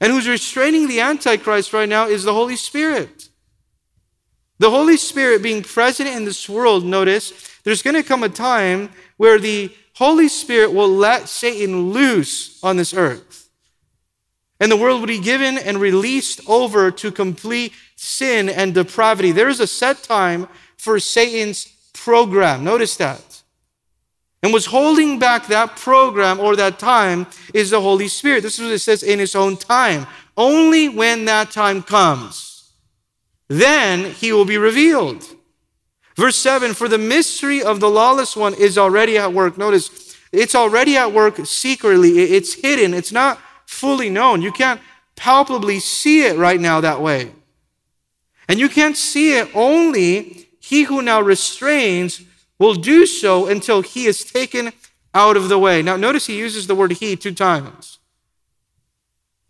And 0.00 0.12
who's 0.12 0.28
restraining 0.28 0.88
the 0.88 1.00
Antichrist 1.00 1.72
right 1.72 1.88
now 1.88 2.06
is 2.06 2.24
the 2.24 2.34
Holy 2.34 2.56
Spirit. 2.56 3.28
The 4.58 4.70
Holy 4.70 4.96
Spirit 4.96 5.42
being 5.42 5.62
present 5.62 6.08
in 6.08 6.24
this 6.24 6.48
world, 6.48 6.84
notice, 6.84 7.32
there's 7.62 7.82
going 7.82 7.96
to 7.96 8.02
come 8.02 8.22
a 8.22 8.28
time 8.28 8.90
where 9.16 9.38
the 9.38 9.72
Holy 9.94 10.28
Spirit 10.28 10.72
will 10.72 10.88
let 10.88 11.28
Satan 11.28 11.92
loose 11.92 12.62
on 12.62 12.76
this 12.76 12.92
earth. 12.92 13.45
And 14.58 14.72
the 14.72 14.76
world 14.76 15.00
will 15.00 15.06
be 15.06 15.20
given 15.20 15.58
and 15.58 15.78
released 15.78 16.40
over 16.48 16.90
to 16.90 17.10
complete 17.10 17.72
sin 17.96 18.48
and 18.48 18.74
depravity. 18.74 19.32
There 19.32 19.48
is 19.48 19.60
a 19.60 19.66
set 19.66 20.02
time 20.02 20.48
for 20.76 20.98
Satan's 20.98 21.66
program. 21.92 22.64
Notice 22.64 22.96
that. 22.96 23.42
And 24.42 24.52
what's 24.52 24.66
holding 24.66 25.18
back 25.18 25.48
that 25.48 25.76
program 25.76 26.38
or 26.38 26.56
that 26.56 26.78
time 26.78 27.26
is 27.52 27.70
the 27.70 27.80
Holy 27.80 28.08
Spirit. 28.08 28.42
This 28.42 28.58
is 28.58 28.64
what 28.64 28.72
it 28.72 28.78
says 28.78 29.02
in 29.02 29.18
His 29.18 29.34
own 29.34 29.56
time. 29.56 30.06
Only 30.36 30.88
when 30.88 31.24
that 31.24 31.50
time 31.50 31.82
comes, 31.82 32.70
then 33.48 34.12
He 34.12 34.32
will 34.32 34.44
be 34.44 34.58
revealed. 34.58 35.26
Verse 36.16 36.36
7 36.36 36.74
For 36.74 36.88
the 36.88 36.98
mystery 36.98 37.62
of 37.62 37.80
the 37.80 37.90
lawless 37.90 38.36
one 38.36 38.54
is 38.54 38.78
already 38.78 39.18
at 39.18 39.32
work. 39.32 39.58
Notice, 39.58 40.16
it's 40.32 40.54
already 40.54 40.96
at 40.96 41.12
work 41.12 41.44
secretly, 41.44 42.20
it's 42.20 42.54
hidden, 42.54 42.94
it's 42.94 43.12
not 43.12 43.40
fully 43.66 44.08
known. 44.08 44.40
You 44.40 44.52
can't 44.52 44.80
palpably 45.16 45.80
see 45.80 46.24
it 46.24 46.38
right 46.38 46.60
now 46.60 46.80
that 46.80 47.00
way. 47.00 47.32
And 48.48 48.58
you 48.58 48.68
can't 48.68 48.96
see 48.96 49.36
it 49.36 49.50
only 49.54 50.48
he 50.60 50.84
who 50.84 51.02
now 51.02 51.20
restrains 51.20 52.22
will 52.58 52.74
do 52.74 53.06
so 53.06 53.46
until 53.46 53.82
he 53.82 54.06
is 54.06 54.24
taken 54.24 54.72
out 55.14 55.36
of 55.36 55.48
the 55.48 55.58
way. 55.58 55.82
Now, 55.82 55.96
notice 55.96 56.26
he 56.26 56.38
uses 56.38 56.66
the 56.66 56.74
word 56.74 56.92
he 56.92 57.16
two 57.16 57.34
times. 57.34 57.98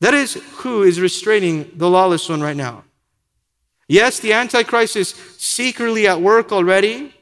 That 0.00 0.14
is 0.14 0.34
who 0.58 0.82
is 0.82 1.00
restraining 1.00 1.70
the 1.74 1.88
lawless 1.88 2.28
one 2.28 2.42
right 2.42 2.56
now. 2.56 2.84
Yes, 3.88 4.18
the 4.18 4.32
Antichrist 4.32 4.96
is 4.96 5.08
secretly 5.38 6.06
at 6.06 6.20
work 6.20 6.52
already, 6.52 7.14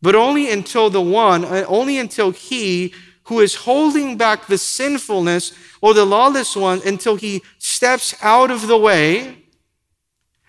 but 0.00 0.14
only 0.14 0.50
until 0.50 0.90
the 0.90 1.02
one, 1.02 1.44
uh, 1.44 1.64
only 1.68 1.98
until 1.98 2.30
he 2.30 2.94
who 3.26 3.40
is 3.40 3.54
holding 3.54 4.16
back 4.16 4.46
the 4.46 4.58
sinfulness 4.58 5.52
or 5.80 5.94
the 5.94 6.04
lawless 6.04 6.56
one 6.56 6.80
until 6.86 7.16
he 7.16 7.42
steps 7.58 8.14
out 8.22 8.50
of 8.50 8.66
the 8.66 8.78
way, 8.78 9.36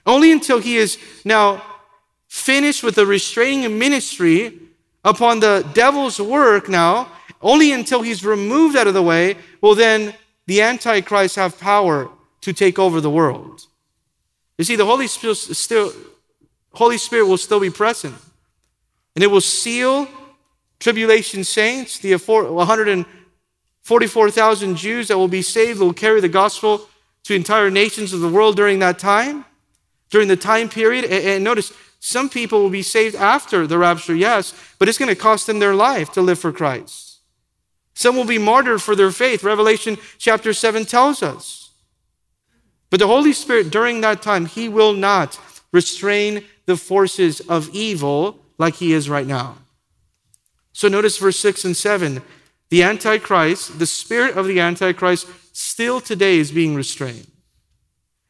only 0.05 0.31
until 0.31 0.59
he 0.59 0.77
is 0.77 0.97
now 1.25 1.61
finished 2.27 2.83
with 2.83 2.95
the 2.95 3.05
restraining 3.05 3.77
ministry 3.77 4.59
upon 5.03 5.39
the 5.39 5.67
devil's 5.73 6.19
work 6.19 6.69
now, 6.69 7.11
only 7.41 7.71
until 7.71 8.01
he's 8.01 8.23
removed 8.23 8.75
out 8.75 8.87
of 8.87 8.93
the 8.93 9.01
way, 9.01 9.35
will 9.61 9.75
then 9.75 10.13
the 10.45 10.61
Antichrist 10.61 11.35
have 11.35 11.59
power 11.59 12.09
to 12.41 12.53
take 12.53 12.77
over 12.77 13.01
the 13.01 13.09
world. 13.09 13.65
You 14.57 14.65
see, 14.65 14.75
the 14.75 14.85
Holy 14.85 15.07
Spirit 15.07 15.35
still, 15.35 15.93
Holy 16.73 16.97
Spirit 16.97 17.25
will 17.25 17.37
still 17.37 17.59
be 17.59 17.69
present. 17.69 18.15
And 19.15 19.23
it 19.23 19.27
will 19.27 19.41
seal 19.41 20.07
tribulation 20.79 21.43
saints, 21.43 21.99
the 21.99 22.15
144,000 22.15 24.75
Jews 24.75 25.07
that 25.07 25.17
will 25.17 25.27
be 25.27 25.41
saved, 25.41 25.79
will 25.79 25.93
carry 25.93 26.21
the 26.21 26.29
gospel 26.29 26.87
to 27.23 27.33
entire 27.33 27.69
nations 27.69 28.13
of 28.13 28.21
the 28.21 28.29
world 28.29 28.55
during 28.55 28.79
that 28.79 28.99
time, 28.99 29.45
during 30.09 30.27
the 30.27 30.37
time 30.37 30.69
period. 30.69 31.05
And 31.05 31.43
notice, 31.43 31.73
some 31.99 32.29
people 32.29 32.61
will 32.61 32.69
be 32.69 32.83
saved 32.83 33.15
after 33.15 33.67
the 33.67 33.77
rapture, 33.77 34.15
yes, 34.15 34.53
but 34.79 34.87
it's 34.87 34.97
going 34.97 35.09
to 35.09 35.15
cost 35.15 35.47
them 35.47 35.59
their 35.59 35.75
life 35.75 36.11
to 36.13 36.21
live 36.21 36.39
for 36.39 36.51
Christ. 36.51 37.19
Some 37.95 38.15
will 38.15 38.25
be 38.25 38.37
martyred 38.37 38.81
for 38.81 38.95
their 38.95 39.11
faith. 39.11 39.43
Revelation 39.43 39.97
chapter 40.19 40.53
7 40.53 40.85
tells 40.85 41.23
us. 41.23 41.71
But 42.89 42.99
the 42.99 43.07
Holy 43.07 43.33
Spirit, 43.33 43.71
during 43.71 44.01
that 44.01 44.21
time, 44.21 44.45
He 44.45 44.69
will 44.69 44.93
not 44.93 45.39
restrain 45.73 46.45
the 46.67 46.77
forces 46.77 47.41
of 47.41 47.69
evil 47.73 48.39
like 48.57 48.75
He 48.75 48.93
is 48.93 49.09
right 49.09 49.25
now. 49.25 49.57
So 50.77 50.87
notice 50.87 51.17
verse 51.17 51.39
6 51.39 51.65
and 51.65 51.75
7. 51.75 52.21
The 52.69 52.83
Antichrist, 52.83 53.79
the 53.79 53.87
spirit 53.87 54.37
of 54.37 54.45
the 54.45 54.59
Antichrist, 54.59 55.25
still 55.51 55.99
today 55.99 56.37
is 56.37 56.51
being 56.51 56.75
restrained. 56.75 57.25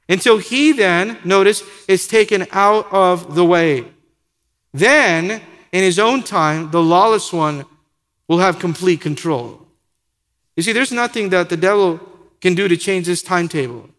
Until 0.07 0.37
he 0.37 0.71
then, 0.71 1.17
notice, 1.25 1.61
is 1.89 2.07
taken 2.07 2.47
out 2.51 2.87
of 2.89 3.35
the 3.35 3.43
way. 3.43 3.83
Then, 4.73 5.41
in 5.73 5.83
his 5.83 5.99
own 5.99 6.23
time, 6.23 6.71
the 6.71 6.81
lawless 6.81 7.33
one 7.33 7.65
will 8.29 8.39
have 8.39 8.59
complete 8.59 9.01
control. 9.01 9.67
You 10.55 10.63
see, 10.63 10.71
there's 10.71 10.93
nothing 10.93 11.27
that 11.31 11.49
the 11.49 11.57
devil 11.57 11.99
can 12.39 12.55
do 12.55 12.69
to 12.69 12.77
change 12.77 13.07
this 13.07 13.21
timetable. 13.21 13.89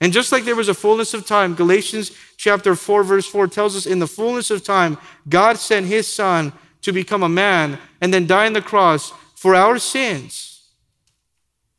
And 0.00 0.12
just 0.12 0.30
like 0.30 0.44
there 0.44 0.54
was 0.54 0.68
a 0.68 0.74
fullness 0.74 1.14
of 1.14 1.26
time, 1.26 1.56
Galatians 1.56 2.12
chapter 2.36 2.76
4, 2.76 3.02
verse 3.02 3.26
4 3.26 3.48
tells 3.48 3.74
us 3.74 3.86
in 3.86 3.98
the 3.98 4.06
fullness 4.06 4.52
of 4.52 4.62
time, 4.62 4.98
God 5.28 5.58
sent 5.58 5.86
his 5.86 6.06
son 6.06 6.52
to 6.82 6.92
become 6.92 7.22
a 7.22 7.28
man 7.28 7.78
and 8.00 8.12
then 8.12 8.26
die 8.26 8.46
on 8.46 8.52
the 8.52 8.62
cross 8.62 9.12
for 9.34 9.54
our 9.54 9.78
sins. 9.78 10.70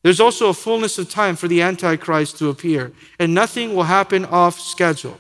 There's 0.03 0.19
also 0.19 0.49
a 0.49 0.53
fullness 0.53 0.97
of 0.97 1.09
time 1.09 1.35
for 1.35 1.47
the 1.47 1.61
Antichrist 1.61 2.37
to 2.37 2.49
appear, 2.49 2.93
and 3.19 3.33
nothing 3.33 3.75
will 3.75 3.83
happen 3.83 4.25
off 4.25 4.59
schedule. 4.59 5.19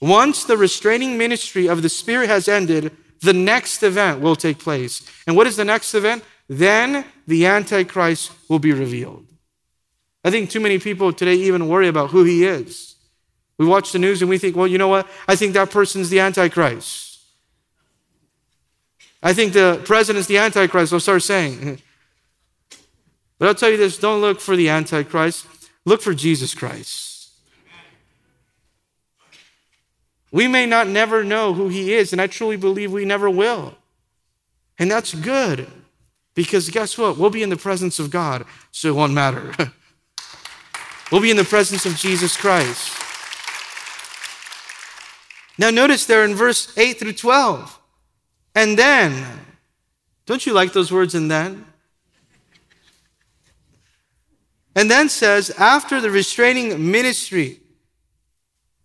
Once 0.00 0.44
the 0.44 0.56
restraining 0.56 1.18
ministry 1.18 1.66
of 1.66 1.82
the 1.82 1.88
Spirit 1.88 2.28
has 2.28 2.48
ended, 2.48 2.96
the 3.20 3.32
next 3.32 3.82
event 3.82 4.20
will 4.20 4.36
take 4.36 4.58
place. 4.58 5.02
And 5.26 5.36
what 5.36 5.46
is 5.46 5.56
the 5.56 5.64
next 5.64 5.94
event? 5.94 6.24
Then 6.48 7.04
the 7.26 7.46
Antichrist 7.46 8.32
will 8.48 8.58
be 8.58 8.72
revealed. 8.72 9.26
I 10.24 10.30
think 10.30 10.50
too 10.50 10.60
many 10.60 10.78
people 10.78 11.12
today 11.12 11.34
even 11.34 11.68
worry 11.68 11.88
about 11.88 12.10
who 12.10 12.24
he 12.24 12.44
is. 12.44 12.96
We 13.58 13.66
watch 13.66 13.92
the 13.92 13.98
news 13.98 14.22
and 14.22 14.30
we 14.30 14.38
think, 14.38 14.56
well, 14.56 14.66
you 14.66 14.78
know 14.78 14.88
what? 14.88 15.08
I 15.28 15.36
think 15.36 15.54
that 15.54 15.70
person's 15.70 16.10
the 16.10 16.20
Antichrist. 16.20 17.09
I 19.22 19.32
think 19.32 19.52
the 19.52 19.80
president's 19.84 20.28
the 20.28 20.38
Antichrist, 20.38 20.90
they'll 20.90 21.00
start 21.00 21.22
saying. 21.22 21.80
But 23.38 23.48
I'll 23.48 23.54
tell 23.54 23.70
you 23.70 23.78
this 23.78 23.96
don't 23.96 24.20
look 24.20 24.38
for 24.38 24.54
the 24.54 24.68
Antichrist, 24.68 25.46
look 25.86 26.02
for 26.02 26.12
Jesus 26.12 26.54
Christ. 26.54 27.30
We 30.30 30.46
may 30.46 30.66
not 30.66 30.86
never 30.86 31.24
know 31.24 31.54
who 31.54 31.68
he 31.68 31.94
is, 31.94 32.12
and 32.12 32.20
I 32.20 32.26
truly 32.26 32.56
believe 32.56 32.92
we 32.92 33.06
never 33.06 33.30
will. 33.30 33.76
And 34.78 34.90
that's 34.90 35.14
good 35.14 35.66
because 36.34 36.68
guess 36.68 36.96
what? 36.98 37.16
We'll 37.16 37.30
be 37.30 37.42
in 37.42 37.48
the 37.48 37.56
presence 37.56 37.98
of 37.98 38.10
God, 38.10 38.44
so 38.70 38.88
it 38.88 38.94
won't 38.94 39.14
matter. 39.14 39.54
we'll 41.10 41.22
be 41.22 41.30
in 41.30 41.38
the 41.38 41.44
presence 41.44 41.86
of 41.86 41.96
Jesus 41.96 42.36
Christ. 42.36 42.96
Now, 45.58 45.70
notice 45.70 46.06
there 46.06 46.24
in 46.24 46.34
verse 46.34 46.76
8 46.78 46.98
through 46.98 47.14
12. 47.14 47.79
And 48.54 48.78
then, 48.78 49.26
don't 50.26 50.44
you 50.44 50.52
like 50.52 50.72
those 50.72 50.92
words, 50.92 51.14
and 51.14 51.30
then? 51.30 51.64
And 54.74 54.90
then 54.90 55.08
says, 55.08 55.50
after 55.50 56.00
the 56.00 56.10
restraining 56.10 56.90
ministry 56.90 57.60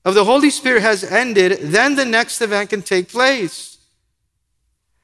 of 0.04 0.14
the 0.14 0.26
Holy 0.26 0.50
Spirit 0.50 0.82
has 0.82 1.04
ended, 1.04 1.60
then 1.62 1.96
the 1.96 2.06
next 2.06 2.42
event 2.42 2.70
can 2.70 2.82
take 2.82 3.10
place. 3.10 3.78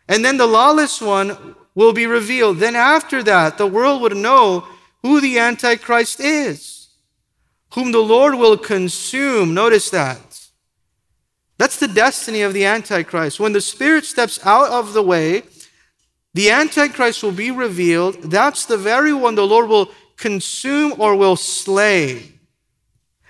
And 0.07 0.25
then 0.25 0.37
the 0.37 0.47
lawless 0.47 1.01
one 1.01 1.55
will 1.73 1.93
be 1.93 2.05
revealed. 2.05 2.57
Then 2.57 2.75
after 2.75 3.23
that, 3.23 3.57
the 3.57 3.67
world 3.67 4.01
would 4.01 4.17
know 4.17 4.67
who 5.01 5.21
the 5.21 5.39
Antichrist 5.39 6.19
is, 6.19 6.89
whom 7.73 7.91
the 7.91 7.99
Lord 7.99 8.35
will 8.35 8.57
consume. 8.57 9.53
Notice 9.53 9.89
that. 9.91 10.30
That's 11.61 11.77
the 11.77 11.87
destiny 11.87 12.41
of 12.41 12.55
the 12.55 12.65
Antichrist. 12.65 13.39
When 13.39 13.53
the 13.53 13.61
Spirit 13.61 14.03
steps 14.05 14.43
out 14.43 14.71
of 14.71 14.93
the 14.93 15.03
way, 15.03 15.43
the 16.33 16.49
Antichrist 16.49 17.21
will 17.21 17.33
be 17.33 17.51
revealed. 17.51 18.15
That's 18.23 18.65
the 18.65 18.77
very 18.77 19.13
one 19.13 19.35
the 19.35 19.45
Lord 19.45 19.69
will 19.69 19.91
consume 20.17 20.99
or 20.99 21.15
will 21.15 21.35
slay. 21.35 22.31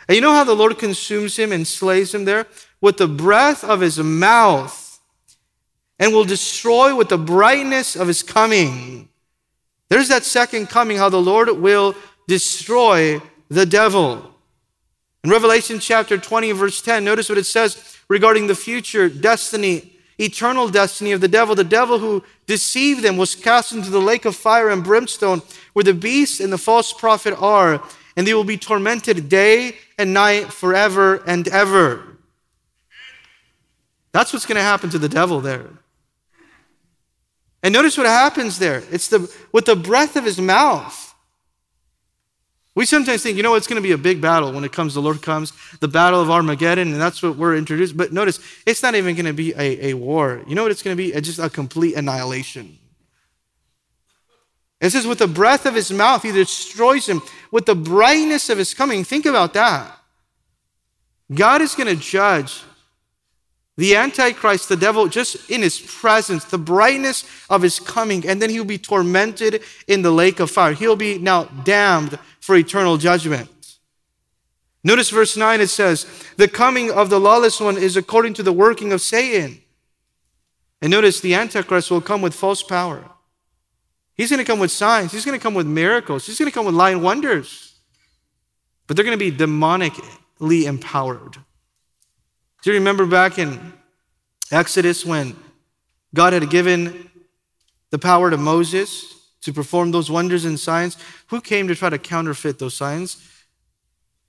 And 0.08 0.16
you 0.16 0.22
know 0.22 0.32
how 0.32 0.46
the 0.46 0.56
Lord 0.56 0.80
consumes 0.80 1.38
him 1.38 1.52
and 1.52 1.68
slays 1.68 2.16
him 2.16 2.24
there? 2.24 2.48
With 2.80 2.96
the 2.96 3.08
breath 3.10 3.66
of 3.66 3.82
his 3.82 4.00
mouth 4.00 5.02
and 6.00 6.14
will 6.14 6.24
destroy 6.24 6.96
with 6.96 7.10
the 7.10 7.18
brightness 7.18 7.98
of 7.98 8.08
his 8.08 8.24
coming. 8.24 9.10
There's 9.90 10.08
that 10.08 10.24
second 10.24 10.70
coming, 10.70 10.96
how 10.96 11.10
the 11.10 11.22
Lord 11.22 11.50
will 11.50 11.96
destroy 12.30 13.22
the 13.50 13.66
devil. 13.66 14.34
In 15.26 15.30
Revelation 15.30 15.80
chapter 15.80 16.18
20, 16.18 16.54
verse 16.54 16.82
10, 16.82 17.04
notice 17.04 17.28
what 17.28 17.38
it 17.38 17.46
says 17.46 17.91
regarding 18.12 18.48
the 18.48 18.56
future 18.56 19.08
destiny 19.08 19.94
eternal 20.20 20.68
destiny 20.68 21.14
of 21.14 21.22
the 21.22 21.30
devil. 21.30 21.56
The 21.56 21.64
devil 21.64 21.98
who 21.98 22.22
deceived 22.46 23.04
them 23.04 23.16
was 23.16 23.36
cast 23.36 23.72
into 23.72 23.90
the 23.90 24.02
lake 24.02 24.26
of 24.26 24.36
fire 24.36 24.70
and 24.70 24.84
brimstone, 24.84 25.42
where 25.72 25.86
the 25.86 25.94
beast 25.94 26.42
and 26.42 26.52
the 26.52 26.58
false 26.58 26.92
prophet 26.92 27.34
are, 27.40 27.82
and 28.18 28.28
they 28.28 28.34
will 28.34 28.44
be 28.44 28.58
tormented 28.58 29.30
day 29.30 29.78
and 29.98 30.14
night 30.14 30.52
forever 30.52 31.24
and 31.26 31.48
ever. 31.48 32.04
That's 34.12 34.34
what's 34.34 34.46
going 34.46 34.58
to 34.58 34.62
happen 34.62 34.90
to 34.90 35.00
the 35.00 35.08
devil 35.08 35.40
there. 35.40 35.70
And 37.64 37.74
notice 37.74 37.98
what 37.98 38.08
happens 38.08 38.60
there. 38.60 38.84
It's 38.92 39.08
the 39.08 39.34
with 39.54 39.64
the 39.64 39.78
breath 39.78 40.18
of 40.18 40.26
his 40.26 40.38
mouth. 40.38 41.11
We 42.74 42.86
sometimes 42.86 43.22
think, 43.22 43.36
you 43.36 43.44
know, 43.44 43.56
it's 43.56 43.68
going 43.68 43.82
to 43.82 43.86
be 43.86 43.92
a 43.92 43.98
big 43.98 44.22
battle 44.22 44.54
when 44.54 44.64
it 44.64 44.72
comes, 44.72 44.94
the 44.94 45.02
Lord 45.02 45.22
comes, 45.22 45.52
the 45.80 45.90
battle 45.90 46.22
of 46.22 46.32
Armageddon, 46.32 46.94
and 46.94 47.02
that's 47.02 47.22
what 47.22 47.36
we're 47.36 47.58
introduced. 47.58 47.98
But 47.98 48.14
notice, 48.14 48.40
it's 48.66 48.82
not 48.82 48.96
even 48.96 49.16
going 49.16 49.26
to 49.26 49.34
be 49.34 49.54
a, 49.58 49.88
a 49.88 49.94
war. 49.94 50.42
You 50.48 50.56
know 50.56 50.64
what 50.64 50.72
it's 50.72 50.82
going 50.82 50.96
to 50.96 51.04
be? 51.04 51.12
It's 51.12 51.28
just 51.28 51.40
a 51.40 51.50
complete 51.50 51.96
annihilation. 51.96 52.78
It 54.80 54.92
says, 54.92 55.06
with 55.06 55.20
the 55.20 55.28
breath 55.28 55.66
of 55.66 55.76
his 55.76 55.92
mouth, 55.92 56.24
he 56.24 56.32
destroys 56.32 57.08
him. 57.08 57.22
With 57.52 57.66
the 57.66 57.76
brightness 57.76 58.50
of 58.50 58.58
his 58.58 58.74
coming, 58.74 59.04
think 59.04 59.26
about 59.26 59.54
that. 59.54 59.96
God 61.34 61.62
is 61.62 61.76
going 61.76 61.88
to 61.88 62.02
judge 62.02 62.64
the 63.78 63.96
Antichrist, 63.96 64.70
the 64.70 64.76
devil, 64.76 65.08
just 65.08 65.50
in 65.50 65.62
his 65.62 65.80
presence, 65.80 66.46
the 66.46 66.58
brightness 66.58 67.26
of 67.50 67.62
his 67.62 67.80
coming, 67.80 68.28
and 68.28 68.42
then 68.42 68.50
he'll 68.50 68.66
be 68.66 68.78
tormented 68.78 69.62
in 69.88 70.02
the 70.02 70.12
lake 70.12 70.40
of 70.40 70.52
fire. 70.52 70.74
He'll 70.74 70.96
be 70.96 71.18
now 71.18 71.46
damned 71.64 72.18
for 72.42 72.56
eternal 72.58 72.98
judgment. 72.98 73.50
Notice 74.84 75.10
verse 75.12 75.38
9 75.38 75.62
it 75.62 75.68
says, 75.68 76.06
The 76.38 76.48
coming 76.48 76.92
of 76.92 77.10
the 77.10 77.20
lawless 77.20 77.62
one 77.62 77.78
is 77.78 77.96
according 77.96 78.34
to 78.36 78.44
the 78.44 78.52
working 78.52 78.92
of 78.92 79.00
Satan. 79.00 79.62
And 80.82 80.90
notice 80.90 81.22
the 81.22 81.36
Antichrist 81.36 81.92
will 81.92 82.02
come 82.02 82.22
with 82.22 82.34
false 82.34 82.64
power. 82.64 83.06
He's 84.16 84.30
going 84.30 84.40
to 84.40 84.46
come 84.46 84.60
with 84.60 84.72
signs, 84.72 85.12
he's 85.12 85.26
going 85.26 85.40
to 85.40 85.42
come 85.42 85.54
with 85.54 85.68
miracles, 85.68 86.26
he's 86.26 86.38
going 86.38 86.50
to 86.50 86.54
come 86.54 86.66
with 86.66 86.76
lying 86.76 87.02
wonders. 87.02 87.80
But 88.88 88.96
they're 88.96 89.06
going 89.06 89.18
to 89.18 89.32
be 89.32 89.36
demonically 89.36 90.64
empowered. 90.64 91.38
Do 92.64 92.72
you 92.72 92.74
remember 92.74 93.06
back 93.06 93.40
in 93.40 93.74
Exodus 94.52 95.06
when 95.06 95.36
God 96.14 96.34
had 96.34 96.50
given 96.50 97.10
the 97.92 97.98
power 97.98 98.30
to 98.30 98.38
Moses 98.38 99.21
to 99.42 99.54
perform 99.54 99.92
those 99.92 100.12
wonders 100.12 100.46
and 100.46 100.60
signs? 100.60 100.98
Who 101.28 101.42
came 101.42 101.68
to 101.68 101.76
try 101.76 101.90
to 101.90 101.98
counterfeit 101.98 102.60
those 102.60 102.76
signs? 102.76 103.28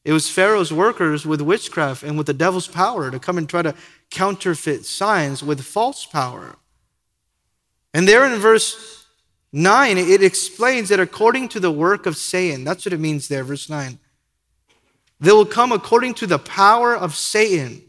It 0.04 0.12
was 0.12 0.28
Pharaoh's 0.28 0.72
workers 0.72 1.24
with 1.24 1.40
witchcraft 1.40 2.02
and 2.02 2.18
with 2.18 2.26
the 2.26 2.34
devil's 2.34 2.66
power 2.66 3.10
to 3.10 3.18
come 3.18 3.38
and 3.38 3.48
try 3.48 3.62
to 3.62 3.74
counterfeit 4.10 4.84
signs 4.84 5.42
with 5.42 5.60
false 5.60 6.06
power. 6.06 6.56
And 7.94 8.08
there 8.08 8.24
in 8.24 8.40
verse 8.40 9.06
9, 9.52 9.98
it 9.98 10.22
explains 10.22 10.88
that 10.88 10.98
according 10.98 11.48
to 11.50 11.60
the 11.60 11.70
work 11.70 12.06
of 12.06 12.16
Satan, 12.16 12.64
that's 12.64 12.84
what 12.84 12.92
it 12.92 13.00
means 13.00 13.28
there, 13.28 13.44
verse 13.44 13.68
9. 13.68 13.98
They 15.20 15.30
will 15.30 15.46
come 15.46 15.70
according 15.70 16.14
to 16.14 16.26
the 16.26 16.38
power 16.38 16.96
of 16.96 17.14
Satan 17.14 17.82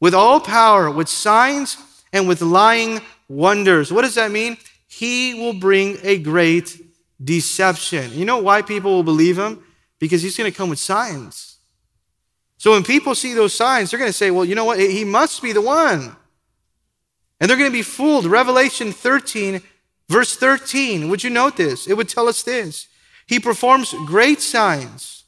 with 0.00 0.14
all 0.14 0.40
power, 0.40 0.90
with 0.90 1.08
signs, 1.08 1.76
and 2.12 2.26
with 2.26 2.42
lying 2.42 3.00
wonders. 3.28 3.92
What 3.92 4.02
does 4.02 4.16
that 4.16 4.32
mean? 4.32 4.56
He 4.94 5.32
will 5.32 5.54
bring 5.54 5.96
a 6.02 6.18
great 6.18 6.78
deception. 7.24 8.12
You 8.12 8.26
know 8.26 8.42
why 8.42 8.60
people 8.60 8.90
will 8.90 9.02
believe 9.02 9.38
him? 9.38 9.64
Because 9.98 10.20
he's 10.20 10.36
going 10.36 10.52
to 10.52 10.56
come 10.56 10.68
with 10.68 10.78
signs. 10.78 11.56
So 12.58 12.72
when 12.72 12.82
people 12.82 13.14
see 13.14 13.32
those 13.32 13.54
signs, 13.54 13.90
they're 13.90 13.98
going 13.98 14.10
to 14.10 14.16
say, 14.16 14.30
well, 14.30 14.44
you 14.44 14.54
know 14.54 14.66
what? 14.66 14.78
He 14.78 15.02
must 15.02 15.40
be 15.40 15.52
the 15.52 15.62
one. 15.62 16.14
And 17.40 17.48
they're 17.48 17.56
going 17.56 17.70
to 17.70 17.76
be 17.76 17.80
fooled. 17.80 18.26
Revelation 18.26 18.92
13, 18.92 19.62
verse 20.10 20.36
13. 20.36 21.08
Would 21.08 21.24
you 21.24 21.30
note 21.30 21.56
this? 21.56 21.86
It 21.88 21.96
would 21.96 22.10
tell 22.10 22.28
us 22.28 22.42
this. 22.42 22.86
He 23.26 23.40
performs 23.40 23.94
great 24.04 24.42
signs, 24.42 25.24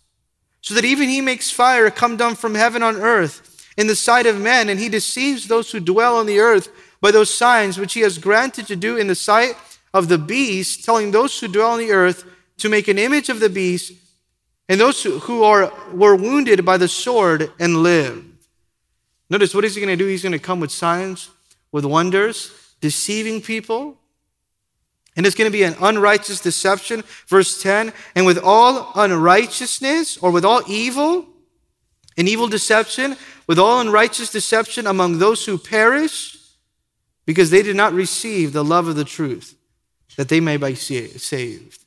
so 0.60 0.74
that 0.74 0.84
even 0.84 1.08
he 1.08 1.22
makes 1.22 1.50
fire 1.50 1.90
come 1.90 2.18
down 2.18 2.34
from 2.34 2.54
heaven 2.54 2.82
on 2.82 2.96
earth 2.96 3.66
in 3.78 3.86
the 3.86 3.96
sight 3.96 4.26
of 4.26 4.38
men, 4.38 4.68
and 4.68 4.78
he 4.78 4.90
deceives 4.90 5.48
those 5.48 5.72
who 5.72 5.80
dwell 5.80 6.18
on 6.18 6.26
the 6.26 6.38
earth 6.38 6.68
by 7.04 7.10
those 7.10 7.28
signs 7.28 7.76
which 7.76 7.92
he 7.92 8.00
has 8.00 8.16
granted 8.16 8.66
to 8.66 8.74
do 8.74 8.96
in 8.96 9.08
the 9.08 9.14
sight 9.14 9.54
of 9.92 10.08
the 10.08 10.16
beast, 10.16 10.86
telling 10.86 11.10
those 11.10 11.38
who 11.38 11.46
dwell 11.46 11.72
on 11.72 11.78
the 11.78 11.92
earth 11.92 12.24
to 12.56 12.70
make 12.70 12.88
an 12.88 12.98
image 12.98 13.28
of 13.28 13.40
the 13.40 13.50
beast, 13.50 13.92
and 14.70 14.80
those 14.80 15.02
who 15.02 15.44
are 15.44 15.70
were 15.92 16.16
wounded 16.16 16.64
by 16.64 16.78
the 16.78 16.88
sword 16.88 17.52
and 17.60 17.82
live. 17.82 18.24
Notice 19.28 19.54
what 19.54 19.66
is 19.66 19.74
he 19.74 19.82
going 19.82 19.98
to 19.98 20.02
do? 20.02 20.08
He's 20.08 20.22
going 20.22 20.32
to 20.32 20.38
come 20.38 20.60
with 20.60 20.70
signs, 20.72 21.28
with 21.70 21.84
wonders, 21.84 22.50
deceiving 22.80 23.42
people. 23.42 23.98
And 25.14 25.26
it's 25.26 25.36
going 25.36 25.52
to 25.52 25.58
be 25.58 25.64
an 25.64 25.76
unrighteous 25.82 26.40
deception. 26.40 27.04
Verse 27.26 27.60
10 27.60 27.92
and 28.14 28.24
with 28.24 28.38
all 28.42 28.92
unrighteousness 28.94 30.16
or 30.16 30.30
with 30.30 30.46
all 30.46 30.62
evil, 30.66 31.26
an 32.16 32.28
evil 32.28 32.48
deception, 32.48 33.18
with 33.46 33.58
all 33.58 33.82
unrighteous 33.82 34.32
deception 34.32 34.86
among 34.86 35.18
those 35.18 35.44
who 35.44 35.58
perish, 35.58 36.33
because 37.26 37.50
they 37.50 37.62
did 37.62 37.76
not 37.76 37.92
receive 37.92 38.52
the 38.52 38.64
love 38.64 38.88
of 38.88 38.96
the 38.96 39.04
truth, 39.04 39.56
that 40.16 40.28
they 40.28 40.40
may 40.40 40.56
be 40.56 40.74
saved. 40.74 41.84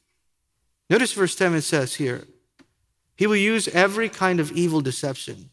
Notice 0.89 1.13
verse 1.13 1.35
10 1.35 1.55
it 1.55 1.61
says 1.61 1.95
here, 1.95 2.25
He 3.15 3.27
will 3.27 3.35
use 3.35 3.67
every 3.69 4.09
kind 4.09 4.39
of 4.39 4.51
evil 4.51 4.81
deception, 4.81 5.49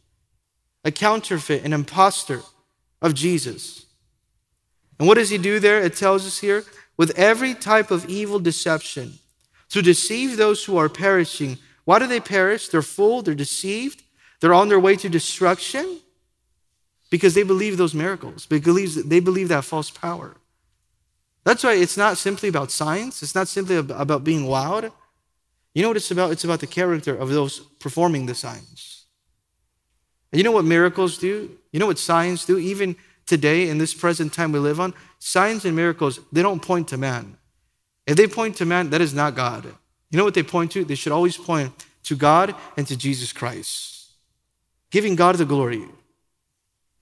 a 0.84 0.90
counterfeit, 0.90 1.64
an 1.64 1.72
impostor 1.72 2.42
of 3.02 3.14
Jesus. 3.14 3.86
And 4.98 5.08
what 5.08 5.16
does 5.16 5.30
He 5.30 5.38
do 5.38 5.58
there? 5.58 5.80
It 5.80 5.96
tells 5.96 6.26
us 6.26 6.38
here, 6.38 6.64
with 6.96 7.18
every 7.18 7.54
type 7.54 7.90
of 7.90 8.08
evil 8.08 8.38
deception, 8.38 9.14
to 9.70 9.82
deceive 9.82 10.36
those 10.36 10.64
who 10.64 10.76
are 10.76 10.88
perishing. 10.88 11.58
Why 11.84 11.98
do 11.98 12.06
they 12.06 12.20
perish? 12.20 12.68
They're 12.68 12.82
fooled, 12.82 13.24
they're 13.24 13.34
deceived, 13.34 14.04
they're 14.40 14.54
on 14.54 14.68
their 14.68 14.78
way 14.78 14.94
to 14.96 15.08
destruction 15.08 16.00
because 17.14 17.34
they 17.34 17.44
believe 17.44 17.76
those 17.76 17.94
miracles. 17.94 18.44
They 18.46 18.58
believe, 18.58 19.08
they 19.08 19.20
believe 19.20 19.46
that 19.46 19.64
false 19.64 19.88
power. 19.88 20.34
That's 21.44 21.62
why 21.62 21.74
it's 21.74 21.96
not 21.96 22.18
simply 22.18 22.48
about 22.48 22.72
science. 22.72 23.22
It's 23.22 23.36
not 23.36 23.46
simply 23.46 23.76
about 23.76 24.24
being 24.24 24.46
wowed. 24.46 24.90
You 25.76 25.82
know 25.82 25.88
what 25.90 25.96
it's 25.96 26.10
about? 26.10 26.32
It's 26.32 26.42
about 26.42 26.58
the 26.58 26.66
character 26.66 27.14
of 27.14 27.28
those 27.28 27.60
performing 27.78 28.26
the 28.26 28.34
signs. 28.34 29.04
And 30.32 30.38
you 30.40 30.42
know 30.42 30.50
what 30.50 30.64
miracles 30.64 31.16
do? 31.16 31.56
You 31.70 31.78
know 31.78 31.86
what 31.86 32.00
signs 32.00 32.44
do? 32.44 32.58
Even 32.58 32.96
today, 33.26 33.68
in 33.68 33.78
this 33.78 33.94
present 33.94 34.32
time 34.32 34.50
we 34.50 34.58
live 34.58 34.80
on, 34.80 34.92
signs 35.20 35.64
and 35.64 35.76
miracles, 35.76 36.18
they 36.32 36.42
don't 36.42 36.62
point 36.62 36.88
to 36.88 36.96
man. 36.96 37.36
If 38.08 38.16
they 38.16 38.26
point 38.26 38.56
to 38.56 38.64
man, 38.64 38.90
that 38.90 39.00
is 39.00 39.14
not 39.14 39.36
God. 39.36 39.66
You 40.10 40.18
know 40.18 40.24
what 40.24 40.34
they 40.34 40.42
point 40.42 40.72
to? 40.72 40.84
They 40.84 40.96
should 40.96 41.12
always 41.12 41.36
point 41.36 41.72
to 42.02 42.16
God 42.16 42.56
and 42.76 42.88
to 42.88 42.96
Jesus 42.96 43.32
Christ 43.32 43.94
giving 44.94 45.16
God 45.16 45.34
the 45.34 45.44
glory. 45.44 45.84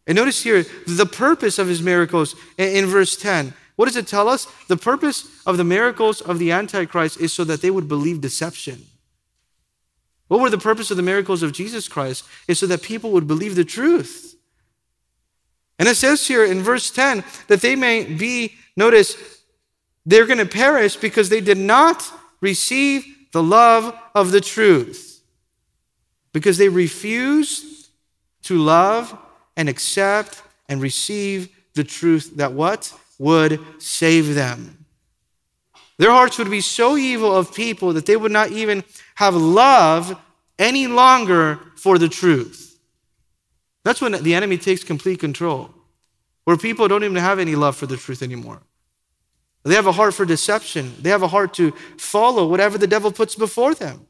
And 0.06 0.16
notice 0.16 0.42
here 0.42 0.64
the 0.86 1.06
purpose 1.06 1.58
of 1.58 1.68
his 1.68 1.82
miracles 1.82 2.34
in, 2.58 2.86
verse 2.86 3.16
10. 3.16 3.54
What 3.76 3.86
does 3.86 3.96
it 3.96 4.06
tell 4.06 4.28
us? 4.28 4.46
The 4.68 4.76
purpose 4.76 5.28
of 5.46 5.56
the 5.56 5.64
miracles 5.64 6.20
of 6.20 6.38
the 6.38 6.52
Antichrist 6.52 7.20
is 7.20 7.32
so 7.32 7.44
that 7.44 7.62
they 7.62 7.70
would 7.70 7.88
believe 7.88 8.20
deception. 8.20 8.84
What 10.28 10.40
were 10.40 10.50
the 10.50 10.58
purpose 10.58 10.90
of 10.90 10.96
the 10.96 11.02
miracles 11.02 11.42
of 11.42 11.52
Jesus 11.52 11.88
Christ? 11.88 12.24
Is 12.48 12.58
so 12.58 12.66
that 12.66 12.82
people 12.82 13.10
would 13.12 13.26
believe 13.26 13.54
the 13.54 13.64
truth. 13.64 14.36
And 15.78 15.88
it 15.88 15.96
says 15.96 16.26
here 16.26 16.44
in 16.44 16.62
verse 16.62 16.90
10 16.90 17.24
that 17.48 17.60
they 17.60 17.76
may 17.76 18.04
be, 18.04 18.54
notice, 18.76 19.16
they're 20.04 20.26
going 20.26 20.38
to 20.38 20.46
perish 20.46 20.96
because 20.96 21.28
they 21.28 21.40
did 21.40 21.58
not 21.58 22.10
receive 22.40 23.04
the 23.32 23.42
love 23.42 23.94
of 24.14 24.30
the 24.30 24.40
truth. 24.40 25.22
Because 26.32 26.58
they 26.58 26.68
refused 26.68 27.88
to 28.44 28.58
love 28.58 29.16
and 29.56 29.68
accept 29.68 30.42
and 30.68 30.80
receive 30.80 31.48
the 31.74 31.84
truth 31.84 32.36
that 32.36 32.52
what? 32.52 32.92
Would 33.18 33.60
save 33.78 34.34
them. 34.34 34.84
Their 35.98 36.10
hearts 36.10 36.38
would 36.38 36.50
be 36.50 36.60
so 36.60 36.96
evil 36.96 37.34
of 37.36 37.54
people 37.54 37.92
that 37.92 38.06
they 38.06 38.16
would 38.16 38.32
not 38.32 38.50
even 38.50 38.82
have 39.14 39.36
love 39.36 40.18
any 40.58 40.86
longer 40.86 41.60
for 41.76 41.98
the 41.98 42.08
truth. 42.08 42.78
That's 43.84 44.00
when 44.00 44.12
the 44.22 44.34
enemy 44.34 44.58
takes 44.58 44.84
complete 44.84 45.20
control, 45.20 45.70
where 46.44 46.56
people 46.56 46.88
don't 46.88 47.04
even 47.04 47.16
have 47.16 47.38
any 47.38 47.54
love 47.54 47.76
for 47.76 47.86
the 47.86 47.96
truth 47.96 48.22
anymore. 48.22 48.62
They 49.64 49.74
have 49.74 49.86
a 49.86 49.92
heart 49.92 50.14
for 50.14 50.24
deception, 50.24 50.94
they 51.00 51.10
have 51.10 51.22
a 51.22 51.28
heart 51.28 51.54
to 51.54 51.72
follow 51.98 52.46
whatever 52.48 52.78
the 52.78 52.86
devil 52.86 53.12
puts 53.12 53.34
before 53.34 53.74
them. 53.74 54.06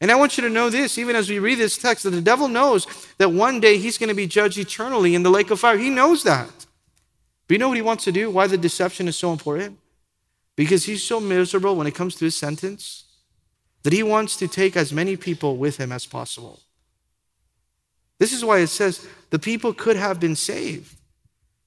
And 0.00 0.12
I 0.12 0.16
want 0.16 0.36
you 0.36 0.44
to 0.44 0.50
know 0.50 0.70
this, 0.70 0.96
even 0.96 1.16
as 1.16 1.28
we 1.28 1.38
read 1.40 1.58
this 1.58 1.76
text, 1.76 2.04
that 2.04 2.10
the 2.10 2.20
devil 2.20 2.46
knows 2.46 2.86
that 3.18 3.32
one 3.32 3.58
day 3.58 3.78
he's 3.78 3.98
going 3.98 4.08
to 4.08 4.14
be 4.14 4.28
judged 4.28 4.56
eternally 4.56 5.14
in 5.14 5.24
the 5.24 5.30
lake 5.30 5.50
of 5.50 5.58
fire. 5.58 5.76
He 5.76 5.90
knows 5.90 6.22
that. 6.22 6.66
But 7.46 7.54
you 7.54 7.58
know 7.58 7.68
what 7.68 7.76
he 7.76 7.82
wants 7.82 8.04
to 8.04 8.12
do? 8.12 8.30
Why 8.30 8.46
the 8.46 8.58
deception 8.58 9.08
is 9.08 9.16
so 9.16 9.32
important? 9.32 9.78
Because 10.54 10.84
he's 10.84 11.02
so 11.02 11.18
miserable 11.18 11.74
when 11.74 11.86
it 11.86 11.94
comes 11.94 12.14
to 12.16 12.24
his 12.24 12.36
sentence 12.36 13.04
that 13.82 13.92
he 13.92 14.02
wants 14.02 14.36
to 14.36 14.46
take 14.46 14.76
as 14.76 14.92
many 14.92 15.16
people 15.16 15.56
with 15.56 15.78
him 15.78 15.90
as 15.90 16.06
possible. 16.06 16.60
This 18.18 18.32
is 18.32 18.44
why 18.44 18.58
it 18.58 18.66
says 18.66 19.06
the 19.30 19.38
people 19.38 19.72
could 19.72 19.96
have 19.96 20.20
been 20.20 20.36
saved. 20.36 20.94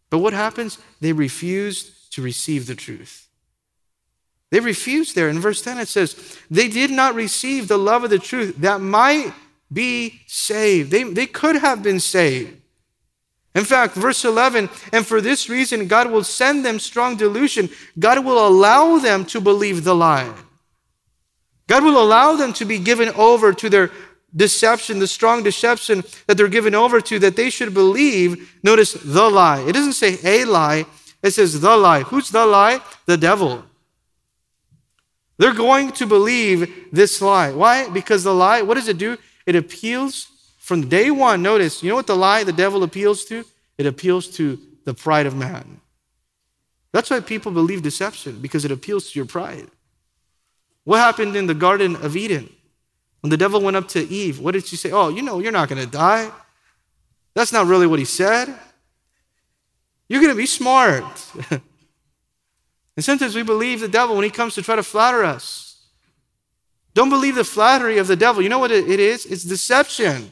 But 0.10 0.20
what 0.20 0.34
happens? 0.34 0.78
They 1.00 1.14
refuse 1.14 2.08
to 2.12 2.22
receive 2.22 2.68
the 2.68 2.76
truth. 2.76 3.28
They 4.52 4.60
refused 4.60 5.16
there. 5.16 5.30
In 5.30 5.40
verse 5.40 5.62
10, 5.62 5.80
it 5.80 5.88
says, 5.88 6.38
They 6.52 6.68
did 6.68 6.92
not 6.92 7.16
receive 7.16 7.68
the 7.68 7.78
love 7.78 8.04
of 8.04 8.10
the 8.10 8.20
truth 8.20 8.58
that 8.58 8.82
might 8.82 9.34
be 9.72 10.22
saved. 10.28 10.92
They, 10.92 11.04
they 11.04 11.26
could 11.26 11.56
have 11.56 11.82
been 11.82 12.02
saved. 12.02 12.58
In 13.56 13.66
fact, 13.66 13.96
verse 13.96 14.24
11, 14.24 14.70
and 14.94 15.06
for 15.06 15.20
this 15.20 15.50
reason, 15.50 15.88
God 15.88 16.10
will 16.10 16.24
send 16.24 16.64
them 16.64 16.80
strong 16.80 17.18
delusion. 17.18 17.70
God 18.00 18.24
will 18.24 18.48
allow 18.48 18.98
them 18.98 19.26
to 19.26 19.42
believe 19.42 19.84
the 19.84 19.96
lie. 19.96 20.34
God 21.68 21.84
will 21.84 22.02
allow 22.02 22.36
them 22.36 22.54
to 22.54 22.66
be 22.66 22.80
given 22.80 23.10
over 23.10 23.54
to 23.54 23.70
their 23.70 23.92
deception, 24.34 25.00
the 25.00 25.08
strong 25.08 25.44
deception 25.44 26.04
that 26.28 26.38
they're 26.38 26.48
given 26.48 26.76
over 26.76 27.02
to, 27.02 27.20
that 27.20 27.36
they 27.36 27.50
should 27.50 27.74
believe. 27.74 28.58
Notice 28.64 28.94
the 28.94 29.30
lie. 29.30 29.62
It 29.62 29.74
doesn't 29.74 29.94
say 29.94 30.18
a 30.24 30.46
lie, 30.46 30.86
it 31.22 31.32
says 31.32 31.60
the 31.60 31.76
lie. 31.76 32.04
Who's 32.04 32.30
the 32.30 32.46
lie? 32.46 32.82
The 33.06 33.18
devil. 33.18 33.66
They're 35.42 35.56
going 35.56 35.92
to 35.94 36.06
believe 36.06 36.90
this 36.92 37.20
lie. 37.20 37.52
Why? 37.52 37.90
Because 37.90 38.24
the 38.24 38.32
lie, 38.32 38.62
what 38.62 38.76
does 38.76 38.88
it 38.88 39.00
do? 39.00 39.18
It 39.48 39.56
appeals 39.56 40.28
from 40.60 40.88
day 40.88 41.10
one. 41.10 41.42
Notice, 41.42 41.82
you 41.82 41.90
know 41.90 41.96
what 41.96 42.06
the 42.06 42.16
lie 42.16 42.44
the 42.44 42.54
devil 42.54 42.84
appeals 42.84 43.26
to? 43.26 43.44
It 43.80 43.88
appeals 43.88 44.28
to 44.38 44.60
the 44.86 44.94
pride 44.94 45.26
of 45.26 45.36
man. 45.36 45.82
That's 46.92 47.10
why 47.10 47.22
people 47.22 47.52
believe 47.52 47.82
deception, 47.82 48.40
because 48.40 48.66
it 48.66 48.72
appeals 48.72 49.10
to 49.10 49.18
your 49.18 49.26
pride. 49.26 49.68
What 50.84 51.00
happened 51.00 51.36
in 51.36 51.48
the 51.48 51.56
Garden 51.56 51.96
of 51.96 52.16
Eden? 52.16 52.48
When 53.22 53.32
the 53.32 53.38
devil 53.38 53.62
went 53.62 53.78
up 53.78 53.88
to 53.90 54.00
Eve, 54.00 54.40
what 54.40 54.52
did 54.52 54.68
she 54.68 54.76
say? 54.76 54.92
Oh, 54.92 55.10
you 55.10 55.24
know, 55.24 55.40
you're 55.40 55.52
not 55.52 55.70
going 55.70 55.84
to 55.84 55.90
die. 55.90 56.30
That's 57.34 57.52
not 57.52 57.66
really 57.66 57.88
what 57.88 57.98
he 57.98 58.06
said. 58.06 58.48
You're 60.08 60.22
going 60.22 60.36
to 60.36 60.38
be 60.38 60.46
smart. 60.46 61.04
and 62.96 63.06
sometimes 63.06 63.36
we 63.36 63.44
believe 63.44 63.80
the 63.80 63.88
devil 63.88 64.16
when 64.16 64.26
he 64.26 64.30
comes 64.30 64.56
to 64.56 64.62
try 64.62 64.76
to 64.76 64.84
flatter 64.84 65.24
us. 65.24 65.86
Don't 66.94 67.10
believe 67.10 67.36
the 67.36 67.44
flattery 67.44 67.98
of 67.98 68.08
the 68.08 68.18
devil. 68.18 68.42
You 68.42 68.50
know 68.50 68.60
what 68.60 68.72
it 68.72 69.00
is? 69.00 69.26
It's 69.26 69.44
deception. 69.44 70.30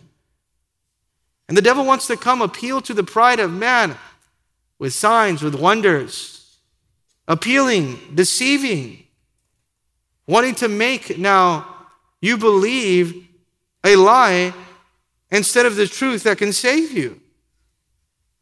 And 1.47 1.57
the 1.57 1.61
devil 1.61 1.85
wants 1.85 2.07
to 2.07 2.17
come 2.17 2.41
appeal 2.41 2.81
to 2.81 2.93
the 2.93 3.03
pride 3.03 3.39
of 3.39 3.51
man 3.51 3.95
with 4.77 4.93
signs, 4.93 5.41
with 5.41 5.55
wonders, 5.55 6.57
appealing, 7.27 7.99
deceiving, 8.13 9.03
wanting 10.27 10.55
to 10.55 10.67
make 10.67 11.17
now 11.17 11.75
you 12.21 12.37
believe 12.37 13.27
a 13.83 13.95
lie 13.95 14.53
instead 15.31 15.65
of 15.65 15.75
the 15.75 15.87
truth 15.87 16.23
that 16.23 16.37
can 16.37 16.51
save 16.51 16.91
you. 16.91 17.18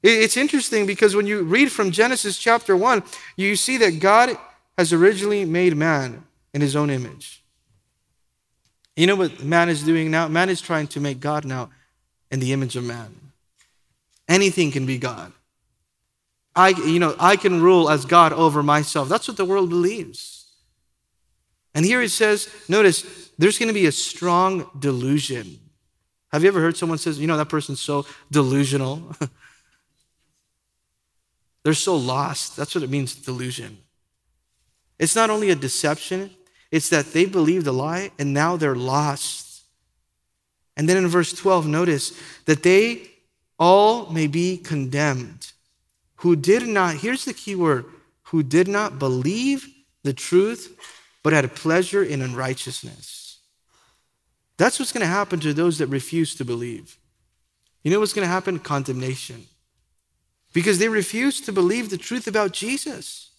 It's 0.03 0.37
interesting 0.37 0.85
because 0.85 1.15
when 1.15 1.25
you 1.25 1.43
read 1.43 1.71
from 1.71 1.91
Genesis 1.91 2.37
chapter 2.37 2.77
1, 2.77 3.03
you 3.35 3.55
see 3.55 3.77
that 3.77 3.99
God 3.99 4.37
has 4.77 4.93
originally 4.93 5.43
made 5.43 5.75
man 5.75 6.23
in 6.53 6.61
his 6.61 6.75
own 6.75 6.89
image. 6.89 7.43
You 8.95 9.07
know 9.07 9.15
what 9.15 9.43
man 9.43 9.69
is 9.69 9.83
doing 9.83 10.11
now? 10.11 10.27
Man 10.27 10.49
is 10.49 10.61
trying 10.61 10.87
to 10.87 10.99
make 10.99 11.19
God 11.19 11.45
now 11.45 11.69
in 12.31 12.39
the 12.39 12.53
image 12.53 12.75
of 12.75 12.83
man. 12.83 13.15
Anything 14.27 14.71
can 14.71 14.85
be 14.85 14.97
God. 14.97 15.31
I, 16.55 16.69
you 16.69 16.99
know, 16.99 17.15
I 17.19 17.35
can 17.35 17.61
rule 17.61 17.89
as 17.89 18.05
God 18.05 18.33
over 18.33 18.63
myself. 18.63 19.09
That's 19.09 19.27
what 19.27 19.37
the 19.37 19.45
world 19.45 19.69
believes. 19.69 20.47
And 21.75 21.85
here 21.85 22.01
it 22.01 22.09
says, 22.09 22.49
notice, 22.67 23.29
there's 23.37 23.59
going 23.59 23.67
to 23.67 23.73
be 23.73 23.85
a 23.85 23.91
strong 23.91 24.67
delusion. 24.79 25.59
Have 26.31 26.43
you 26.43 26.49
ever 26.49 26.59
heard 26.59 26.75
someone 26.75 26.97
says, 26.97 27.19
you 27.19 27.27
know, 27.27 27.37
that 27.37 27.49
person's 27.49 27.79
so 27.79 28.05
delusional? 28.31 29.15
They're 31.67 31.73
so 31.73 31.97
lost. 31.97 32.55
That's 32.55 32.73
what 32.75 32.83
it 32.85 32.89
means, 32.89 33.13
delusion. 33.13 33.77
It's 34.99 35.17
not 35.17 35.29
only 35.29 35.49
a 35.49 35.55
deception, 35.55 36.31
it's 36.71 36.87
that 36.91 37.11
they 37.11 37.25
believed 37.25 37.67
a 37.67 37.73
lie 37.73 38.11
and 38.17 38.33
now 38.33 38.55
they're 38.55 38.73
lost. 38.73 39.63
And 40.77 40.87
then 40.87 40.95
in 40.95 41.09
verse 41.09 41.33
12, 41.33 41.67
notice 41.67 42.17
that 42.45 42.63
they 42.63 43.09
all 43.59 44.09
may 44.09 44.27
be 44.27 44.55
condemned 44.55 45.51
who 46.15 46.37
did 46.37 46.65
not, 46.65 46.95
here's 46.95 47.25
the 47.25 47.33
key 47.33 47.55
word, 47.55 47.83
who 48.21 48.43
did 48.43 48.69
not 48.69 48.97
believe 48.97 49.67
the 50.03 50.13
truth, 50.13 50.73
but 51.21 51.33
had 51.33 51.53
pleasure 51.53 52.01
in 52.01 52.21
unrighteousness. 52.21 53.39
That's 54.55 54.79
what's 54.79 54.93
going 54.93 55.01
to 55.01 55.07
happen 55.07 55.41
to 55.41 55.53
those 55.53 55.79
that 55.79 55.87
refuse 55.87 56.33
to 56.35 56.45
believe. 56.45 56.97
You 57.83 57.91
know 57.91 57.99
what's 57.99 58.13
going 58.13 58.25
to 58.25 58.31
happen? 58.31 58.57
Condemnation. 58.57 59.47
Because 60.57 60.79
they 60.79 60.89
refuse 60.89 61.39
to 61.41 61.51
believe 61.51 61.91
the 61.91 61.99
truth 61.99 62.25
about 62.25 62.51
Jesus. 62.51 63.29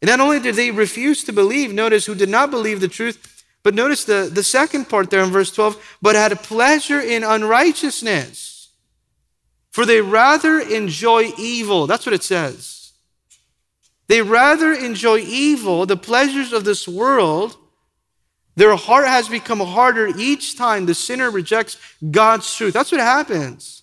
And 0.00 0.08
not 0.08 0.20
only 0.20 0.40
did 0.40 0.54
they 0.54 0.70
refuse 0.70 1.22
to 1.24 1.34
believe, 1.34 1.74
notice 1.74 2.06
who 2.06 2.14
did 2.14 2.30
not 2.30 2.50
believe 2.50 2.80
the 2.80 2.88
truth, 2.88 3.44
but 3.62 3.74
notice 3.74 4.06
the, 4.06 4.30
the 4.32 4.42
second 4.42 4.88
part 4.88 5.10
there 5.10 5.22
in 5.22 5.28
verse 5.28 5.52
12, 5.52 5.98
but 6.00 6.16
had 6.16 6.32
a 6.32 6.36
pleasure 6.36 6.98
in 6.98 7.24
unrighteousness. 7.24 8.70
For 9.70 9.84
they 9.84 10.00
rather 10.00 10.60
enjoy 10.60 11.30
evil. 11.36 11.86
That's 11.86 12.06
what 12.06 12.14
it 12.14 12.22
says. 12.22 12.92
They 14.06 14.22
rather 14.22 14.72
enjoy 14.72 15.18
evil, 15.18 15.84
the 15.84 15.98
pleasures 15.98 16.54
of 16.54 16.64
this 16.64 16.88
world, 16.88 17.58
their 18.56 18.74
heart 18.76 19.08
has 19.08 19.28
become 19.28 19.60
harder 19.60 20.06
each 20.06 20.56
time 20.56 20.86
the 20.86 20.94
sinner 20.94 21.30
rejects 21.30 21.76
God's 22.10 22.56
truth. 22.56 22.72
That's 22.72 22.92
what 22.92 23.02
happens. 23.02 23.82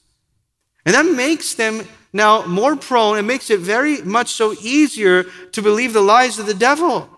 And 0.87 0.95
that 0.95 1.05
makes 1.05 1.53
them 1.53 1.87
now 2.13 2.45
more 2.45 2.75
prone, 2.75 3.17
it 3.17 3.23
makes 3.23 3.49
it 3.49 3.59
very 3.59 4.01
much 4.01 4.33
so 4.33 4.53
easier 4.61 5.23
to 5.51 5.61
believe 5.61 5.93
the 5.93 6.01
lies 6.01 6.39
of 6.39 6.45
the 6.45 6.53
devil. 6.53 7.09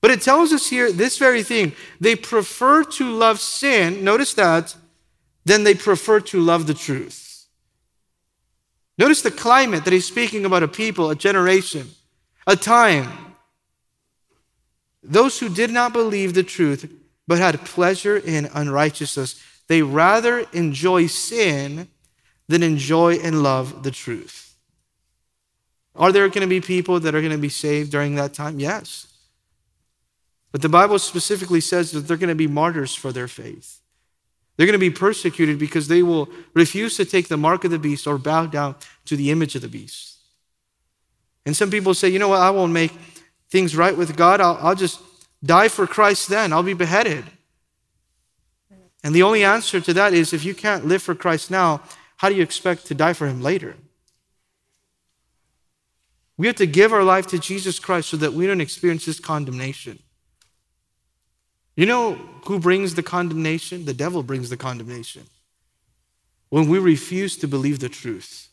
But 0.00 0.10
it 0.10 0.22
tells 0.22 0.52
us 0.52 0.68
here 0.68 0.92
this 0.92 1.18
very 1.18 1.42
thing. 1.42 1.72
They 2.00 2.14
prefer 2.14 2.84
to 2.84 3.10
love 3.10 3.40
sin, 3.40 4.04
notice 4.04 4.34
that, 4.34 4.76
than 5.44 5.64
they 5.64 5.74
prefer 5.74 6.20
to 6.20 6.40
love 6.40 6.66
the 6.66 6.74
truth. 6.74 7.46
Notice 8.96 9.22
the 9.22 9.30
climate 9.30 9.84
that 9.84 9.92
he's 9.92 10.06
speaking 10.06 10.44
about 10.44 10.62
a 10.62 10.68
people, 10.68 11.10
a 11.10 11.16
generation, 11.16 11.90
a 12.46 12.54
time 12.54 13.24
those 15.04 15.38
who 15.38 15.48
did 15.50 15.70
not 15.70 15.92
believe 15.92 16.32
the 16.32 16.42
truth, 16.42 16.90
but 17.28 17.38
had 17.38 17.64
pleasure 17.64 18.16
in 18.16 18.48
unrighteousness, 18.54 19.40
they 19.68 19.82
rather 19.82 20.40
enjoy 20.52 21.06
sin 21.06 21.88
than 22.48 22.62
enjoy 22.62 23.14
and 23.14 23.42
love 23.42 23.82
the 23.82 23.90
truth. 23.90 24.54
Are 25.96 26.12
there 26.12 26.28
going 26.28 26.42
to 26.42 26.46
be 26.46 26.60
people 26.60 27.00
that 27.00 27.14
are 27.14 27.20
going 27.20 27.32
to 27.32 27.38
be 27.38 27.48
saved 27.48 27.90
during 27.90 28.16
that 28.16 28.34
time? 28.34 28.58
Yes. 28.58 29.06
But 30.50 30.62
the 30.62 30.68
Bible 30.68 30.98
specifically 30.98 31.60
says 31.60 31.92
that 31.92 32.00
they're 32.00 32.16
going 32.16 32.28
to 32.28 32.34
be 32.34 32.46
martyrs 32.46 32.94
for 32.94 33.12
their 33.12 33.28
faith. 33.28 33.80
They're 34.56 34.66
going 34.66 34.78
to 34.78 34.78
be 34.78 34.90
persecuted 34.90 35.58
because 35.58 35.88
they 35.88 36.02
will 36.02 36.28
refuse 36.52 36.96
to 36.96 37.04
take 37.04 37.28
the 37.28 37.36
mark 37.36 37.64
of 37.64 37.70
the 37.70 37.78
beast 37.78 38.06
or 38.06 38.18
bow 38.18 38.46
down 38.46 38.76
to 39.06 39.16
the 39.16 39.30
image 39.30 39.54
of 39.56 39.62
the 39.62 39.68
beast. 39.68 40.18
And 41.44 41.56
some 41.56 41.70
people 41.70 41.92
say, 41.94 42.08
you 42.08 42.18
know 42.18 42.28
what, 42.28 42.40
I 42.40 42.50
won't 42.50 42.72
make 42.72 42.92
things 43.50 43.76
right 43.76 43.96
with 43.96 44.16
God, 44.16 44.40
I'll, 44.40 44.58
I'll 44.60 44.74
just 44.74 45.00
die 45.44 45.68
for 45.68 45.86
Christ 45.86 46.28
then. 46.28 46.52
I'll 46.52 46.62
be 46.62 46.72
beheaded. 46.72 47.24
And 49.02 49.14
the 49.14 49.22
only 49.22 49.44
answer 49.44 49.80
to 49.80 49.92
that 49.92 50.14
is 50.14 50.32
if 50.32 50.44
you 50.44 50.54
can't 50.54 50.86
live 50.86 51.02
for 51.02 51.14
Christ 51.14 51.50
now, 51.50 51.82
how 52.16 52.28
do 52.28 52.34
you 52.34 52.42
expect 52.42 52.86
to 52.86 52.94
die 52.94 53.12
for 53.12 53.26
him 53.26 53.42
later? 53.42 53.76
We 56.36 56.46
have 56.46 56.56
to 56.56 56.66
give 56.66 56.92
our 56.92 57.04
life 57.04 57.26
to 57.28 57.38
Jesus 57.38 57.78
Christ 57.78 58.08
so 58.08 58.16
that 58.16 58.32
we 58.32 58.46
don't 58.46 58.60
experience 58.60 59.04
this 59.04 59.20
condemnation. 59.20 60.00
You 61.76 61.86
know 61.86 62.14
who 62.44 62.58
brings 62.58 62.94
the 62.94 63.02
condemnation? 63.02 63.84
The 63.84 63.94
devil 63.94 64.22
brings 64.22 64.50
the 64.50 64.56
condemnation. 64.56 65.22
When 66.50 66.68
we 66.68 66.78
refuse 66.78 67.36
to 67.38 67.48
believe 67.48 67.80
the 67.80 67.88
truth. 67.88 68.48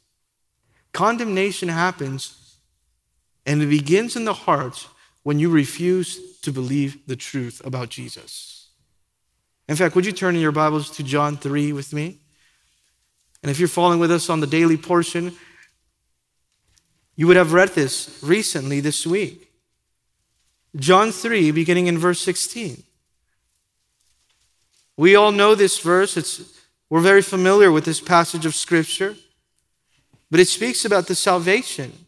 Condemnation 0.91 1.70
happens 1.70 2.57
and 3.45 3.62
it 3.62 3.68
begins 3.68 4.16
in 4.16 4.26
the 4.26 4.34
heart 4.34 4.88
when 5.24 5.39
you 5.39 5.49
refuse 5.49 6.39
to 6.41 6.51
believe 6.51 7.05
the 7.07 7.16
truth 7.16 7.62
about 7.64 7.89
Jesus. 7.89 8.70
In 9.68 9.76
fact, 9.76 9.95
would 9.95 10.05
you 10.05 10.12
turn 10.12 10.36
in 10.36 10.41
your 10.41 10.51
Bibles 10.51 10.89
to 10.91 11.03
John 11.03 11.38
3 11.38 11.74
with 11.74 11.93
me? 11.93 12.21
And 13.42 13.50
if 13.50 13.60
you're 13.60 13.68
following 13.68 14.00
with 14.00 14.12
us 14.12 14.30
on 14.30 14.39
the 14.39 14.48
daily 14.48 14.78
portion, 14.78 15.34
you 17.16 17.28
would 17.28 17.38
have 17.38 17.54
read 17.54 17.70
this 17.70 18.20
recently 18.22 18.80
this 18.80 19.06
week. 19.06 19.52
John 20.76 21.12
3, 21.12 21.52
beginning 21.52 21.88
in 21.88 21.98
verse 21.98 22.20
16. 22.22 22.84
We 24.98 25.16
all 25.16 25.32
know 25.32 25.56
this 25.56 25.80
verse. 25.80 26.18
It's, 26.18 26.60
we're 26.89 27.02
very 27.02 27.22
familiar 27.22 27.72
with 27.72 27.86
this 27.86 28.00
passage 28.00 28.46
of 28.46 28.56
Scripture, 28.56 29.16
but 30.30 30.39
it 30.39 30.48
speaks 30.48 30.86
about 30.86 31.08
the 31.08 31.16
salvation 31.16 32.06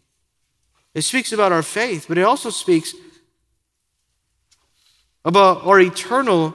it 0.94 1.02
speaks 1.02 1.32
about 1.32 1.52
our 1.52 1.64
faith, 1.64 2.06
but 2.08 2.18
it 2.18 2.24
also 2.24 2.50
speaks 2.50 2.94
about 5.26 5.66
our 5.66 5.80
eternal 5.80 6.54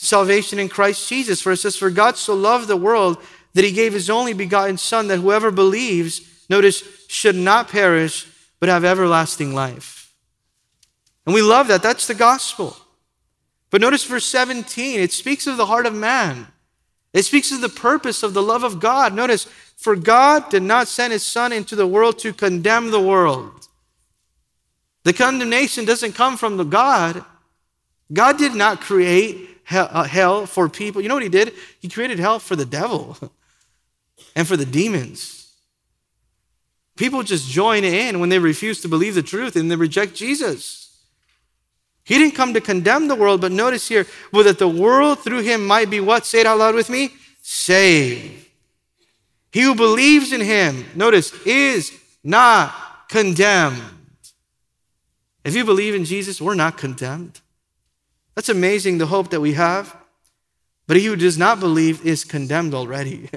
salvation 0.00 0.58
in 0.58 0.68
Christ 0.68 1.08
Jesus. 1.08 1.40
For 1.40 1.52
it 1.52 1.58
says, 1.58 1.76
For 1.76 1.90
God 1.90 2.16
so 2.16 2.34
loved 2.34 2.68
the 2.68 2.76
world 2.76 3.18
that 3.54 3.64
he 3.64 3.72
gave 3.72 3.92
his 3.92 4.08
only 4.08 4.32
begotten 4.32 4.78
Son, 4.78 5.08
that 5.08 5.18
whoever 5.18 5.50
believes, 5.50 6.22
notice, 6.48 6.82
should 7.08 7.36
not 7.36 7.68
perish, 7.68 8.26
but 8.60 8.68
have 8.68 8.84
everlasting 8.84 9.54
life. 9.54 10.14
And 11.26 11.34
we 11.34 11.42
love 11.42 11.68
that. 11.68 11.82
That's 11.82 12.06
the 12.06 12.14
gospel. 12.14 12.76
But 13.70 13.80
notice 13.80 14.04
verse 14.04 14.24
17, 14.26 15.00
it 15.00 15.12
speaks 15.12 15.46
of 15.46 15.56
the 15.56 15.66
heart 15.66 15.86
of 15.86 15.94
man. 15.94 16.48
It 17.12 17.24
speaks 17.24 17.52
of 17.52 17.60
the 17.60 17.68
purpose 17.68 18.22
of 18.22 18.34
the 18.34 18.42
love 18.42 18.64
of 18.64 18.80
God. 18.80 19.14
Notice, 19.14 19.46
for 19.76 19.96
God 19.96 20.48
did 20.50 20.62
not 20.62 20.88
send 20.88 21.12
his 21.12 21.24
Son 21.24 21.52
into 21.52 21.76
the 21.76 21.86
world 21.86 22.18
to 22.20 22.32
condemn 22.32 22.90
the 22.90 23.00
world. 23.00 23.68
The 25.04 25.12
condemnation 25.12 25.84
doesn't 25.84 26.12
come 26.12 26.36
from 26.36 26.56
the 26.56 26.64
God. 26.64 27.24
God 28.12 28.38
did 28.38 28.54
not 28.54 28.80
create 28.80 29.59
Uh, 29.70 30.04
hell 30.04 30.46
for 30.46 30.68
people. 30.68 31.00
You 31.00 31.08
know 31.08 31.14
what 31.14 31.22
he 31.22 31.28
did? 31.28 31.52
He 31.80 31.88
created 31.88 32.18
hell 32.18 32.38
for 32.38 32.56
the 32.56 32.64
devil 32.64 33.16
and 34.36 34.46
for 34.46 34.56
the 34.56 34.66
demons. 34.66 35.52
People 36.96 37.22
just 37.22 37.48
join 37.50 37.84
in 37.84 38.20
when 38.20 38.28
they 38.28 38.38
refuse 38.38 38.80
to 38.82 38.88
believe 38.88 39.14
the 39.14 39.22
truth 39.22 39.56
and 39.56 39.70
they 39.70 39.76
reject 39.76 40.14
Jesus. 40.14 40.80
He 42.04 42.18
didn't 42.18 42.34
come 42.34 42.54
to 42.54 42.60
condemn 42.60 43.08
the 43.08 43.14
world, 43.14 43.40
but 43.40 43.52
notice 43.52 43.88
here, 43.88 44.06
well, 44.32 44.44
that 44.44 44.58
the 44.58 44.68
world 44.68 45.20
through 45.20 45.42
him 45.42 45.66
might 45.66 45.88
be 45.88 46.00
what? 46.00 46.26
Say 46.26 46.40
it 46.40 46.46
out 46.46 46.58
loud 46.58 46.74
with 46.74 46.90
me 46.90 47.12
saved. 47.42 48.46
He 49.52 49.62
who 49.62 49.74
believes 49.74 50.32
in 50.32 50.40
him, 50.40 50.84
notice, 50.94 51.34
is 51.44 51.92
not 52.22 52.72
condemned. 53.08 53.82
If 55.44 55.56
you 55.56 55.64
believe 55.64 55.94
in 55.94 56.04
Jesus, 56.04 56.40
we're 56.40 56.54
not 56.54 56.76
condemned. 56.76 57.40
That's 58.40 58.48
amazing, 58.48 58.96
the 58.96 59.04
hope 59.04 59.28
that 59.32 59.42
we 59.42 59.52
have. 59.52 59.94
But 60.86 60.96
he 60.96 61.04
who 61.04 61.14
does 61.14 61.36
not 61.36 61.60
believe 61.60 62.06
is 62.06 62.24
condemned 62.24 62.72
already. 62.72 63.28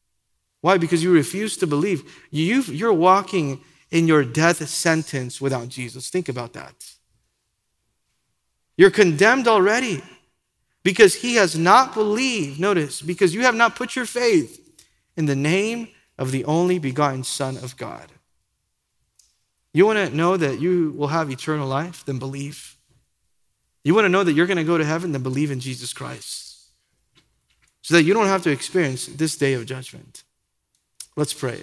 Why? 0.60 0.76
Because 0.76 1.04
you 1.04 1.12
refuse 1.12 1.56
to 1.58 1.68
believe. 1.68 2.02
you 2.32 2.62
you're 2.62 2.92
walking 2.92 3.60
in 3.92 4.08
your 4.08 4.24
death 4.24 4.68
sentence 4.68 5.40
without 5.40 5.68
Jesus. 5.68 6.10
Think 6.10 6.28
about 6.28 6.54
that. 6.54 6.74
You're 8.76 8.90
condemned 8.90 9.46
already 9.46 10.02
because 10.82 11.14
he 11.14 11.36
has 11.36 11.56
not 11.56 11.94
believed. 11.94 12.58
Notice, 12.58 13.00
because 13.00 13.32
you 13.32 13.42
have 13.42 13.54
not 13.54 13.76
put 13.76 13.94
your 13.94 14.04
faith 14.04 14.58
in 15.16 15.26
the 15.26 15.36
name 15.36 15.90
of 16.18 16.32
the 16.32 16.44
only 16.44 16.80
begotten 16.80 17.22
Son 17.22 17.56
of 17.56 17.76
God. 17.76 18.10
You 19.72 19.86
want 19.86 20.10
to 20.10 20.16
know 20.16 20.36
that 20.36 20.60
you 20.60 20.92
will 20.96 21.06
have 21.06 21.30
eternal 21.30 21.68
life? 21.68 22.04
Then 22.04 22.18
believe. 22.18 22.76
You 23.84 23.94
want 23.94 24.04
to 24.04 24.10
know 24.10 24.24
that 24.24 24.32
you're 24.32 24.46
going 24.46 24.58
to 24.58 24.64
go 24.64 24.78
to 24.78 24.84
heaven? 24.84 25.12
Then 25.12 25.22
believe 25.22 25.50
in 25.50 25.60
Jesus 25.60 25.92
Christ. 25.92 26.68
So 27.82 27.94
that 27.94 28.02
you 28.02 28.12
don't 28.12 28.26
have 28.26 28.42
to 28.42 28.50
experience 28.50 29.06
this 29.06 29.36
day 29.36 29.54
of 29.54 29.66
judgment. 29.66 30.22
Let's 31.16 31.32
pray. 31.32 31.62